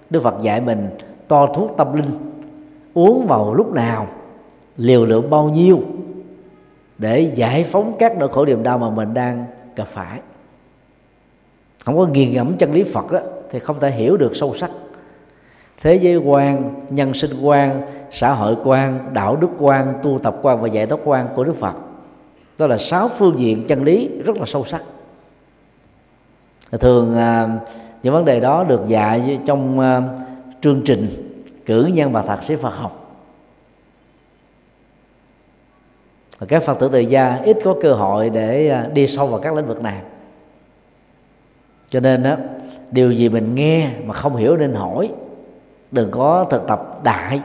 [0.09, 0.89] Đức phật dạy mình
[1.27, 2.11] to thuốc tâm linh
[2.93, 4.07] uống vào lúc nào
[4.77, 5.79] liều lượng bao nhiêu
[6.97, 10.19] để giải phóng các nỗi khổ niềm đau mà mình đang gặp phải.
[11.85, 13.19] Không có nghiền ngẫm chân lý phật đó,
[13.49, 14.71] thì không thể hiểu được sâu sắc.
[15.81, 20.61] Thế giới quan nhân sinh quan xã hội quan đạo đức quan tu tập quan
[20.61, 21.75] và giải thoát quan của đức phật
[22.57, 24.83] đó là sáu phương diện chân lý rất là sâu sắc.
[26.71, 27.47] Thường à,
[28.03, 30.01] những vấn đề đó được dạy trong à,
[30.61, 31.07] chương trình
[31.65, 33.03] cử nhân và thạc sĩ Phật học.
[36.39, 39.39] Và các Phật tử tại gia ít có cơ hội để à, đi sâu vào
[39.39, 40.01] các lĩnh vực này.
[41.89, 42.35] Cho nên đó
[42.91, 45.11] điều gì mình nghe mà không hiểu nên hỏi,
[45.91, 47.41] đừng có thực tập đại.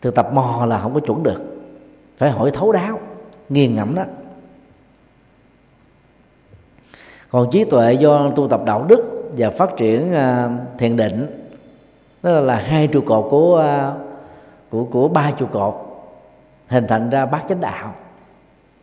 [0.00, 1.42] Thực tập mò là không có chuẩn được.
[2.16, 3.00] Phải hỏi thấu đáo,
[3.48, 4.04] nghiền ngẫm đó.
[7.30, 11.37] Còn trí tuệ do tu tập đạo đức và phát triển à, thiền định
[12.22, 13.96] đó là, là hai trụ cột của ờ,
[14.70, 15.74] của của ba trụ cột
[16.68, 17.94] hình thành ra bát chánh đạo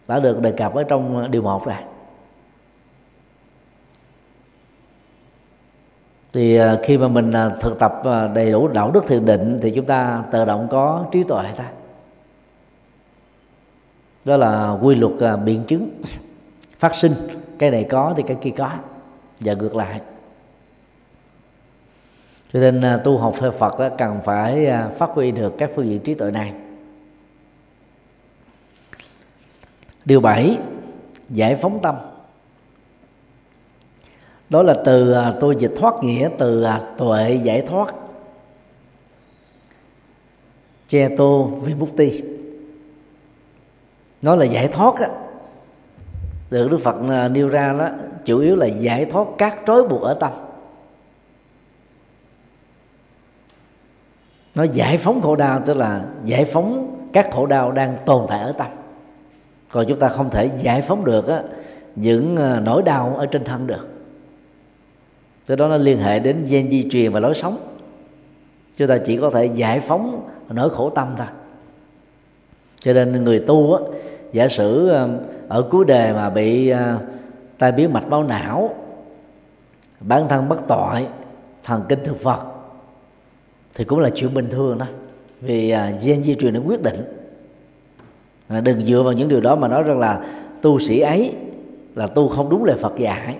[0.08, 1.84] đã được đề cập ở trong ờ, điều một này.
[6.34, 8.02] Thì ờ, khi mà mình thực tập
[8.34, 11.66] đầy đủ đạo đức thiền định thì chúng ta tự động có trí tuệ ta.
[14.26, 15.90] Đó là quy luật biện chứng
[16.80, 17.14] phát sinh.
[17.60, 18.70] Cái này có thì cái kia có
[19.40, 20.02] và ngược lại
[22.56, 25.72] cho nên à, tu học phật Phật đó cần phải à, phát huy được các
[25.76, 26.54] phương diện trí tuệ này.
[30.06, 30.58] Điều bảy,
[31.30, 31.96] giải phóng tâm.
[34.50, 36.66] Đó là từ à, tôi dịch thoát nghĩa từ
[36.98, 37.96] tuệ giải thoát.
[40.88, 41.52] Che tô
[41.98, 42.22] ti.
[44.22, 45.08] nó là giải thoát á.
[46.50, 46.96] Được đức phật
[47.32, 47.90] nêu ra đó,
[48.26, 50.45] chủ yếu là giải thoát các trói buộc ở tâm.
[54.56, 58.40] Nó giải phóng khổ đau tức là giải phóng các khổ đau đang tồn tại
[58.40, 58.68] ở tâm.
[59.72, 61.44] Còn chúng ta không thể giải phóng được á,
[61.96, 63.88] những ờ, nỗi đau ở trên thân được.
[65.46, 67.58] Từ đó nó liên hệ đến gen di truyền và lối sống.
[68.78, 71.28] Chúng ta chỉ có thể giải phóng nỗi khổ tâm thôi.
[72.80, 73.80] Cho nên người tu á,
[74.32, 75.10] giả sử ờ,
[75.48, 76.98] ở cuối đề mà bị ờ,
[77.58, 78.76] tai biến mạch máu não
[80.00, 81.08] bản thân bất tội
[81.64, 82.55] thần kinh thực vật
[83.76, 84.86] thì cũng là chuyện bình thường đó.
[85.42, 87.04] Vì à, gen di truyền nó quyết định.
[88.48, 90.26] À, đừng dựa vào những điều đó mà nói rằng là
[90.62, 91.34] tu sĩ ấy
[91.96, 93.36] là tu không đúng lời Phật dạy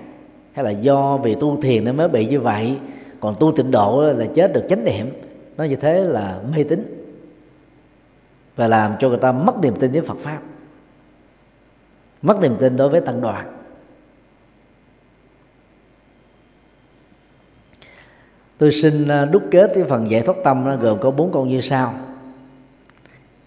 [0.54, 2.78] hay là do vì tu thiền nên mới bị như vậy.
[3.20, 5.10] Còn tu tịnh độ là chết được chánh niệm.
[5.58, 7.08] Nói như thế là mê tín.
[8.56, 10.40] Và làm cho người ta mất niềm tin với Phật pháp.
[12.22, 13.55] Mất niềm tin đối với tăng đoàn.
[18.58, 21.46] Tôi xin à, đúc kết cái phần giải thoát tâm nó gồm có bốn câu
[21.46, 21.94] như sau.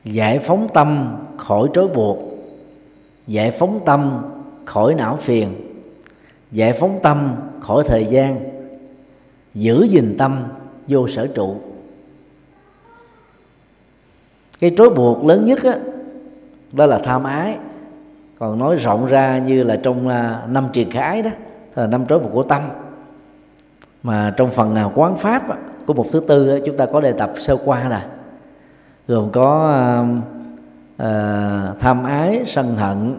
[0.04, 2.18] Giải phóng tâm khỏi trói buộc.
[3.26, 4.26] Giải phóng tâm
[4.64, 5.54] khỏi não phiền.
[6.50, 8.40] Giải phóng tâm khỏi thời gian.
[9.54, 10.44] Giữ gìn tâm
[10.88, 11.56] vô sở trụ.
[14.60, 15.72] Cái trói buộc lớn nhất đó,
[16.72, 17.56] đó là tham ái.
[18.38, 21.30] Còn nói rộng ra như là trong à, năm triền khái đó
[21.74, 22.70] là năm trói buộc của tâm
[24.02, 25.42] mà trong phần nào quán pháp
[25.86, 28.00] của một thứ tư chúng ta có đề tập sơ qua nè.
[29.08, 29.76] Gồm có
[30.94, 33.18] uh, tham ái sân hận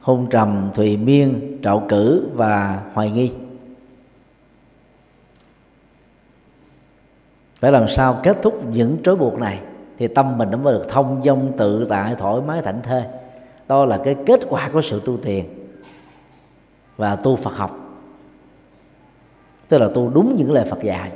[0.00, 3.32] hôn trầm thùy miên trạo cử và hoài nghi.
[7.60, 9.60] Phải làm sao kết thúc những trói buộc này
[9.98, 13.02] thì tâm mình nó mới được thông dong tự tại thoải mái thảnh thơi.
[13.68, 15.44] Đó là cái kết quả của sự tu tiền
[16.96, 17.81] và tu Phật học
[19.72, 21.10] tức là tu đúng những lời Phật dạy.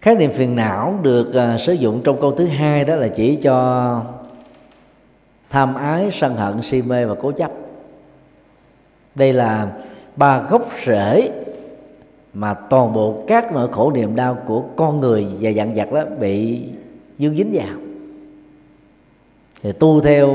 [0.00, 3.36] Khái niệm phiền não được uh, sử dụng trong câu thứ hai đó là chỉ
[3.36, 4.00] cho
[5.50, 7.50] tham ái sân hận si mê và cố chấp.
[9.14, 9.72] Đây là
[10.16, 11.30] ba gốc rễ
[12.34, 16.04] mà toàn bộ các nỗi khổ niềm đau của con người và dặn vật đó
[16.20, 16.62] bị
[17.18, 17.76] dương dính vào.
[19.62, 20.30] Thì tu theo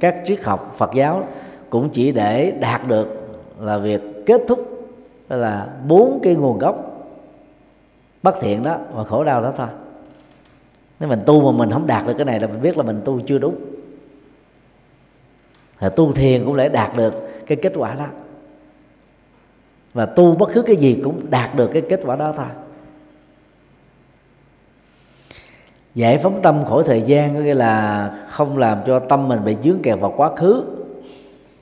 [0.00, 1.26] các triết học Phật giáo
[1.70, 4.86] cũng chỉ để đạt được là việc kết thúc
[5.28, 7.06] là bốn cái nguồn gốc
[8.22, 9.68] bất thiện đó và khổ đau đó thôi.
[11.00, 13.00] Nếu mình tu mà mình không đạt được cái này là mình biết là mình
[13.04, 13.54] tu chưa đúng.
[15.78, 17.14] Thì tu thiền cũng để đạt được
[17.46, 18.06] cái kết quả đó.
[19.94, 22.46] Và tu bất cứ cái gì cũng đạt được cái kết quả đó thôi.
[25.94, 29.56] Giải phóng tâm khỏi thời gian có nghĩa là không làm cho tâm mình bị
[29.62, 30.64] dướng kẹt vào quá khứ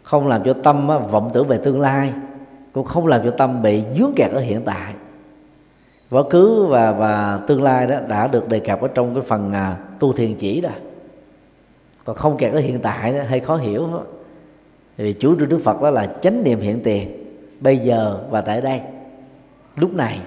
[0.08, 2.12] không làm cho tâm vọng tưởng về tương lai
[2.72, 4.94] cũng không làm cho tâm bị dướng kẹt ở hiện tại.
[6.10, 9.52] Quá khứ và và tương lai đó đã được đề cập ở trong cái phần
[9.52, 10.70] à, tu thiền chỉ đó.
[12.04, 13.86] Còn không kẹt ở hiện tại đó hơi khó hiểu.
[13.92, 14.02] Đó.
[14.96, 17.24] vì chủ trương đức phật đó là chánh niệm hiện tiền
[17.60, 18.80] bây giờ và tại đây
[19.76, 20.20] lúc này.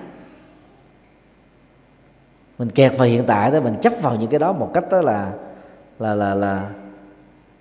[2.60, 5.02] Mình kẹt vào hiện tại đó mình chấp vào những cái đó một cách đó
[5.02, 5.32] là
[6.00, 6.70] là là là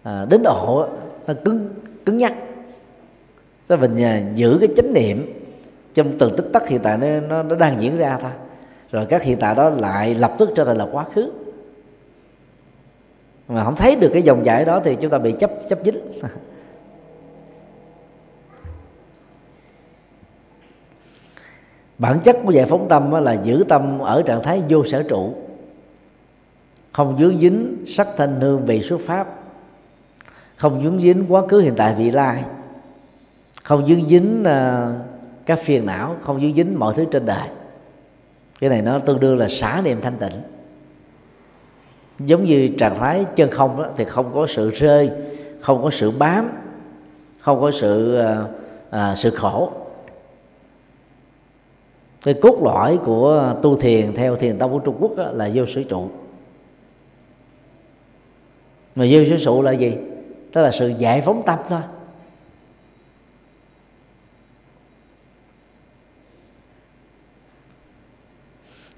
[0.03, 0.89] à, đến độ
[1.27, 1.69] nó cứng
[2.11, 2.35] cứng nhắc.
[3.69, 5.43] Đó mình à, giữ cái chánh niệm
[5.95, 8.31] trong từng tích tắc hiện tại nó, nó nó đang diễn ra thôi.
[8.91, 11.33] Rồi các hiện tại đó lại lập tức trở thành là quá khứ.
[13.49, 16.01] Mà không thấy được cái dòng chảy đó thì chúng ta bị chấp chấp dính.
[21.99, 25.35] Bản chất của giải phóng tâm là giữ tâm ở trạng thái vô sở trụ.
[26.93, 29.40] Không dướng dính sắc thanh hương vị xuất pháp
[30.61, 32.45] không dướng dính quá khứ hiện tại vị lai.
[33.63, 35.07] Không dướng dính uh,
[35.47, 37.49] các phiền não không dướng dính mọi thứ trên đời.
[38.61, 40.41] Cái này nó tương đương là xả niệm thanh tịnh.
[42.19, 45.11] Giống như trạng thái chân không đó, thì không có sự rơi
[45.61, 46.51] không có sự bám
[47.41, 48.51] không có sự uh,
[48.89, 49.73] uh, sự khổ.
[52.23, 55.83] Cái cốt lõi của tu thiền theo thiền tông của trung quốc là vô sở
[55.83, 56.09] trụ.
[58.95, 59.93] Mà vô sở trụ là gì?
[60.53, 61.81] Tức là sự giải phóng tâm thôi.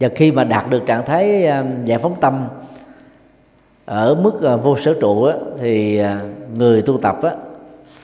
[0.00, 2.48] Và khi mà đạt được trạng thái um, giải phóng tâm
[3.84, 6.07] ở mức uh, vô sở trụ á, thì uh,
[6.55, 7.34] người tu tập á,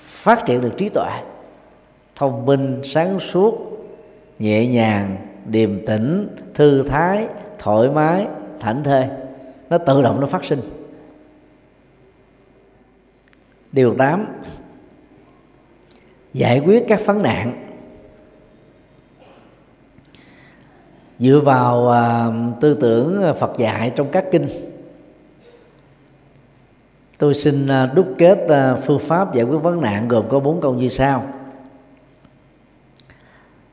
[0.00, 1.10] phát triển được trí tuệ
[2.16, 3.54] thông minh sáng suốt
[4.38, 7.26] nhẹ nhàng điềm tĩnh thư thái
[7.58, 8.26] thoải mái
[8.60, 9.04] thảnh thơi.
[9.70, 10.60] Nó tự động nó phát sinh
[13.72, 14.26] điều 8
[16.32, 17.64] giải quyết các vấn nạn.
[21.18, 24.48] Dựa vào uh, tư tưởng à, Phật dạy trong các kinh
[27.18, 30.60] tôi xin uh, đúc kết uh, phương pháp giải quyết vấn nạn gồm có bốn
[30.60, 31.26] câu như sau.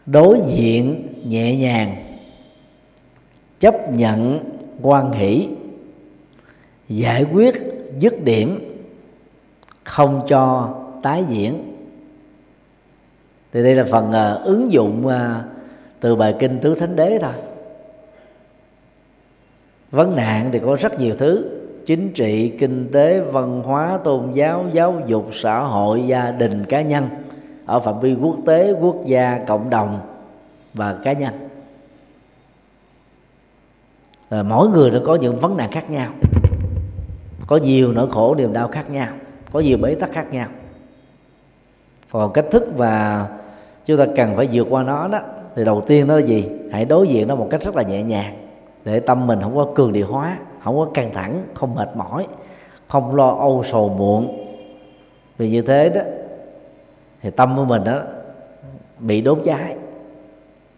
[0.06, 2.18] Đối diện nhẹ nhàng
[3.60, 4.40] chấp nhận
[4.82, 5.50] quan hỷ
[6.90, 7.56] giải quyết
[8.00, 8.65] dứt điểm
[9.86, 11.72] không cho tái diễn.
[13.54, 15.14] Thì đây là phần uh, ứng dụng uh,
[16.00, 17.34] từ bài kinh tứ thánh đế thôi.
[19.92, 21.62] Vấn nạn thì có rất nhiều thứ.
[21.86, 26.82] Chính trị kinh tế văn hóa tôn giáo giáo dục xã hội gia đình cá
[26.82, 27.08] nhân.
[27.66, 30.00] Ở phạm vi quốc tế quốc gia cộng đồng
[30.74, 31.34] và cá nhân.
[34.30, 36.12] À, mỗi người nó có những vấn nạn khác nhau.
[37.48, 39.08] Có nhiều nỗi khổ niềm đau khác nhau
[39.56, 40.48] có nhiều bế tắc khác nhau.
[42.12, 43.28] Còn cách thức và
[43.86, 45.20] chúng ta cần phải vượt qua nó đó,
[45.56, 46.50] thì đầu tiên đó là gì?
[46.72, 48.36] Hãy đối diện nó một cách rất là nhẹ nhàng,
[48.86, 52.28] để tâm mình không có cường điệu hóa, không có căng thẳng, không mệt mỏi,
[52.88, 54.38] không lo âu sầu muộn.
[55.38, 56.02] Vì như thế đó,
[57.22, 58.02] thì tâm của mình đó
[59.00, 59.76] bị đốt cháy.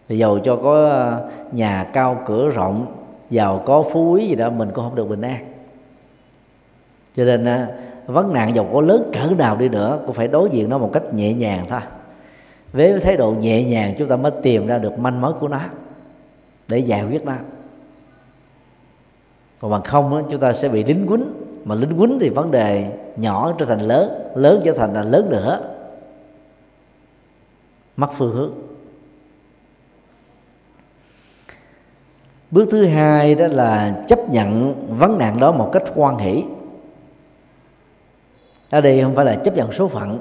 [0.08, 1.12] Thì dầu cho có
[1.52, 2.96] nhà cao cửa rộng,
[3.30, 5.52] giàu có phú quý gì đó, mình cũng không được bình an.
[7.16, 7.68] Cho nên à,
[8.08, 10.90] vấn nạn dầu có lớn cỡ nào đi nữa cũng phải đối diện nó một
[10.92, 11.80] cách nhẹ nhàng thôi.
[12.72, 15.60] Với thái độ nhẹ nhàng chúng ta mới tìm ra được manh mối của nó
[16.68, 17.32] để giải quyết nó.
[19.60, 21.24] Còn bằng không đó, chúng ta sẽ bị lính quýnh.
[21.64, 25.30] Mà lính quýnh thì vấn đề nhỏ trở thành lớn lớn trở thành là lớn
[25.30, 25.60] nữa.
[27.96, 28.52] Mất phương hướng.
[32.50, 36.44] Bước thứ hai đó là chấp nhận vấn nạn đó một cách quan hỷ
[38.70, 40.18] ở đây không phải là chấp nhận số phận.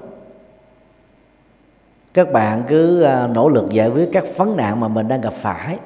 [2.14, 5.34] Các bạn cứ à, nỗ lực giải quyết các vấn nạn mà mình đang gặp
[5.34, 5.78] phải.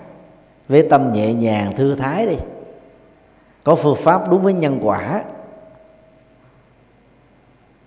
[0.68, 2.36] Với tâm nhẹ nhàng, thư thái đi.
[3.64, 5.24] Có phương pháp đúng với nhân quả.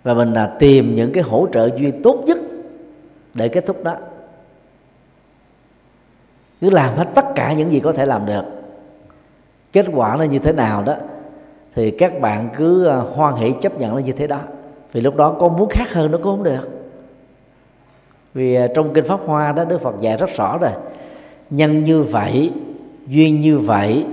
[0.02, 2.38] Và mình là tìm những cái hỗ trợ duy tốt nhất
[3.34, 3.96] để kết thúc đó.
[6.60, 8.44] Cứ làm hết tất cả những gì có thể làm được.
[9.72, 10.94] Kết quả nó như thế nào đó,
[11.74, 14.40] thì các bạn cứ à, hoan hỷ chấp nhận nó như thế đó
[14.94, 16.68] vì lúc đó con muốn khác hơn nó cũng không được.
[18.34, 20.70] Vì à, trong kinh pháp hoa đó, đức phật dạy rất rõ rồi.
[21.50, 22.52] Nhân như vậy,
[23.06, 24.04] duyên như vậy,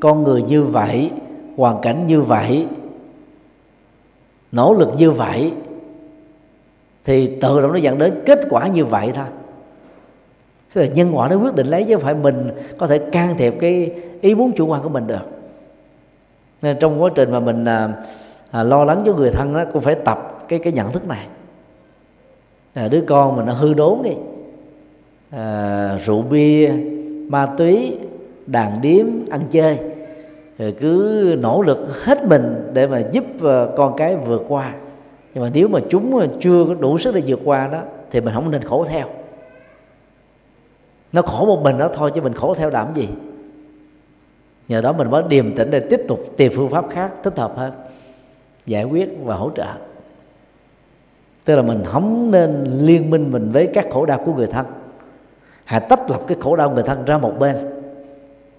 [0.00, 1.10] con người như vậy,
[1.56, 2.66] hoàn cảnh như vậy,
[4.52, 5.52] nỗ lực như vậy,
[7.04, 9.26] thì tự động nó dẫn đến kết quả như vậy thôi.
[10.74, 13.36] Tức là nhân quả nó quyết định lấy chứ không phải mình có thể can
[13.38, 15.26] thiệp cái ý muốn chủ quan của mình được.
[16.62, 17.88] Nên trong quá trình mà mình à,
[18.50, 21.26] à, lo lắng cho người thân đó cũng phải tập cái cái nhận thức này.
[22.74, 24.12] À, đứa con mình nó hư đốn đi.
[25.30, 26.72] À, rượu bia
[27.28, 27.98] ma túy
[28.46, 29.78] đàn điếm ăn chơi.
[30.58, 34.74] Rồi cứ nỗ lực hết mình để mà giúp à, con cái vượt qua.
[35.34, 37.80] Nhưng mà nếu mà chúng chưa có đủ sức để vượt qua đó
[38.10, 39.06] thì mình không nên khổ theo.
[41.12, 43.08] Nó khổ một mình đó thôi chứ mình khổ theo làm gì.
[44.68, 47.56] Nhờ đó mình mới điềm tĩnh để tiếp tục tìm phương pháp khác thích hợp
[47.56, 47.72] hơn
[48.66, 49.72] giải quyết và hỗ trợ.
[51.44, 54.66] Tức là mình không nên liên minh mình với các khổ đau của người thân.
[55.64, 57.56] Hãy tách lập cái khổ đau người thân ra một bên.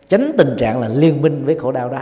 [0.10, 2.02] Tránh tình trạng là liên minh với khổ đau đó.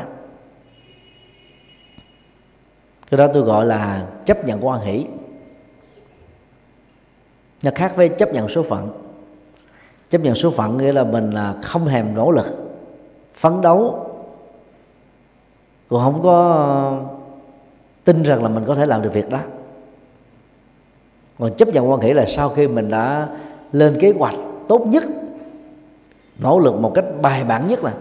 [3.11, 5.05] Cái đó tôi gọi là chấp nhận quan hỷ.
[7.63, 8.89] Nó khác với chấp nhận số phận.
[10.09, 12.45] Chấp nhận số phận nghĩa là mình là không hèm nỗ lực
[13.35, 14.05] phấn đấu.
[15.89, 17.18] Cũng không có
[18.03, 19.39] tin rằng là mình có thể làm được việc đó.
[21.39, 23.27] Còn chấp nhận quan hệ là sau khi mình đã
[23.71, 24.35] lên kế hoạch
[24.67, 25.03] tốt nhất
[26.39, 27.93] nỗ lực một cách bài bản nhất là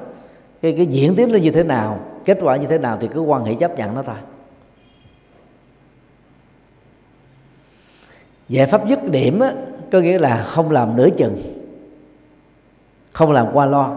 [0.62, 3.20] cái cái diễn tiến nó như thế nào kết quả như thế nào thì cứ
[3.20, 4.16] quan hệ chấp nhận nó thôi.
[8.48, 9.52] Giải pháp dứt điểm á,
[9.92, 11.58] có nghĩa là không làm nửa chừng
[13.12, 13.96] không làm qua lo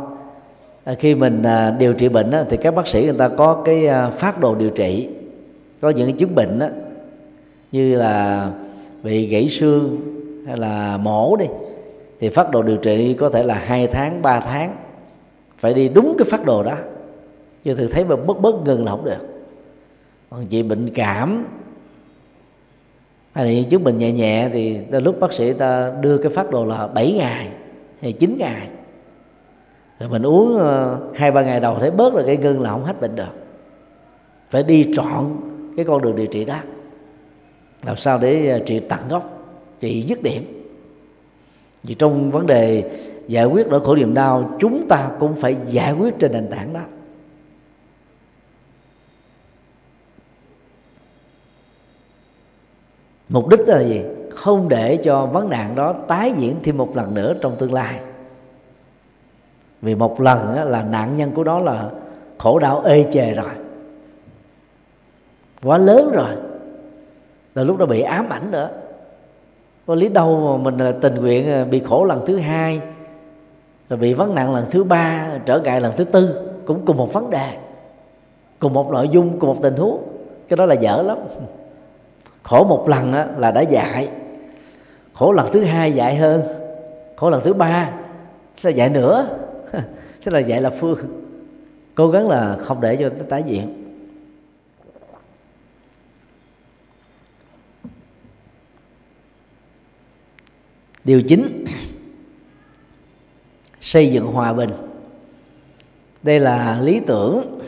[0.83, 3.61] à, khi mình à, điều trị bệnh á, thì các bác sĩ người ta có
[3.65, 5.09] cái à, phát đồ điều trị
[5.81, 6.67] có những cái chứng bệnh đó
[7.71, 8.49] như là
[9.03, 10.01] bị gãy xương
[10.47, 11.45] hay là mổ đi,
[12.19, 14.75] thì phát đồ điều trị có thể là hai tháng 3 tháng.
[15.57, 16.75] Phải đi đúng cái phát đồ đó.
[17.63, 19.27] Chứ thực thấy mà bất bất ngừng là không được.
[20.29, 21.45] Còn chị bệnh cảm,
[23.31, 26.49] hay là những chứng bệnh nhẹ nhẹ thì lúc bác sĩ ta đưa cái phát
[26.51, 27.47] đồ là 7 ngày
[28.01, 28.67] hay 9 ngày.
[29.99, 32.85] Rồi mình uống ờ, hai, ba ngày đầu thấy bớt rồi cái ngưng là không
[32.85, 33.35] hết bệnh được.
[34.49, 35.37] Phải đi trọn
[35.75, 36.57] cái con đường điều trị đó
[37.83, 39.47] làm sao để à, trị tận gốc,
[39.79, 40.63] trị dứt điểm?
[41.83, 42.91] Vì trong vấn đề
[43.27, 46.73] giải quyết nỗi khổ niềm đau, chúng ta cũng phải giải quyết trên nền tảng
[46.73, 46.81] đó.
[53.29, 54.01] Mục đích là gì?
[54.31, 57.99] Không để cho vấn nạn đó tái diễn thêm một lần nữa trong tương lai.
[59.81, 61.89] Vì một lần là nạn nhân của đó là
[62.37, 63.51] khổ đau ê chề rồi
[65.63, 66.35] quá lớn rồi.
[67.55, 68.69] Là lúc đó bị ám ảnh nữa.
[69.87, 72.81] Có lý đâu mà mình là tình nguyện à, bị khổ lần thứ hai,
[73.89, 76.47] rồi bị vấn nạn lần thứ ba, trở ngại lần thứ tư.
[76.65, 77.49] Cũng cùng một vấn đề,
[78.59, 80.03] cùng một nội dung, cùng một tình huống.
[80.49, 81.17] Cái đó là dở lắm.
[82.43, 84.09] Khổ một lần là đã dạy.
[85.13, 86.43] Khổ lần thứ hai dạy hơn.
[87.15, 87.91] Khổ lần thứ ba
[88.61, 89.27] là dạy nữa.
[90.23, 90.97] Tức là dạy là phương.
[91.95, 93.80] Cố gắng là không để cho tái diễn.
[101.03, 101.65] Điều chính
[103.81, 104.69] xây dựng hòa bình.
[106.23, 107.59] Đây là lý tưởng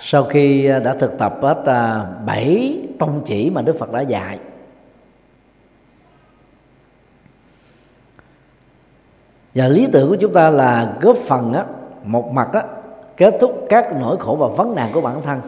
[0.00, 4.00] sau khi à, đã thực tập hết à, bảy tông chỉ mà Đức Phật đã
[4.00, 4.38] dạy.
[9.54, 11.64] Và lý tưởng của chúng ta là góp phần á,
[12.04, 12.62] một mặt á,
[13.16, 15.40] kết thúc các nỗi khổ và vấn nạn của bản thân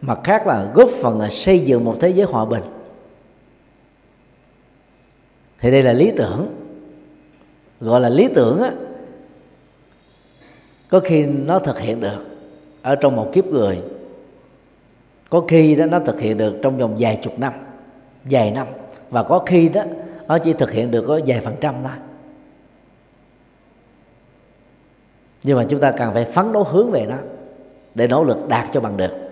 [0.00, 2.62] mặt khác là góp phần là xây dựng một thế giới hòa bình
[5.60, 6.54] thì đây là lý tưởng.
[7.80, 8.72] Gọi là lý tưởng á,
[10.88, 12.24] có khi nó thực hiện được
[12.82, 13.78] ở trong một kiếp người.
[15.30, 17.52] Có khi đó nó thực hiện được trong vòng vài chục năm,
[18.24, 18.66] vài năm.
[19.10, 19.82] Và có khi đó,
[20.26, 21.92] nó chỉ thực hiện được có vài phần trăm thôi.
[25.42, 27.16] Nhưng mà chúng ta cần phải phấn đấu hướng về nó
[27.94, 29.27] để nỗ lực đạt cho bằng được.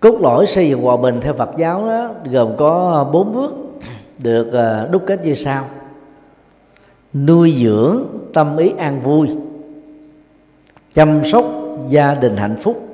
[0.00, 3.52] Cốt lõi xây dựng hòa bình theo Phật giáo đó, gồm có bốn bước
[4.18, 5.64] được à, đúc kết như sau.
[7.14, 9.28] Nuôi dưỡng tâm ý an vui
[10.92, 11.44] chăm sóc
[11.88, 12.88] gia đình hạnh phúc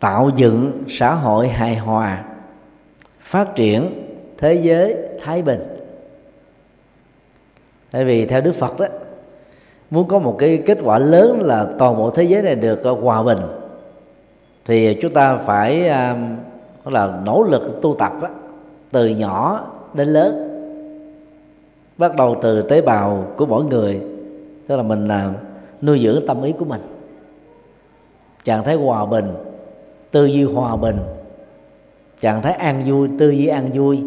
[0.00, 2.24] tạo dựng xã hội hài hòa
[3.20, 4.06] phát triển
[4.38, 5.60] thế giới thái bình.
[7.90, 8.86] Tại vì theo đức phật đó
[9.90, 12.90] muốn có một cái kết quả lớn là toàn bộ thế giới này được à,
[12.90, 13.38] hòa bình
[14.64, 15.90] thì chúng ta phải
[16.84, 18.28] uh, là nỗ lực tu tập đó,
[18.90, 20.46] từ nhỏ đến lớn.
[21.98, 24.00] Bắt đầu từ tế bào của mỗi người
[24.66, 25.32] tức là mình là
[25.82, 26.80] nuôi dưỡng tâm ý của mình.
[28.44, 29.34] Trạng thái hòa bình
[30.10, 30.96] tư duy hòa bình.
[32.20, 34.02] Trạng thái an vui tư duy an vui.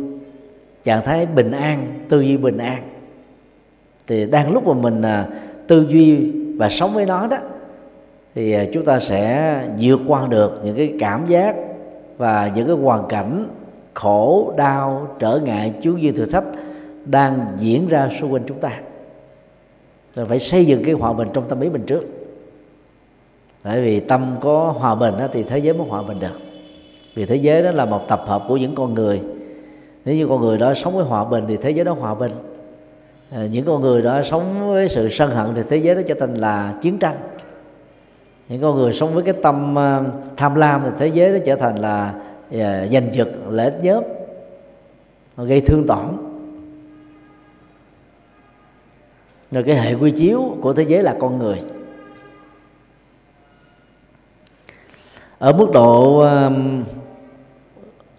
[0.84, 2.84] Trạng thái bình an tư duy bình an.
[4.08, 5.28] Thì đang lúc mà mình à,
[5.68, 7.38] tư duy và sống với nó đó
[8.36, 11.56] thì à, chúng ta sẽ vượt qua được những cái cảm giác
[12.18, 13.48] và những cái hoàn cảnh
[13.94, 16.44] khổ đau trở ngại chú duyên thử thách
[17.06, 18.80] đang diễn ra xung quanh chúng ta.
[20.16, 22.04] Rồi phải xây dựng cái hòa bình trong tâm ý mình trước.
[23.64, 26.40] Tại vì tâm có hòa bình đó, thì thế giới mới hòa bình được.
[27.16, 29.22] Vì thế giới đó là một tập hợp của những con người.
[30.06, 32.32] Nếu như con người đó sống với hòa bình thì thế giới đó hòa bình.
[33.32, 36.16] À, những con người đó sống với sự sân hận thì thế giới đó trở
[36.20, 37.16] thành là chiến tranh
[38.54, 40.04] những con người sống với cái tâm ờ,
[40.38, 42.14] tham lam thì thế giới nó trở thành là
[42.52, 44.04] ờ, giành giật lợi ích nhóm
[45.38, 46.06] gây thương tổn.
[49.52, 51.62] Rồi cái hệ quy chiếu của thế giới là con người.
[55.40, 56.52] Ở mức độ ờ,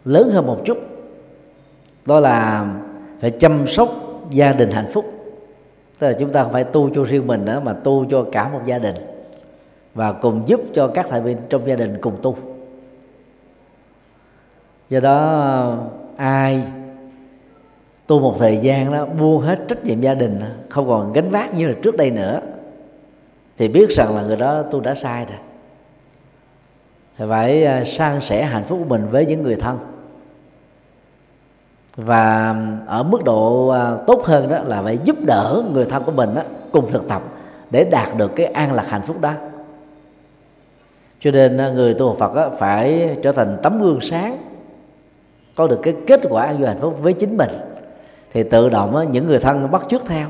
[0.05, 0.79] lớn hơn một chút,
[2.07, 2.67] đó là
[3.21, 3.89] phải chăm sóc
[4.31, 5.05] gia đình hạnh phúc.
[5.99, 8.49] Tức là chúng ta không phải tu cho riêng mình nữa, mà tu cho cả
[8.49, 9.14] một gia đình
[9.95, 12.37] và cùng giúp cho các thành viên trong gia đình cùng tu.
[14.89, 15.77] Do đó
[16.17, 16.63] ai
[18.07, 21.55] tu một thời gian đó buông hết trách nhiệm gia đình không còn gánh vác
[21.55, 22.41] như là trước đây nữa
[23.57, 25.39] thì biết rằng là người đó tu đã sai rồi.
[27.19, 29.79] Thì phải à, san sẻ hạnh phúc của mình với những người thân.
[31.97, 32.57] Và
[32.87, 36.35] ở mức độ à, tốt hơn đó là phải giúp đỡ người thân của mình
[36.35, 36.43] đó,
[36.73, 37.23] cùng thực tập
[37.71, 39.33] để đạt được cái an lạc hạnh phúc đó
[41.25, 44.39] cho nên à, người tu học Phật phải trở thành tấm gương sáng,
[45.57, 47.51] có được cái kết quả an vui hạnh phúc với chính mình.
[48.33, 50.29] Thì tự động những người thân bắt chước theo.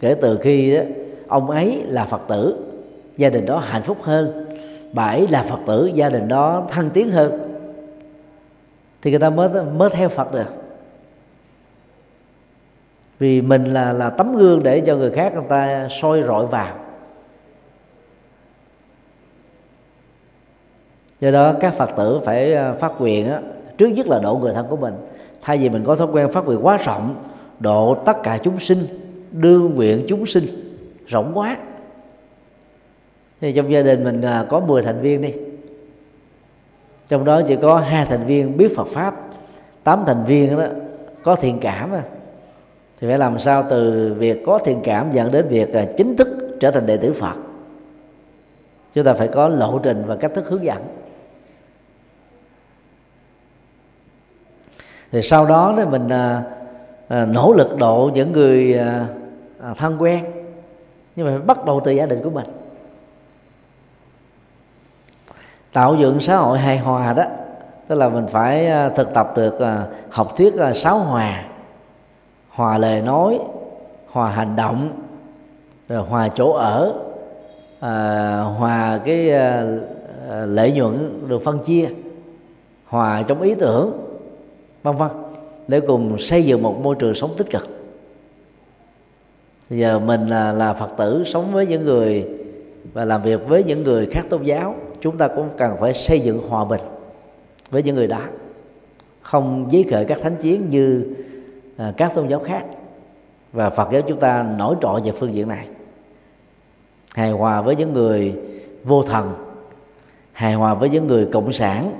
[0.00, 0.78] Kể từ khi
[1.28, 2.56] ông ấy là Phật tử,
[3.16, 4.46] gia đình đó hạnh phúc hơn.
[4.92, 7.38] Bà ấy là Phật tử, gia đình đó thăng tiến hơn.
[9.02, 10.54] Thì người ta mới mới theo Phật được.
[13.18, 16.81] Vì mình là là tấm gương để cho người khác, người ta soi rọi vào.
[21.22, 23.40] Do đó các phật tử phải ờ, phát nguyện á,
[23.78, 24.94] trước nhất là độ người thân của mình.
[25.42, 27.14] Thay vì mình có thói quen phát nguyện quá rộng
[27.60, 28.78] độ tất cả chúng sinh
[29.32, 30.44] đương nguyện chúng sinh
[31.06, 31.56] rộng quá.
[33.40, 35.32] Thì trong gia đình mình ờ, có 10 thành viên đi.
[37.08, 39.14] Trong đó chỉ có hai thành viên biết Phật pháp
[39.84, 40.64] tám thành viên đó
[41.22, 41.98] có thiện cảm đó
[43.00, 46.28] thì phải làm sao từ việc có thiện cảm dẫn đến việc ờ, chính thức
[46.60, 47.34] trở thành đệ tử phật.
[48.94, 51.01] Chúng ta phải có lộ trình và cách thức hướng dẫn.
[55.12, 56.42] Thì sau đó thì mình à,
[57.08, 59.06] à, nỗ lực độ những người à,
[59.62, 60.24] à, thân quen.
[61.16, 62.46] Nhưng mà phải bắt đầu từ gia đình của mình.
[65.72, 67.24] Tạo dựng xã hội hài hòa đó
[67.88, 71.44] tức là mình phải à, thực tập được à, học thuyết à, sáu hòa.
[72.48, 73.40] Hòa lời nói
[74.10, 74.88] hòa hành động
[75.88, 76.94] rồi hòa chỗ ở
[77.80, 79.64] à, hòa cái à,
[80.30, 81.88] à lợi nhuận được phân chia
[82.86, 84.01] hòa trong ý tưởng
[84.82, 85.10] vân vân.
[85.68, 87.68] Để cùng xây dựng một môi trường sống tích cực.
[89.70, 92.28] Bây giờ mình là, là phật tử sống với những người
[92.92, 96.20] và làm việc với những người khác tôn giáo chúng ta cũng cần phải xây
[96.20, 96.80] dựng hòa bình
[97.70, 98.20] với những người đó.
[99.22, 101.14] Không giấy khởi các thánh chiến như
[101.76, 102.64] à, các tôn giáo khác.
[103.52, 105.66] Và Phật giáo chúng ta nổi trội về phương diện này.
[107.14, 108.34] Hài hòa với những người
[108.84, 109.34] vô thần
[110.32, 111.92] hài hòa với những người cộng sản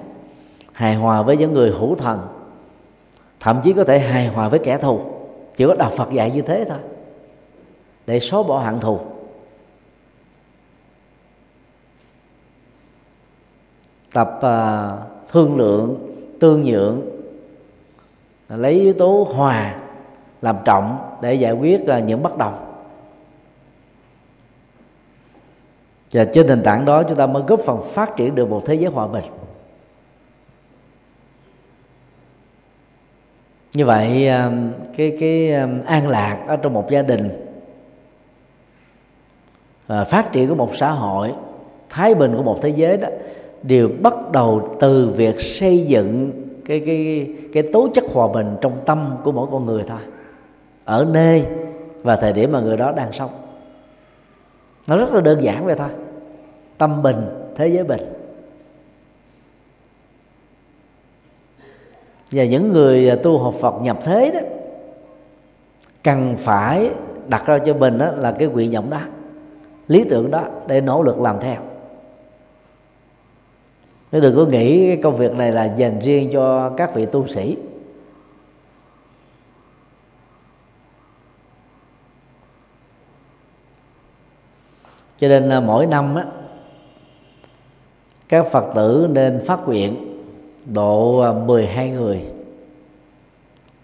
[0.73, 2.21] hài hòa với những người hữu thần
[3.43, 5.01] thậm chí có thể hài hòa với kẻ thù.
[5.57, 6.79] Chỉ có đạo Phật dạy như thế thôi.
[8.07, 9.01] Để xóa bỏ hận thù.
[14.13, 17.01] Tập uh, thương lượng tương nhượng.
[18.49, 19.81] Lấy yếu tố hòa
[20.43, 22.85] làm trọng để giải quyết uh, những bất đồng.
[26.13, 28.75] Và trên nền tảng đó chúng ta mới góp phần phát triển được một thế
[28.75, 29.25] giới hòa bình.
[33.75, 37.29] Như vậy um, cái cái um, an lạc ở trong một gia đình
[39.87, 41.33] và phát triển của một xã hội,
[41.89, 43.09] thái bình của một thế giới đó,
[43.63, 46.33] đều bắt đầu từ việc xây dựng
[46.65, 50.01] cái cái cái tố chất hòa bình trong tâm của mỗi con người thôi,
[50.85, 51.45] ở nơi
[52.03, 53.31] và thời điểm mà người đó đang sống.
[54.87, 55.89] Nó rất là đơn giản vậy thôi.
[56.79, 57.27] Tâm bình,
[57.57, 58.01] thế giới bình.
[62.33, 64.41] Và những người à, tu học Phật nhập thế đó
[66.05, 66.91] cần phải
[67.29, 69.01] đặt ra cho mình đó là cái nguyện vọng đó
[69.89, 71.61] lý tưởng đó để nỗ lực làm theo.
[74.13, 77.27] Chứ đừng có nghĩ cái công việc này là dành riêng cho các vị tu
[77.27, 77.57] sĩ.
[85.19, 86.27] Cho nên à, mỗi năm á,
[88.29, 90.12] các phật tử nên phát nguyện
[90.67, 92.21] độ à, 12 người.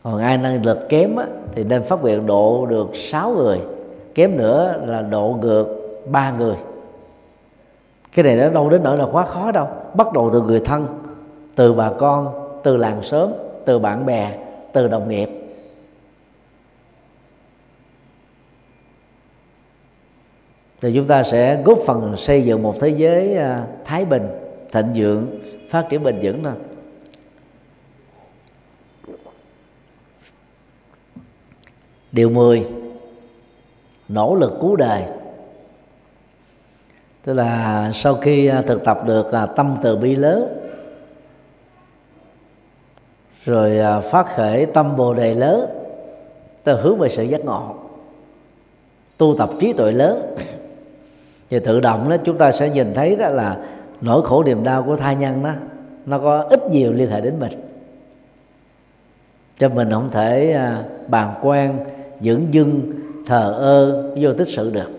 [0.03, 3.61] Còn ai năng lực kém á, thì nên phát nguyện độ được 6 người.
[4.15, 5.67] Kém nữa là độ ngược
[6.11, 6.57] ba người.
[8.15, 9.69] Cái này nó đâu đến nỗi là quá khó đâu.
[9.95, 10.87] Bắt đầu từ người thân
[11.55, 13.31] từ bà con từ làng xóm
[13.65, 14.39] từ bạn bè
[14.73, 15.29] từ đồng nghiệp.
[20.81, 24.29] Thì chúng ta sẽ góp phần xây dựng một thế giới à, thái bình
[24.73, 25.27] thịnh vượng
[25.71, 26.53] phát triển bền vững thôi.
[32.13, 32.67] Điều 10
[34.09, 35.05] nỗ lực cứu đời.
[37.25, 40.69] Tức là sau khi à, thực tập được à, tâm từ bi lớn,
[43.45, 45.67] rồi à, phát khởi tâm bồ đề lớn,
[46.65, 47.75] ta hướng về sự giác ngộ,
[49.17, 50.37] tu tập trí tuệ lớn,
[51.51, 53.57] thì tự động đó chúng ta sẽ nhìn thấy đó là
[54.01, 55.53] nỗi khổ niềm đau của thai nhân đó,
[56.07, 57.53] nó có ít nhiều liên hệ đến mình.
[59.59, 60.61] Cho mình không thể
[61.09, 61.79] bàn quan
[62.21, 62.93] dưỡng dưng
[63.27, 64.91] thờ ơ vô tích sự được.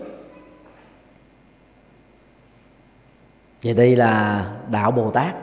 [3.62, 5.34] Vậy đây là đạo bồ tát.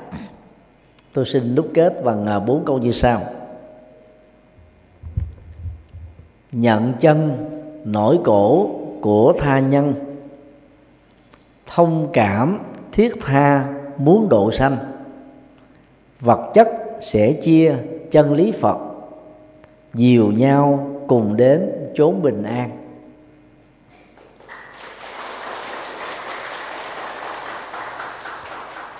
[1.13, 3.23] Tôi xin đúc kết bằng à, bốn câu như sau.
[6.51, 7.37] Nhận chân
[7.85, 8.69] nỗi cổ
[9.01, 9.93] của tha nhân.
[11.67, 12.59] Thông cảm
[12.91, 14.77] thiết tha muốn độ sanh.
[16.19, 16.67] Vật chất
[17.01, 17.75] sẽ chia
[18.11, 18.77] chân lý phật.
[19.93, 22.69] Nhiều nhau cùng đến chốn bình an.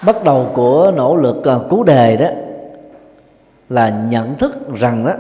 [0.06, 2.28] Bắt đầu của nỗ lực à, cứu đề đó
[3.70, 5.14] là nhận thức rằng đó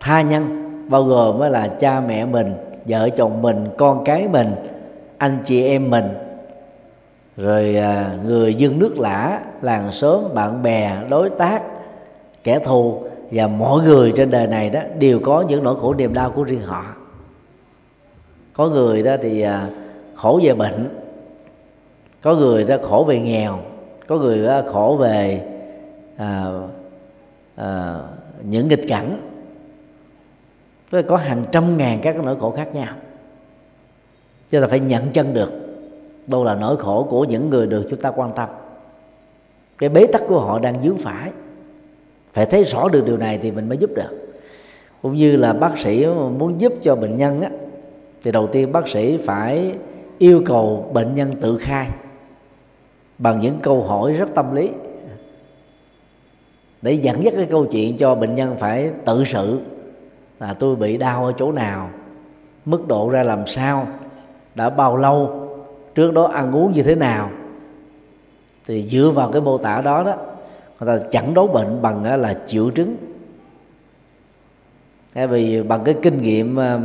[0.00, 2.54] tha nhân, bao gồm mới là cha mẹ mình,
[2.84, 4.54] vợ chồng mình, con cái mình,
[5.18, 6.08] anh chị em mình,
[7.36, 11.62] rồi à, người dân nước lã, làng xóm, bạn bè, đối tác,
[12.44, 16.14] kẻ thù và mọi người trên đời này đó đều có những nỗi khổ niềm
[16.14, 16.84] đau của riêng họ.
[18.52, 19.68] Có người đó thì à,
[20.14, 20.88] khổ về bệnh
[22.22, 23.58] có người đó khổ về nghèo
[24.06, 25.46] có người đó khổ về
[26.16, 26.44] à,
[27.56, 27.96] à,
[28.42, 29.16] những nghịch cảnh.
[31.08, 32.94] Có hàng trăm ngàn các nỗi khổ khác nhau.
[34.48, 35.52] Cho ta phải nhận chân được
[36.26, 38.48] đâu là nỗi khổ của những người được chúng ta quan tâm.
[39.78, 41.30] Cái bế tắc của họ đang dướng phải
[42.32, 44.30] phải thấy rõ được điều này thì mình mới giúp được.
[45.02, 46.06] Cũng như là bác sĩ
[46.38, 47.50] muốn giúp cho bệnh nhân á,
[48.22, 49.74] thì đầu tiên bác sĩ phải
[50.18, 51.88] yêu cầu bệnh nhân tự khai
[53.18, 54.70] bằng những câu hỏi rất tâm lý.
[56.82, 59.58] Để dẫn dắt cái câu chuyện cho bệnh nhân phải tự sự
[60.40, 61.90] là tôi bị đau ở chỗ nào
[62.64, 63.86] mức độ ra làm sao
[64.54, 65.48] đã bao lâu
[65.94, 67.30] trước đó ăn uống như thế nào.
[68.66, 70.16] Thì dựa vào cái mô tả đó đó
[70.80, 72.96] người ta chẳng đấu bệnh bằng là triệu chứng
[75.12, 76.80] tại vì bằng cái kinh nghiệm ờ,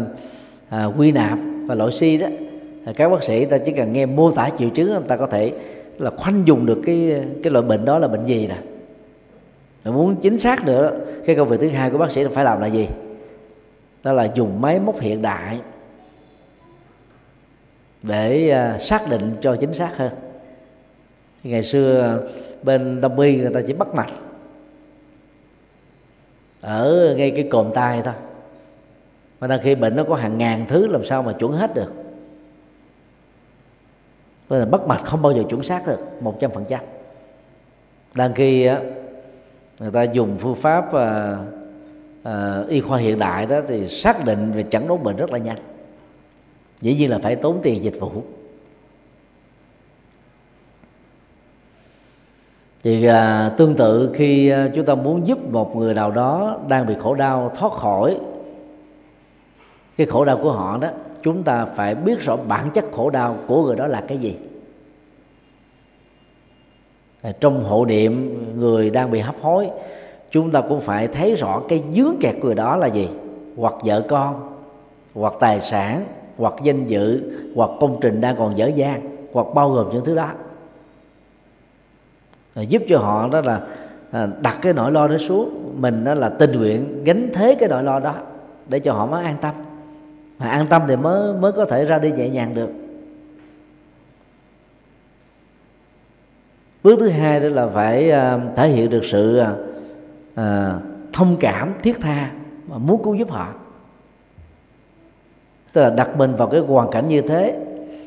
[0.70, 2.28] à, quy nạp và loại si đó
[2.96, 5.54] các bác sĩ ta chỉ cần nghe mô tả triệu chứng người ta có thể
[5.98, 8.58] là khoanh dùng được cái cái loại bệnh đó là bệnh gì nè.
[9.86, 12.44] Mà muốn chính xác nữa cái công việc thứ hai của bác sĩ là phải
[12.44, 12.88] làm là gì?
[14.04, 15.60] Đó là dùng máy móc hiện đại
[18.04, 20.12] để à, xác định cho chính xác hơn.
[21.44, 22.20] Ngày xưa
[22.66, 24.12] bên đông y người ta chỉ bắt mạch.
[26.62, 28.14] Ở ngay cái cồn tay thôi.
[29.40, 31.94] Mà đang khi bệnh nó có hàng ngàn thứ làm sao mà chuẩn hết được.
[34.50, 36.82] Nên là bắt mạch không bao giờ chuẩn xác được một trăm phần trăm.
[38.16, 38.70] Đang khi
[39.80, 41.38] người ta dùng phương pháp à,
[42.24, 45.38] à, y khoa hiện đại đó thì xác định về chẩn đoán bệnh rất là
[45.38, 45.58] nhanh.
[46.82, 48.24] Dĩ nhiên là phải tốn tiền dịch vụ.
[52.86, 56.86] Thì à, tương tự khi à, chúng ta muốn giúp một người nào đó đang
[56.86, 58.18] bị khổ đau thoát khỏi
[59.98, 60.90] cái khổ đau của họ đó
[61.22, 64.36] chúng ta phải biết rõ bản chất khổ đau của người đó là cái gì.
[67.22, 69.70] À, trong hộ niệm người đang bị hấp hối
[70.32, 73.10] chúng ta cũng phải thấy rõ cái dướng kẹt của người đó là gì.
[73.57, 74.57] Hoặc vợ con
[75.14, 76.06] hoặc tài sản
[76.38, 79.02] hoặc danh dự hoặc công trình đang còn dở dang
[79.34, 80.32] hoặc bao gồm những thứ đó.
[82.56, 83.61] Ờ, giúp cho họ đó là
[84.11, 85.73] à, đặt cái nỗi lo đó xuống.
[85.82, 88.15] Mình đó là tình nguyện gánh thế cái nỗi lo đó
[88.69, 89.56] để cho họ mới an tâm.
[90.40, 92.69] Mà an tâm thì mới mới có thể ra đi nhẹ nhàng được.
[96.84, 99.41] Bước thứ hai đó là phải ờ, thể hiện được sự
[100.36, 100.76] à,
[101.14, 102.30] thông cảm thiết tha
[102.68, 103.53] mà muốn cứu giúp họ.
[105.73, 107.60] Tức là đặt mình vào cái hoàn cảnh như thế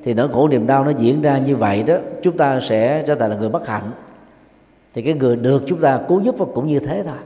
[0.04, 3.14] thì nỗi khổ niềm đau nó diễn ra như vậy đó chúng ta sẽ trở
[3.14, 3.90] thành là người bất hạnh
[4.98, 7.16] thì cái người được chúng ta cứu giúp cũng như thế thôi.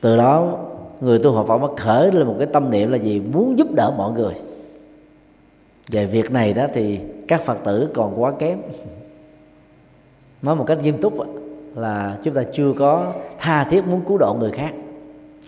[0.00, 0.58] Từ đó,
[1.00, 3.20] người tu học Phật mới khởi lên một cái tâm niệm là gì?
[3.20, 4.34] Muốn giúp đỡ mọi người.
[5.90, 8.58] Về việc này đó thì các phật tử còn quá kém.
[10.42, 11.14] Nói một cách nghiêm túc
[11.74, 14.74] là chúng ta chưa có tha thiết muốn cứu độ người khác.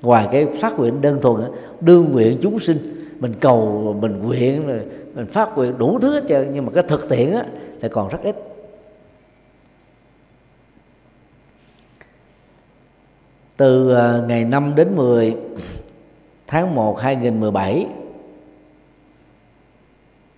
[0.02, 1.42] Ngoài cái phát nguyện đơn thuần
[1.80, 2.78] đương nguyện chúng sinh,
[3.20, 4.62] mình cầu, mình nguyện
[5.16, 7.44] mình phát nguyện đủ thứ hết trơn nhưng mà cái thực tiễn á
[7.80, 8.36] thì còn rất ít.
[13.56, 15.36] Từ à, ngày 5 đến 10
[16.47, 17.86] tháng 1 2017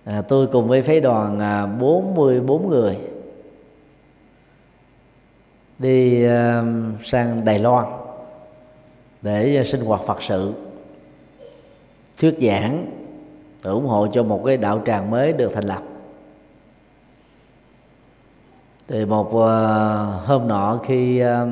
[0.05, 2.97] à, tôi cùng với phái đoàn à, 44 người
[5.79, 6.63] đi à,
[7.03, 7.85] sang Đài Loan
[9.21, 10.53] để sinh hoạt Phật sự
[12.17, 12.98] thuyết giảng
[13.63, 15.83] ủng hộ cho một cái đạo tràng mới được thành lập.
[18.87, 21.47] Thì một ờ, hôm nọ khi ờ,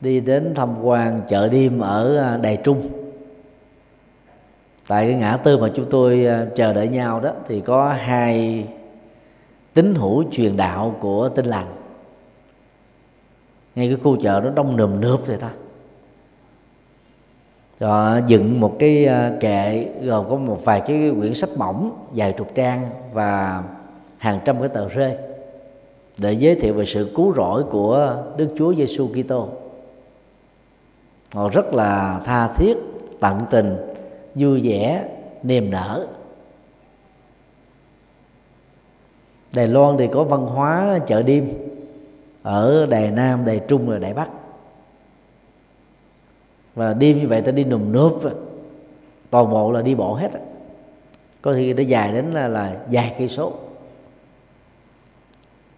[0.00, 2.88] đi đến tham quan chợ đêm ở ờ, Đài Trung,
[4.86, 6.26] tại cái ngã tư mà chúng tôi
[6.56, 8.66] chờ đợi nhau đó, thì có hai
[9.74, 11.66] tín hữu truyền đạo của tinh lành.
[13.74, 15.50] Ngay cái khu chợ nó đông nườm nượp vậy thôi
[17.80, 22.32] họ dựng một cái ờ, kệ gồm có một vài cái quyển sách mỏng dài
[22.32, 23.62] chục trang và
[24.18, 25.16] hàng trăm cái tờ rơi
[26.18, 29.48] để giới thiệu về sự cứu rỗi của Đức Chúa Giêsu Kitô.
[31.32, 32.76] Họ rất là tha thiết,
[33.20, 33.76] tận tình,
[34.34, 35.04] vui vẻ,
[35.42, 36.06] niềm nở.
[39.54, 41.52] Đài Loan thì có văn hóa chợ đêm
[42.42, 44.28] ở Đài Nam, Đài Trung và Đài Bắc
[46.76, 48.12] và đêm như vậy ta đi nùm nướp
[49.30, 50.30] toàn bộ là đi bộ hết
[51.42, 53.52] có khi nó dài đến là, là dài cây số.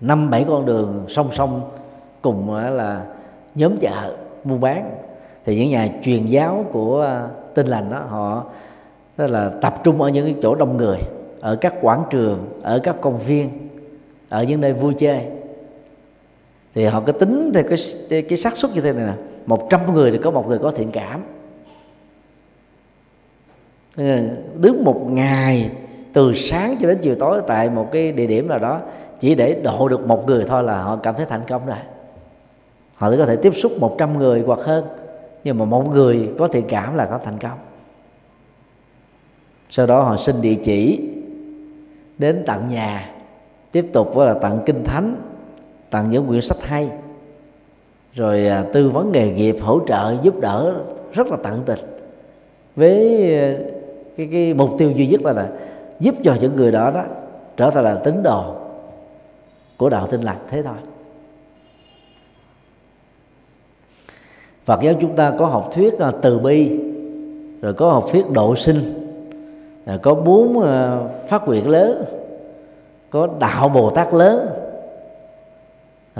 [0.00, 1.70] Năm bảy con đường song song
[2.22, 3.04] cùng là
[3.54, 4.90] nhóm chợ mua bán.
[5.44, 8.44] Thì những nhà truyền giáo của à, tin tinh lành đó họ
[9.16, 10.98] tức là tập trung ở những cái chỗ đông người
[11.40, 13.68] ở các quảng trường ở các công viên
[14.28, 15.26] ở những nơi vui chơi.
[16.74, 19.12] Thì họ có tính theo cái cái xác suất như thế này nè
[19.48, 21.22] một trăm người thì có một người có thiện cảm.
[23.96, 24.04] Ờ,
[24.60, 25.70] đứng một ngày
[26.12, 28.80] từ sáng cho đến chiều tối tại một cái địa điểm nào đó,
[29.20, 31.76] chỉ để độ được một người thôi là họ cảm thấy thành công rồi.
[32.94, 34.84] Họ có thể tiếp xúc một trăm người hoặc hơn,
[35.44, 37.58] nhưng mà một người có thiện cảm là có thành công.
[39.70, 41.00] Sau đó họ xin địa chỉ,
[42.18, 43.10] đến tận nhà,
[43.72, 45.16] tiếp tục là tặng kinh thánh,
[45.90, 46.90] tặng những quyển sách hay
[48.14, 50.74] rồi à, tư vấn nghề nghiệp hỗ trợ giúp đỡ
[51.12, 51.78] rất là tận tình.
[52.76, 53.54] Với à,
[54.16, 55.48] cái, cái mục tiêu duy nhất là, là
[56.00, 57.04] giúp cho những người đó đó
[57.56, 58.54] trở thành là tín đồ
[59.76, 60.76] của đạo tinh lành thế thôi.
[64.64, 66.80] Phật giáo chúng ta có học thuyết à, từ bi
[67.62, 69.08] rồi có học thuyết độ sinh
[69.86, 70.62] rồi có bốn
[71.28, 72.04] phát nguyện lớn
[73.10, 74.48] có đạo bồ tát lớn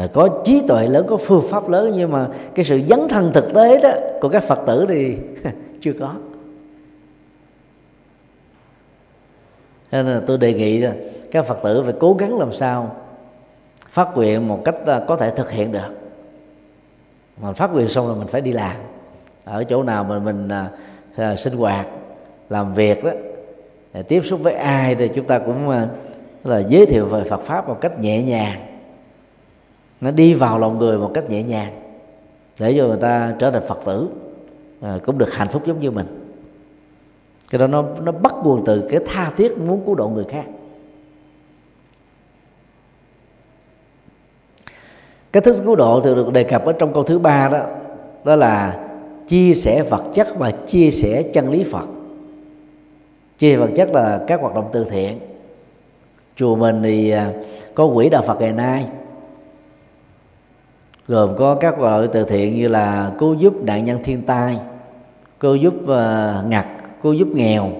[0.07, 3.55] có trí tuệ lớn có phương pháp lớn nhưng mà cái sự dấn thân thực
[3.55, 5.17] tế đó của các phật tử thì
[5.81, 6.15] chưa có.
[9.93, 10.95] Nên là tôi đề nghị là
[11.31, 12.97] các phật tử phải cố gắng làm sao
[13.91, 15.89] phát nguyện một cách à, có thể thực hiện được.
[17.43, 18.77] Mà phát nguyện xong là mình phải đi làm.
[19.45, 20.69] Ở chỗ nào mà mình à,
[21.17, 21.87] à sinh hoạt
[22.51, 23.11] làm việc đó
[24.09, 25.89] tiếp xúc với ai thì chúng ta cũng à,
[26.45, 28.68] là giới thiệu về Phật pháp một cách nhẹ nhàng
[30.01, 31.73] nó đi vào lòng người một cách nhẹ nhàng
[32.59, 34.09] để cho người ta trở thành phật tử
[34.81, 36.07] à, cũng được hạnh phúc giống như mình.
[37.51, 40.45] Cái đó nó nó bắt nguồn từ cái tha thiết muốn cứu độ người khác.
[45.33, 47.67] Cái thức cứu độ thì được đề cập ở trong câu thứ ba đó
[48.25, 48.85] đó là
[49.29, 51.87] chia sẻ vật chất và chia sẻ chân lý phật.
[53.39, 55.19] Chia vật chất là các hoạt động từ thiện.
[56.37, 57.33] Chùa mình thì à,
[57.75, 58.87] có quỹ đạo phật ngày nay
[61.09, 64.59] gồm có các loại từ thiện như là cứu giúp nạn nhân thiên tai
[65.41, 66.67] cứu giúp ờ, ngặt
[67.03, 67.71] cứu giúp nghèo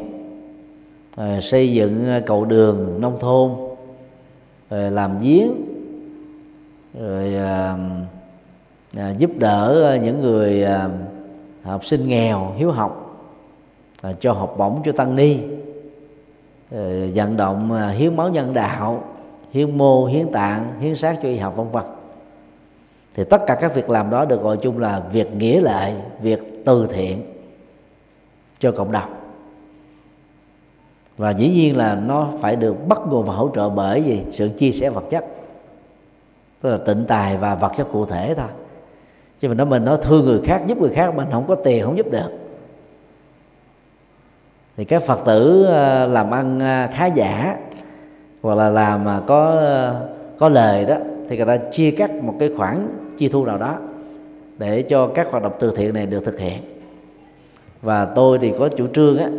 [1.17, 3.51] ờ, xây dựng ờ, cầu đường, nông thôn
[4.71, 5.53] rồi làm giếng,
[7.01, 7.35] rồi
[9.19, 10.67] giúp đỡ những người
[11.63, 13.21] học sinh nghèo, hiếu học
[14.21, 15.39] cho học bổng cho tăng ni
[17.15, 19.05] vận động hiến máu nhân đạo,
[19.51, 21.98] hiến mô, hiến tạng, hiến xác cho y học, vân vân
[23.19, 25.93] thì tất cả các việc làm đó được gọi chung là việc nghĩa lệ,
[26.23, 27.23] việc từ thiện
[28.59, 29.15] cho cộng đồng.
[31.17, 34.49] Và dĩ nhiên là nó phải được bắt nguồn và hỗ trợ bởi gì sự
[34.49, 35.25] chia sẻ vật chất,
[36.63, 38.49] tức là tịnh tài và vật chất cụ thể thôi.
[39.41, 41.85] Chứ mình nói mình nói thương người khác, giúp người khác, mình không có tiền,
[41.85, 42.31] không giúp được.
[44.77, 47.57] Thì các phật tử ờ, làm ăn ờ, khá giả,
[48.43, 49.63] hoặc là làm mà có
[50.39, 50.97] có lời đó,
[51.29, 52.89] thì người ta chia cắt một cái khoản
[53.19, 53.79] chi thu nào đó
[54.59, 56.63] để cho các hoạt động từ thiện này được thực hiện.
[57.83, 59.31] Và tôi thì có chủ trương á,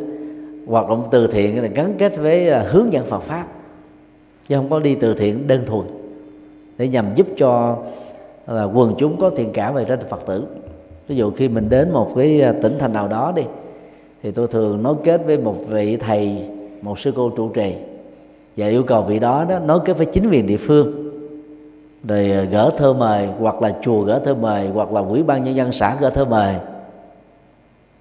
[0.68, 3.48] hoạt động từ thiện là gắn kết với à, hướng dẫn Phật pháp,
[4.48, 5.88] chứ không có đi từ thiện đơn thuần
[6.78, 7.78] để nhằm giúp cho,
[8.48, 10.44] là quần chúng có thiện cảm về trên Phật tử.
[11.08, 13.44] Ví dụ khi mình đến một cái à, tỉnh thành nào đó đi,
[14.24, 16.38] thì tôi thường nối kết với một vị thầy,
[16.82, 17.74] một sư cô trụ trì
[18.58, 21.09] và yêu cầu vị đó đó nối kết với chính quyền địa phương
[22.04, 25.44] rồi ờ, gỡ thơ mời hoặc là chùa gỡ thơ mời hoặc là quỹ ban
[25.44, 26.56] nhân dân xã gỡ thơ mời.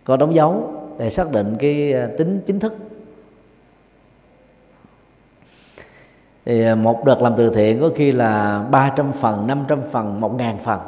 [0.05, 2.77] Có đóng dấu để xác định cái ờ, tính chính thức.
[6.45, 10.35] Thì ờ, một đợt làm từ thiện có khi là 300 phần, 500 phần, 1
[10.35, 10.81] ngàn phần.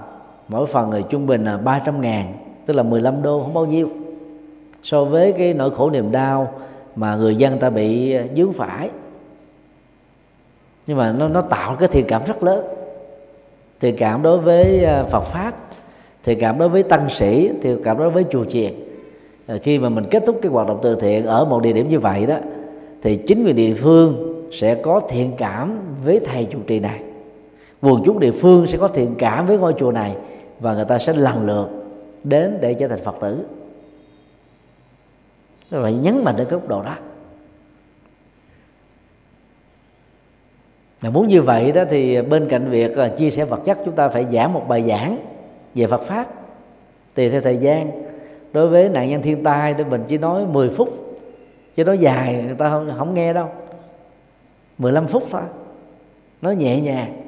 [0.49, 2.33] Mỗi phần thì trung bình là 300 ngàn
[2.67, 3.89] tức là 15 đô không bao nhiêu.
[4.83, 6.53] So với cái nỗi khổ niềm đau
[6.97, 8.91] mà người dân ta bị dướng phải.
[10.87, 12.80] Nhưng mà nó nó tạo cái thiện cảm rất lớn
[13.81, 15.55] thiện cảm đối với ờ, Phật pháp
[16.25, 18.73] thiện cảm đối với tăng sĩ thiện cảm đối với chùa chiền.
[19.47, 21.89] Ờ, khi mà mình kết thúc cái hoạt động từ thiện ở một địa điểm
[21.89, 22.37] như vậy đó,
[23.03, 27.03] thì chính quyền địa phương sẽ có thiện cảm với thầy trụ trì này.
[27.83, 30.17] Quần chúng địa phương sẽ có thiện cảm với ngôi chùa này
[30.61, 31.69] và người ta sẽ lần lượt
[32.25, 33.45] đến để trở thành phật tử.
[35.71, 36.97] Vậy nhấn mạnh đến cái góc độ đó.
[41.03, 43.95] Mà muốn như vậy đó thì bên cạnh việc là chia sẻ vật chất chúng
[43.95, 45.19] ta phải giảng một bài giảng
[45.75, 46.27] về Phật pháp
[47.15, 47.91] tùy theo thời gian.
[48.53, 51.19] Đối với nạn nhân thiên tai thì mình chỉ nói 10 phút
[51.77, 53.49] chứ nói dài người ta không, không nghe đâu.
[54.79, 55.43] 15 phút thôi
[56.43, 57.23] nói nhẹ nhàng.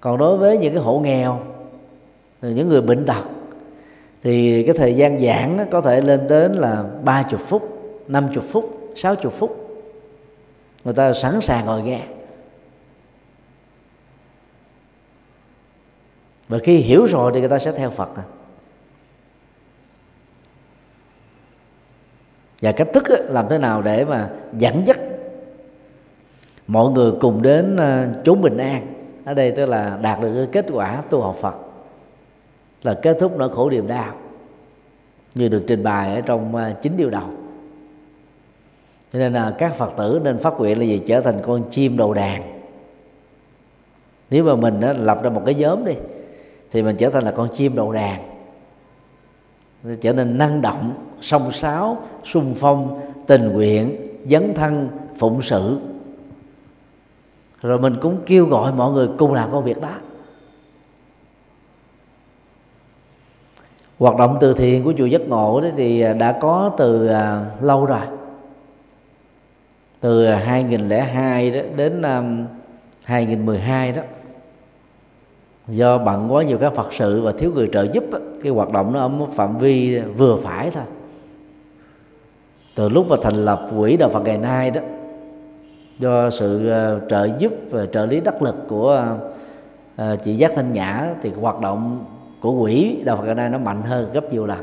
[0.00, 1.40] Còn đối với những cái hộ nghèo
[2.42, 3.24] những người bệnh tật
[4.22, 7.62] thì cái thời gian giảng có thể lên đến là 30 phút
[8.08, 9.80] 50 phút 60 phút.
[10.84, 12.00] Người ta sẵn sàng ngồi nghe.
[16.50, 18.16] Và khi hiểu rồi thì người ta sẽ theo phật.
[18.16, 18.24] À.
[22.62, 25.00] và cách thức làm thế nào để mà dẫn dắt
[26.66, 28.86] mọi người cùng đến ờ, chốn bình an.
[29.24, 31.54] Ở đây tức là đạt được cái kết quả tu học phật.
[32.82, 34.14] Là kết thúc nỗi khổ niềm đau.
[35.34, 37.28] Như được trình bày ở trong ờ, chín điều đầu.
[39.12, 41.96] Cho nên là các phật tử nên phát nguyện là gì trở thành con chim
[41.96, 42.60] đầu đàn.
[44.30, 45.94] Nếu mà mình đó, lập ra một cái nhóm đi
[46.70, 48.20] thì mình trở thành là con chim đầu đàn.
[50.00, 54.88] Trở nên năng động, song sáo, sung phong, tình nguyện, dấn thân,
[55.18, 55.78] phụng sự.
[57.62, 59.94] Rồi mình cũng kêu gọi mọi người cùng làm công việc đó.
[63.98, 67.44] Hoạt động từ thiện của chùa giấc Ngộ đó thì à, đã có từ à,
[67.60, 68.00] lâu rồi.
[70.00, 72.02] Từ à, 2002 đó đến
[73.02, 74.02] 2012 đó
[75.70, 78.04] do bận quá nhiều các phật sự và thiếu người trợ giúp
[78.42, 80.84] cái hoạt động nó ở một phạm vi vừa phải thôi.
[82.74, 84.80] Từ lúc mà thành lập quỹ đạo phật ngày nay đó,
[85.98, 89.06] do sự ờ, trợ giúp và trợ lý đắc lực của
[89.96, 92.04] ờ, chị giác thanh nhã, thì hoạt động
[92.40, 94.58] của quỹ đạo phật ngày nay nó mạnh hơn gấp nhiều lần.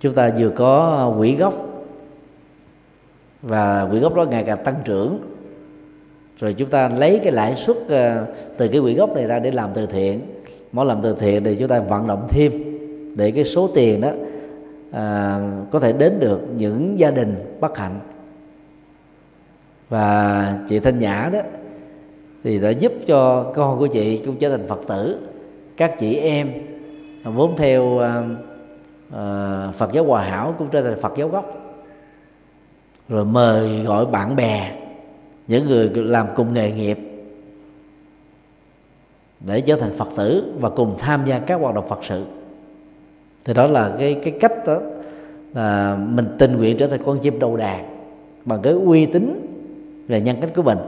[0.00, 1.54] Chúng ta vừa có ờ, quỹ gốc
[3.42, 5.18] và quỹ gốc đó ngày càng tăng trưởng
[6.42, 9.50] rồi chúng ta lấy cái lãi suất ờ, từ cái quỹ gốc này ra để
[9.50, 10.20] làm từ thiện.
[10.72, 12.52] Mỗi làm từ thiện thì chúng ta vận động thêm
[13.16, 14.10] để cái số tiền đó
[14.92, 15.38] à,
[15.70, 18.00] có thể đến được những gia đình bất hạnh.
[19.88, 21.38] Và chị thanh nhã đó
[22.44, 25.18] thì đã giúp cho con của chị cũng trở thành phật tử.
[25.76, 26.50] Các chị em
[27.24, 27.98] vốn theo
[29.10, 31.76] à, phật giáo hòa hảo cũng trở thành phật giáo gốc.
[33.08, 34.81] Rồi mời gọi bạn bè
[35.52, 36.98] những người làm cùng nghề nghiệp
[39.40, 42.24] để trở thành phật tử và cùng tham gia các hoạt động phật sự.
[43.44, 44.80] Thì đó là cái cái cách đó
[45.54, 47.96] là mình tình nguyện trở thành con chim đầu đàn
[48.44, 49.46] bằng cái uy tín
[50.08, 50.78] về nhân cách của mình,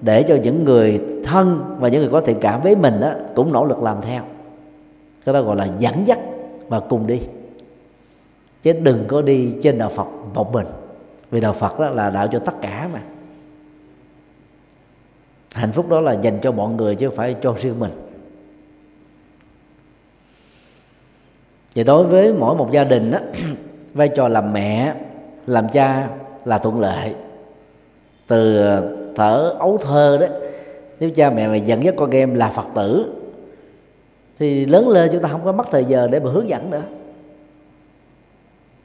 [0.00, 3.52] để cho những người thân và những người có thiện cảm với mình đó cũng
[3.52, 4.22] nỗ lực làm theo.
[5.24, 6.18] Cái đó gọi là dẫn dắt
[6.68, 7.20] và cùng đi.
[8.62, 10.66] Chứ đừng có đi trên đạo Phật một mình,
[11.30, 13.00] vì đạo Phật đó là đạo cho tất cả mà
[15.54, 17.90] hạnh phúc đó là dành cho mọi người chứ không phải cho riêng mình.
[21.74, 23.18] Và đối với mỗi một gia đình đó
[23.94, 24.94] vai trò làm mẹ
[25.46, 26.08] làm cha
[26.44, 27.14] là thuận lợi.
[28.26, 30.26] Từ ờ, thở ấu thơ đó
[31.00, 33.12] nếu cha mẹ mà dẫn dắt con em là phật tử
[34.38, 36.82] thì lớn lên chúng ta không có mất thời giờ để mà hướng dẫn nữa.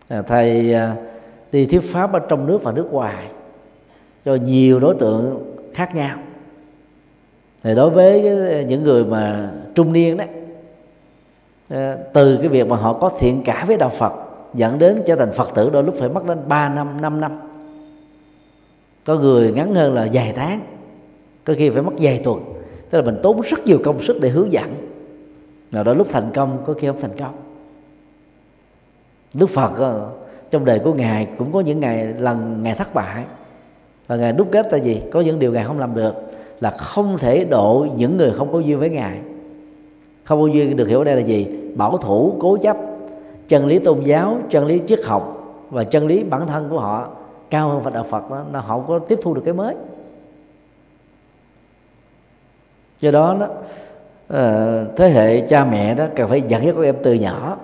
[0.08, 0.96] À, thầy à,
[1.52, 3.28] đi thuyết pháp ở trong nước và nước ngoài
[4.26, 6.18] cho nhiều đối tượng khác nhau
[7.64, 8.22] thì đối với
[8.68, 10.28] những người mà trung niên đấy
[11.70, 14.14] ờ, từ cái việc mà họ có thiện cả với đạo Phật,
[14.54, 17.40] dẫn đến trở thành Phật tử đôi lúc phải mất đến 3 năm 5 năm.
[19.06, 20.60] Có người ngắn hơn là vài tháng,
[21.44, 22.40] có khi phải mất vài tuần.
[22.90, 24.76] Tức là mình tốn rất nhiều công sức để hướng dẫn.
[25.72, 27.36] Mà đôi lúc thành công, có khi không thành công.
[29.34, 30.10] Đức phật ờ,
[30.52, 33.24] trong đời của ngài cũng có những ngày, lần ngài thất bại.
[34.08, 35.02] Và ngài đúc kết là gì?
[35.12, 36.29] Có những điều ngài không làm được
[36.60, 39.20] là không thể độ những người không có duyên với ngài.
[40.24, 41.48] Không có duyên được hiểu đây là gì?
[41.76, 42.78] Bảo thủ, cố chấp,
[43.48, 45.36] chân lý tôn giáo, chân lý triết học
[45.70, 47.10] và chân lý bản thân của họ
[47.50, 49.76] cao hơn Phật đạo Phật đó, nó không có tiếp thu được cái mới.
[53.00, 53.48] Do đó đó
[54.28, 57.58] ờ, thế hệ cha mẹ đó cần phải dẫn dắt các em từ nhỏ.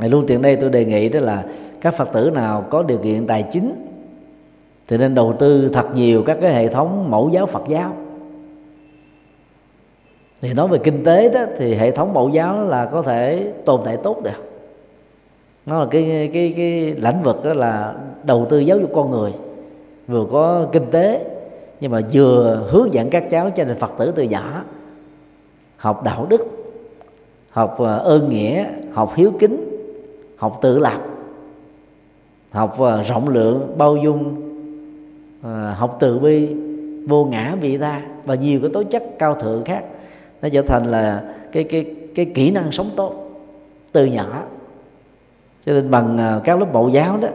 [0.00, 1.44] Luôn tiện đây tôi đề nghị đó là
[1.80, 3.93] các Phật tử nào có điều kiện tài chính
[4.88, 7.92] thì nên đầu tư thật nhiều các cái hệ thống mẫu giáo Phật giáo.
[10.40, 13.80] Thì nói về kinh tế đó, thì hệ thống mẫu giáo là có thể tồn
[13.84, 14.54] tại tốt được.
[15.66, 17.94] Nó là cái cái cái lĩnh vực đó là
[18.24, 19.32] đầu tư giáo dục con người.
[20.08, 21.24] Vừa có kinh tế,
[21.80, 24.62] nhưng mà vừa hướng dẫn các cháu cho nên phật tử từ nhỏ
[25.76, 26.46] học đạo đức,
[27.50, 29.68] học ờ, ơn nghĩa, học hiếu kính,
[30.36, 31.00] học tự lập,
[32.50, 34.34] học ờ, rộng lượng, bao dung
[35.44, 36.54] Ờ, học từ bi
[37.06, 39.84] vô ngã vị tha và nhiều cái tố chất cao thượng khác.
[40.42, 43.30] Nó trở thành là cái cái cái kỹ năng sống tốt
[43.92, 44.42] từ nhỏ.
[45.66, 47.28] Cho nên bằng ờ, các lớp mẫu giáo đó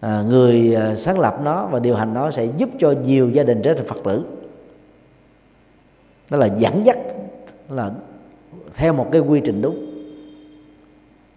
[0.00, 3.62] à, người sáng lập nó và điều hành nó sẽ giúp cho nhiều gia đình
[3.62, 4.24] trở thành phật tử.
[6.30, 6.98] Đó là dẫn dắt
[7.70, 7.90] là
[8.74, 9.86] theo một cái quy trình đúng.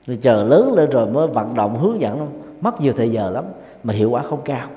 [0.08, 2.28] Rồi chờ lớn lên rồi mới vận động hướng dẫn
[2.62, 3.46] mất nhiều thời giờ lắm
[3.84, 4.68] mà hiệu quả không cao.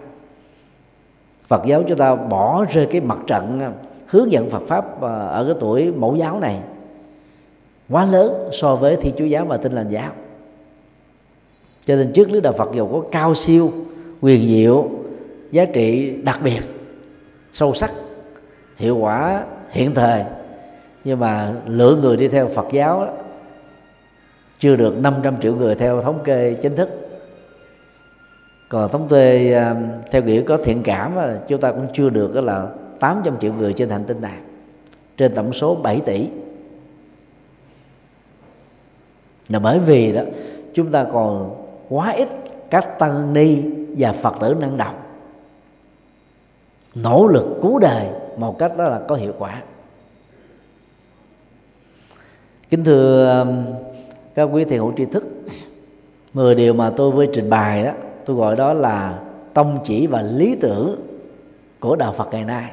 [1.49, 3.73] Phật giáo chúng ta bỏ rơi cái mặt trận à,
[4.07, 6.61] hướng dẫn Phật pháp à, ở cái tuổi mẫu giáo này
[7.89, 10.13] quá lớn so với thi chúa giáo và tinh lành giáo.
[11.85, 13.73] Cho nên trước lý đạo Phật dù có cao siêu
[14.21, 14.89] quyền diệu
[15.51, 16.61] giá trị đặc biệt
[17.53, 17.93] sâu sắc
[18.77, 20.25] hiệu quả hiện thời
[21.05, 23.13] nhưng mà lượng người đi theo Phật giáo đó,
[24.59, 27.04] chưa được 500 triệu người theo thống kê chính thức
[28.69, 29.77] còn thống kê à,
[30.11, 31.17] theo nghĩa có thiện cảm
[31.49, 32.69] chúng ta cũng chưa được là
[33.01, 34.39] 800 triệu người trên hành tinh này.
[35.17, 36.29] Trên tổng số 7 tỷ.
[39.49, 40.23] Là bởi vì đó,
[40.75, 42.29] chúng ta còn quá ít
[42.71, 43.63] các tăng ni
[43.99, 44.97] và phật tử năng động.
[46.95, 49.63] Nỗ lực cứu đời một cách đó là có hiệu quả.
[52.71, 53.45] Kính thưa à,
[54.35, 55.25] các quý thiền hữu tri thức
[56.35, 57.93] 10 điều mà tôi vừa trình bày đó
[58.27, 59.19] tôi gọi đó là
[59.55, 61.07] tông chỉ và lý tưởng
[61.81, 62.73] của đạo Phật ngày nay.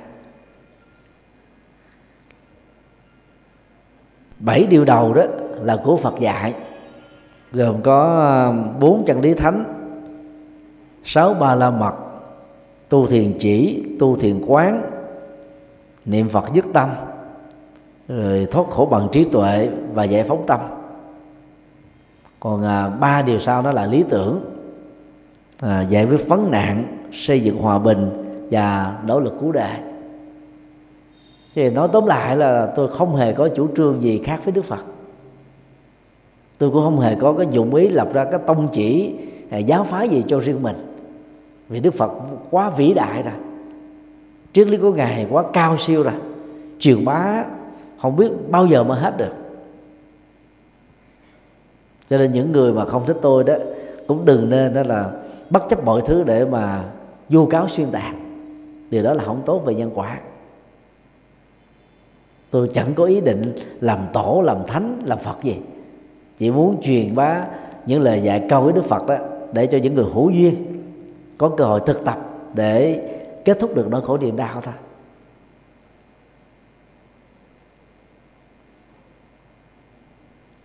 [4.39, 5.23] Bảy điều đầu đó
[5.61, 6.53] là của Phật dạy,
[7.51, 9.63] gồm có um, bốn chân lý thánh,
[11.03, 11.93] sáu ba la mật,
[12.89, 14.91] tu thiền chỉ, tu thiền quán,
[16.05, 16.89] niệm phật dứt tâm,
[18.07, 20.59] rồi thoát khổ bằng trí tuệ và giải phóng tâm.
[22.39, 24.50] Còn à, ba điều sau đó là lý tưởng
[25.61, 28.09] à, giải quyết vấn nạn xây dựng hòa bình
[28.51, 29.79] và nỗ lực cứu đại
[31.55, 34.65] thì nói tóm lại là tôi không hề có chủ trương gì khác với đức
[34.65, 34.85] phật.
[36.57, 39.13] Tôi cũng không hề có cái dụng ý lập ra cái tông chỉ
[39.49, 40.75] à, giáo phái gì cho riêng mình.
[41.69, 42.11] Vì đức phật
[42.49, 43.33] quá vĩ đại rồi.
[44.53, 46.13] Triết lý của ngài quá cao siêu rồi.
[46.79, 47.45] Truyền bá
[48.01, 49.33] không biết bao giờ mới hết được.
[52.09, 53.53] Cho nên những người mà không thích tôi đó
[54.07, 55.11] cũng đừng nên đó là
[55.51, 56.83] bất chấp mọi thứ để mà
[57.29, 58.15] vu cáo xuyên tạc.
[58.89, 60.19] Điều đó là không tốt về nhân quả.
[62.49, 65.57] Tôi chẳng có ý định làm tổ, làm thánh, làm phật gì.
[66.37, 67.47] Chỉ muốn truyền bá
[67.85, 69.17] những lời dạy cao với đức phật đó
[69.53, 70.55] để cho những người hữu duyên
[71.37, 72.17] có cơ hội thực tập
[72.53, 73.03] để
[73.45, 74.73] kết thúc được nỗi khổ niềm đau thôi.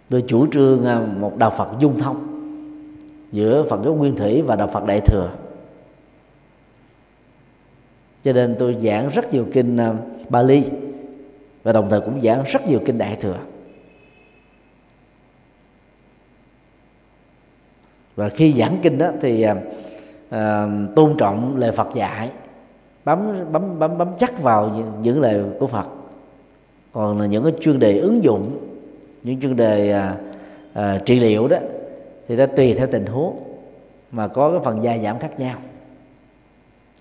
[0.08, 2.35] Tôi chủ trương à, một đạo phật dung thông
[3.36, 5.30] giữa phật giáo nguyên thủy và đạo phật đại thừa.
[8.24, 9.94] Cho nên tôi giảng rất nhiều kinh à,
[10.28, 10.64] Bali
[11.62, 13.38] và đồng thời cũng giảng rất nhiều kinh đại thừa.
[18.16, 19.56] Và khi giảng kinh đó thì à,
[20.30, 22.30] à, tôn trọng lời Phật dạy
[23.04, 25.86] bấm bấm bấm bấm chắc vào những, những lời của Phật.
[26.92, 28.58] Còn là những cái chuyên đề ứng dụng
[29.22, 30.16] những chuyên đề à,
[30.72, 31.56] à, trị liệu đó
[32.28, 33.42] thì nó tùy theo tình huống
[34.10, 35.58] mà có cái phần gia giảm khác nhau.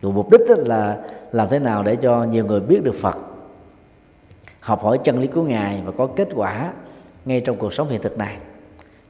[0.02, 0.98] Rồi mục đích là
[1.32, 3.18] làm thế nào để cho nhiều người biết được Phật,
[4.60, 6.74] học hỏi chân lý của ngài và có kết quả
[7.26, 8.38] ngay trong cuộc sống hiện thực này.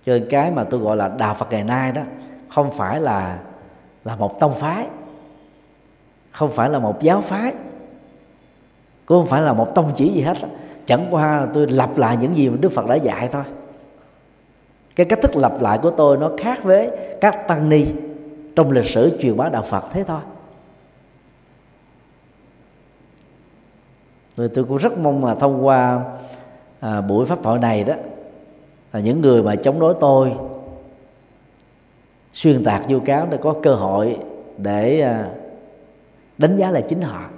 [0.05, 2.01] Cho nên cái mà tôi gọi là đạo Phật ngày nay đó,
[2.49, 3.39] không phải là
[4.03, 4.87] là một tông phái,
[6.31, 7.53] không phải là một giáo phái,
[9.05, 10.37] cũng không phải là một tông chỉ gì hết
[10.85, 13.43] chẳng qua là tôi lặp lại những gì mà Đức Phật đã dạy thôi
[14.95, 16.91] cái cách thức lặp lại của tôi nó khác với
[17.21, 17.85] các tăng ni
[18.55, 20.19] trong lịch sử truyền bá đạo Phật thế thôi.
[24.37, 26.03] Rồi tôi cũng rất mong là thông qua
[26.79, 27.93] à, buổi pháp thoại này đó
[28.93, 30.33] là những người mà chống đối tôi
[32.33, 34.19] xuyên tạc vu cáo để có cơ hội
[34.57, 35.29] để à,
[36.37, 37.29] đánh giá lại chính họ.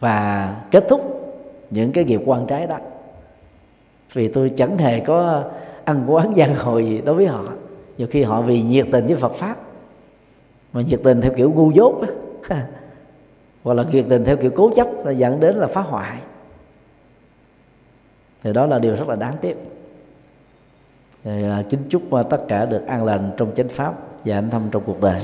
[0.00, 1.32] Và kết thúc
[1.70, 2.78] những cái nghiệp quan trái đó
[4.12, 5.44] vì tôi chẳng hề có
[5.84, 7.44] ăn quán giang hồ gì đối với họ.
[7.98, 9.56] Nhiều khi họ vì nhiệt tình với Phật pháp
[10.72, 12.00] mà nhiệt tình theo kiểu ngu dốt
[13.62, 16.18] hoặc là nhiệt tình theo kiểu cố chấp là dẫn đến là phá hoại.
[18.42, 19.56] Thì đó là điều rất là đáng tiếc.
[21.24, 23.94] Thì, à, kính chúc à, tất cả được an lành trong chánh pháp
[24.24, 25.20] và an thông trong cuộc đời.